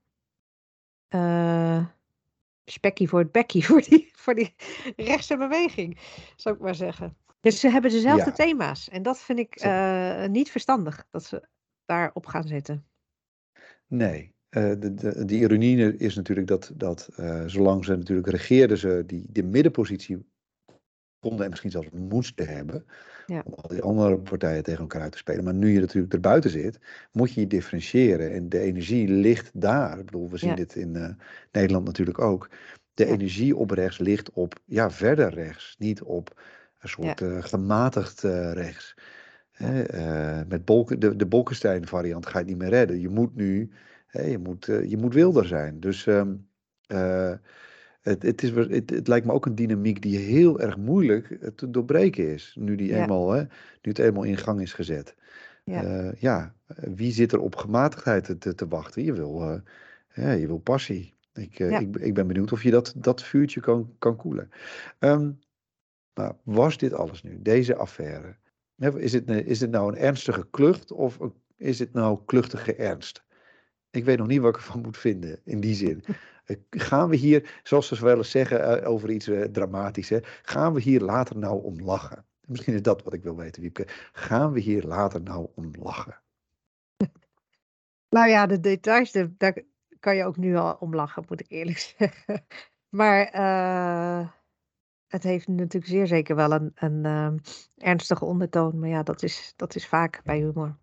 uh, 1.10 1.86
spekkie 2.64 3.08
voor 3.08 3.18
het 3.18 3.32
bekkie, 3.32 3.64
voor 3.70 3.80
die, 3.80 4.10
voor 4.12 4.34
die 4.34 4.54
rechtse 4.96 5.36
beweging, 5.36 5.98
zou 6.36 6.54
ik 6.54 6.60
maar 6.60 6.74
zeggen. 6.74 7.16
Dus 7.40 7.60
ze 7.60 7.68
hebben 7.68 7.90
dezelfde 7.90 8.30
ja. 8.30 8.36
thema's. 8.36 8.88
En 8.88 9.02
dat 9.02 9.18
vind 9.18 9.38
ik 9.38 9.64
uh, 9.64 10.26
niet 10.26 10.50
verstandig, 10.50 11.06
dat 11.10 11.24
ze 11.24 11.48
daarop 11.84 12.26
gaan 12.26 12.46
zitten. 12.46 12.86
Nee, 13.86 14.34
uh, 14.50 14.62
de, 14.78 14.94
de, 14.94 15.24
de, 15.24 15.34
ironie 15.34 15.96
is 15.96 16.14
natuurlijk 16.14 16.46
dat, 16.46 16.72
dat 16.74 17.08
uh, 17.16 17.42
zolang 17.46 17.84
ze 17.84 17.96
natuurlijk 17.96 18.28
regeerden, 18.28 18.78
ze 18.78 19.02
die, 19.06 19.26
de 19.30 19.42
middenpositie 19.42 20.26
konden 21.26 21.44
en 21.44 21.50
misschien 21.50 21.70
zelfs 21.70 21.90
moesten 21.90 22.46
hebben. 22.48 22.84
Ja. 23.26 23.42
Om 23.44 23.54
al 23.54 23.68
die 23.68 23.82
andere 23.82 24.18
partijen 24.18 24.62
tegen 24.62 24.80
elkaar 24.80 25.00
uit 25.00 25.12
te 25.12 25.18
spelen. 25.18 25.44
Maar 25.44 25.54
nu 25.54 25.72
je 25.72 25.80
natuurlijk 25.80 26.12
erbuiten 26.12 26.50
zit, 26.50 26.78
moet 27.12 27.32
je 27.32 27.40
je 27.40 27.46
differentiëren. 27.46 28.32
En 28.32 28.48
de 28.48 28.58
energie 28.58 29.08
ligt 29.08 29.50
daar. 29.52 29.98
Ik 29.98 30.04
bedoel, 30.04 30.30
we 30.30 30.36
zien 30.36 30.48
ja. 30.48 30.56
dit 30.56 30.74
in 30.74 30.94
uh, 30.94 31.08
Nederland 31.52 31.84
natuurlijk 31.84 32.18
ook. 32.18 32.48
De 32.94 33.06
ja. 33.06 33.12
energie 33.12 33.56
op 33.56 33.70
rechts 33.70 33.98
ligt 33.98 34.30
op, 34.30 34.54
ja, 34.64 34.90
verder 34.90 35.34
rechts. 35.34 35.76
Niet 35.78 36.02
op 36.02 36.40
een 36.80 36.88
soort 36.88 37.20
uh, 37.20 37.42
gematigd 37.42 38.24
uh, 38.24 38.52
rechts. 38.52 38.94
met 40.48 40.64
Bolke, 40.64 40.98
de, 40.98 41.16
de 41.16 41.26
Bolkestein 41.26 41.86
variant 41.86 42.26
ga 42.26 42.32
je 42.32 42.38
het 42.38 42.46
niet 42.46 42.58
meer 42.58 42.68
redden. 42.68 43.00
Je 43.00 43.08
moet 43.08 43.34
nu, 43.34 43.70
je, 44.10 44.38
moet, 44.38 44.64
je 44.64 44.96
moet 44.96 45.14
wilder 45.14 45.46
zijn. 45.46 45.80
Dus... 45.80 46.08
Het, 48.06 48.22
het, 48.22 48.42
is, 48.42 48.50
het, 48.50 48.90
het, 48.90 49.08
lijkt 49.08 49.26
me 49.26 49.32
ook 49.32 49.46
een 49.46 49.54
dynamiek 49.54 50.02
die 50.02 50.18
heel 50.18 50.60
erg 50.60 50.76
moeilijk 50.76 51.30
eh, 51.30 51.48
te 51.48 51.70
doorbreken 51.70 52.32
is. 52.32 52.56
Nu, 52.58 52.74
die 52.76 52.88
ja. 52.88 53.02
eenmaal, 53.02 53.30
hè, 53.30 53.40
nu 53.40 53.48
het 53.90 53.98
eenmaal 53.98 54.22
in 54.22 54.36
gang 54.36 54.60
is 54.60 54.72
gezet. 54.72 55.14
Ja, 55.64 55.84
uh, 55.84 56.12
ja 56.18 56.54
wie 56.74 57.12
zit 57.12 57.32
er 57.32 57.40
op 57.40 57.56
gematigdheid 57.56 58.40
te, 58.40 58.54
te 58.54 58.68
wachten? 58.68 59.04
Je 59.04 59.12
wil, 59.12 59.42
uh, 59.42 59.58
ja, 60.14 60.32
je 60.32 60.46
wil 60.46 60.58
passie. 60.58 61.14
Ik, 61.34 61.58
uh, 61.58 61.80
ik, 61.80 61.96
ik, 61.96 62.14
ben 62.14 62.26
benieuwd 62.26 62.52
of 62.52 62.62
je 62.62 62.70
dat, 62.70 62.94
dat 62.96 63.22
vuurtje 63.22 63.60
kan, 63.60 63.94
kan 63.98 64.16
koelen. 64.16 64.50
Um, 64.98 65.38
maar 66.14 66.32
was 66.42 66.78
dit 66.78 66.92
alles 66.92 67.22
nu, 67.22 67.42
deze 67.42 67.76
affaire? 67.76 68.36
Is 68.76 69.12
het, 69.12 69.30
is 69.30 69.60
het 69.60 69.70
nou 69.70 69.92
een 69.92 69.98
ernstige 69.98 70.46
klucht 70.50 70.92
of 70.92 71.18
is 71.56 71.78
het 71.78 71.92
nou 71.92 72.18
kluchtige 72.24 72.74
ernst? 72.74 73.24
Ik 73.96 74.04
weet 74.04 74.18
nog 74.18 74.26
niet 74.26 74.40
wat 74.40 74.54
ik 74.54 74.56
ervan 74.56 74.80
moet 74.80 74.96
vinden 74.96 75.40
in 75.44 75.60
die 75.60 75.74
zin. 75.74 76.04
Gaan 76.70 77.08
we 77.08 77.16
hier, 77.16 77.60
zoals 77.62 77.88
ze 77.88 78.04
wel 78.04 78.16
eens 78.16 78.30
zeggen 78.30 78.82
uh, 78.82 78.90
over 78.90 79.10
iets 79.10 79.28
uh, 79.28 79.42
dramatisch, 79.44 80.08
hè, 80.08 80.18
gaan 80.42 80.72
we 80.72 80.80
hier 80.80 81.00
later 81.00 81.38
nou 81.38 81.62
om 81.62 81.80
lachen? 81.80 82.24
Misschien 82.46 82.74
is 82.74 82.82
dat 82.82 83.02
wat 83.02 83.12
ik 83.12 83.22
wil 83.22 83.36
weten, 83.36 83.62
Wiepke. 83.62 83.86
Gaan 84.12 84.52
we 84.52 84.60
hier 84.60 84.82
later 84.82 85.22
nou 85.22 85.48
om 85.54 85.70
lachen? 85.82 86.20
Nou 88.08 88.28
ja, 88.28 88.46
de 88.46 88.60
details, 88.60 89.12
de, 89.12 89.36
daar 89.36 89.62
kan 90.00 90.16
je 90.16 90.24
ook 90.24 90.36
nu 90.36 90.56
al 90.56 90.74
om 90.74 90.94
lachen, 90.94 91.24
moet 91.28 91.40
ik 91.40 91.50
eerlijk 91.50 91.78
zeggen. 91.98 92.46
Maar 92.88 93.34
uh, 93.34 94.28
het 95.06 95.22
heeft 95.22 95.48
natuurlijk 95.48 95.86
zeer 95.86 96.06
zeker 96.06 96.36
wel 96.36 96.52
een, 96.52 96.72
een 96.74 97.40
ernstige 97.76 98.24
ondertoon. 98.24 98.78
Maar 98.78 98.88
ja, 98.88 99.02
dat 99.02 99.22
is, 99.22 99.52
dat 99.56 99.74
is 99.74 99.86
vaak 99.86 100.20
bij 100.24 100.38
humor. 100.38 100.76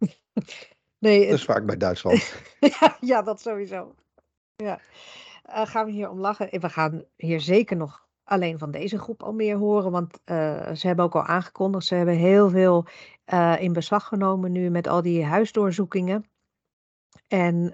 Nee, 1.04 1.28
dat 1.28 1.38
is 1.38 1.46
vaak 1.46 1.66
bij 1.66 1.78
Duitsland. 1.78 2.34
ja, 2.80 2.98
ja, 3.00 3.22
dat 3.22 3.42
sowieso. 3.42 3.96
Ja 4.56 4.80
uh, 5.50 5.66
gaan 5.66 5.86
we 5.86 5.92
hier 5.92 6.10
om 6.10 6.20
lachen. 6.20 6.60
We 6.60 6.70
gaan 6.70 7.04
hier 7.16 7.42
zeker 7.42 7.78
nog 7.78 8.08
alleen 8.24 8.60
van 8.60 8.72
deze 8.72 9.00
groep 9.00 9.24
al 9.24 9.34
meer 9.34 9.58
horen. 9.58 9.92
Want 9.92 10.20
uh, 10.26 10.72
ze 10.72 10.88
hebben 10.88 11.06
ook 11.06 11.16
al 11.16 11.24
aangekondigd, 11.24 11.86
ze 11.86 11.96
hebben 11.96 12.16
heel 12.16 12.50
veel 12.50 12.86
uh, 13.34 13.62
in 13.62 13.74
beslag 13.74 14.08
genomen 14.08 14.52
nu 14.52 14.70
met 14.70 14.88
al 14.88 15.02
die 15.02 15.26
huisdoorzoekingen. 15.26 16.26
En 17.28 17.74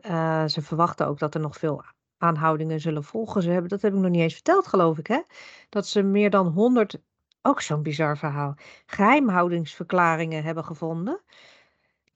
ze 0.50 0.62
verwachten 0.62 1.08
ook 1.08 1.20
dat 1.20 1.34
er 1.34 1.40
nog 1.40 1.58
veel 1.58 1.84
aanhoudingen 2.18 2.80
zullen 2.80 3.04
volgen. 3.04 3.42
Ze 3.42 3.50
hebben, 3.50 3.70
dat 3.70 3.82
heb 3.82 3.94
ik 3.94 4.00
nog 4.00 4.12
niet 4.12 4.22
eens 4.22 4.34
verteld, 4.34 4.68
geloof 4.68 4.98
ik, 4.98 5.08
hè? 5.08 5.22
Dat 5.70 5.88
ze 5.88 6.04
meer 6.04 6.30
dan 6.30 6.48
100, 6.48 7.02
ook 7.42 7.62
zo'n 7.62 7.84
bizar 7.84 8.18
verhaal, 8.18 8.56
geheimhoudingsverklaringen 8.86 10.44
hebben 10.44 10.64
gevonden. 10.64 11.22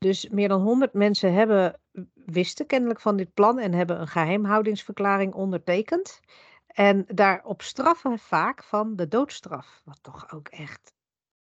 Dus 0.04 0.30
meer 0.30 0.48
dan 0.48 0.62
100 0.62 0.94
mensen 0.94 1.34
hebben, 1.34 1.80
wisten 2.26 2.66
kennelijk 2.66 3.00
van 3.00 3.18
dit 3.18 3.34
plan 3.34 3.60
en 3.60 3.74
hebben 3.74 4.02
een 4.02 4.08
geheimhoudingsverklaring 4.08 5.34
ondertekend. 5.34 6.20
En 6.68 7.06
daarop 7.08 7.62
straffen 7.62 8.20
vaak 8.20 8.64
van 8.64 8.96
de 8.96 9.08
doodstraf, 9.08 9.82
wat 9.84 10.00
toch 10.02 10.34
ook 10.34 10.48
echt 10.48 10.94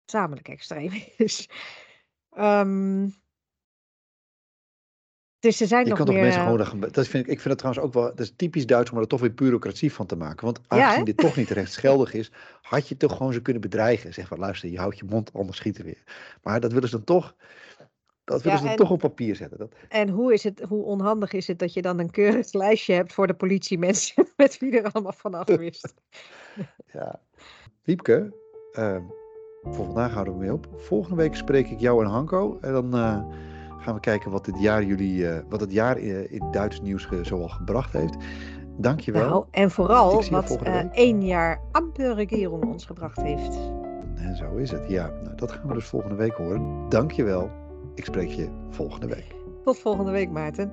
zamelijk 0.05 0.49
extreem 0.49 0.93
is. 1.17 1.49
Um, 2.39 3.15
dus 5.39 5.61
er 5.61 5.67
zijn 5.67 5.85
je 5.85 5.89
nog 5.89 5.99
kan 5.99 6.07
meer... 6.07 6.33
toch 6.33 6.45
mensen 6.47 6.67
gewoon... 6.67 6.91
Dat 6.93 7.09
vind 7.09 7.25
ik, 7.25 7.31
ik 7.33 7.41
vind 7.41 7.45
het 7.45 7.59
trouwens 7.59 7.85
ook 7.85 7.93
wel... 7.93 8.03
Dat 8.03 8.21
is 8.21 8.33
typisch 8.37 8.67
Duits 8.67 8.91
om 8.91 8.99
er 8.99 9.07
toch 9.07 9.21
weer 9.21 9.35
bureaucratie 9.35 9.93
van 9.93 10.07
te 10.07 10.17
maken. 10.17 10.45
Want 10.45 10.61
aangezien 10.67 10.99
ja, 10.99 11.05
dit 11.05 11.17
toch 11.17 11.37
niet 11.37 11.51
rechtsgeldig 11.51 12.13
is... 12.13 12.33
had 12.63 12.89
je 12.89 12.97
toch 12.97 13.17
gewoon 13.17 13.33
ze 13.33 13.43
kunnen 13.43 13.63
bedreigen. 13.63 14.15
Zeg 14.15 14.29
van 14.29 14.39
luister, 14.39 14.69
je 14.69 14.79
houdt 14.79 14.99
je 14.99 15.05
mond, 15.05 15.33
anders 15.33 15.57
schieten 15.57 15.85
weer. 15.85 16.03
Maar 16.43 16.61
dat 16.61 16.73
willen 16.73 16.89
ze 16.89 16.97
dan 16.97 17.05
toch... 17.05 17.35
Dat 18.25 18.43
willen 18.43 18.59
ja, 18.59 18.64
ze 18.64 18.70
en, 18.70 18.77
toch 18.77 18.91
op 18.91 18.99
papier 18.99 19.37
zetten. 19.37 19.59
Dat... 19.59 19.75
En 19.89 20.09
hoe, 20.09 20.33
is 20.33 20.45
het, 20.45 20.62
hoe 20.68 20.85
onhandig 20.85 21.33
is 21.33 21.47
het 21.47 21.59
dat 21.59 21.73
je 21.73 21.83
dan 21.83 21.99
een 21.99 22.11
keurig 22.11 22.53
lijstje 22.53 22.95
hebt 22.95 23.12
voor 23.12 23.27
de 23.27 23.35
politiemensen 23.35 24.27
met 24.37 24.59
wie 24.59 24.81
er 24.81 24.93
allemaal 24.93 25.14
vanaf 25.16 25.47
wist. 25.47 25.95
ja. 26.93 27.20
Wiepke, 27.83 28.35
uh, 28.79 28.97
voor 29.62 29.85
vandaag 29.85 30.12
houden 30.12 30.35
we 30.35 30.41
mee 30.41 30.53
op. 30.53 30.68
Volgende 30.77 31.16
week 31.16 31.35
spreek 31.35 31.70
ik 31.70 31.81
jou 31.81 32.05
en 32.05 32.11
Hanko. 32.11 32.59
En 32.61 32.73
dan 32.73 32.97
uh, 32.97 33.25
gaan 33.79 33.95
we 33.95 34.01
kijken 34.01 34.31
wat, 34.31 34.45
dit 34.45 34.61
jaar 34.61 34.83
jullie, 34.83 35.18
uh, 35.18 35.39
wat 35.49 35.61
het 35.61 35.73
jaar 35.73 35.99
in, 35.99 36.31
in 36.31 36.51
Duits 36.51 36.81
nieuws 36.81 37.09
zoal 37.23 37.49
gebracht 37.49 37.93
heeft. 37.93 38.16
Dankjewel. 38.77 39.29
Nou, 39.29 39.45
en 39.51 39.70
vooral 39.70 40.29
wat 40.31 40.59
één 40.93 41.27
jaar 41.27 41.61
amper 41.73 42.14
regering 42.14 42.64
ons 42.64 42.87
gebracht 42.87 43.23
heeft. 43.23 43.57
En 44.16 44.37
zo 44.37 44.57
is 44.57 44.70
het, 44.70 44.89
ja. 44.89 45.11
Nou, 45.23 45.37
dat 45.37 45.53
gaan 45.53 45.68
we 45.68 45.75
dus 45.75 45.87
volgende 45.87 46.14
week 46.16 46.33
horen. 46.33 46.89
Dankjewel. 46.89 47.51
Ik 47.95 48.05
spreek 48.05 48.30
je 48.30 48.49
volgende 48.70 49.07
week. 49.07 49.34
Tot 49.64 49.78
volgende 49.78 50.11
week, 50.11 50.30
Maarten. 50.30 50.72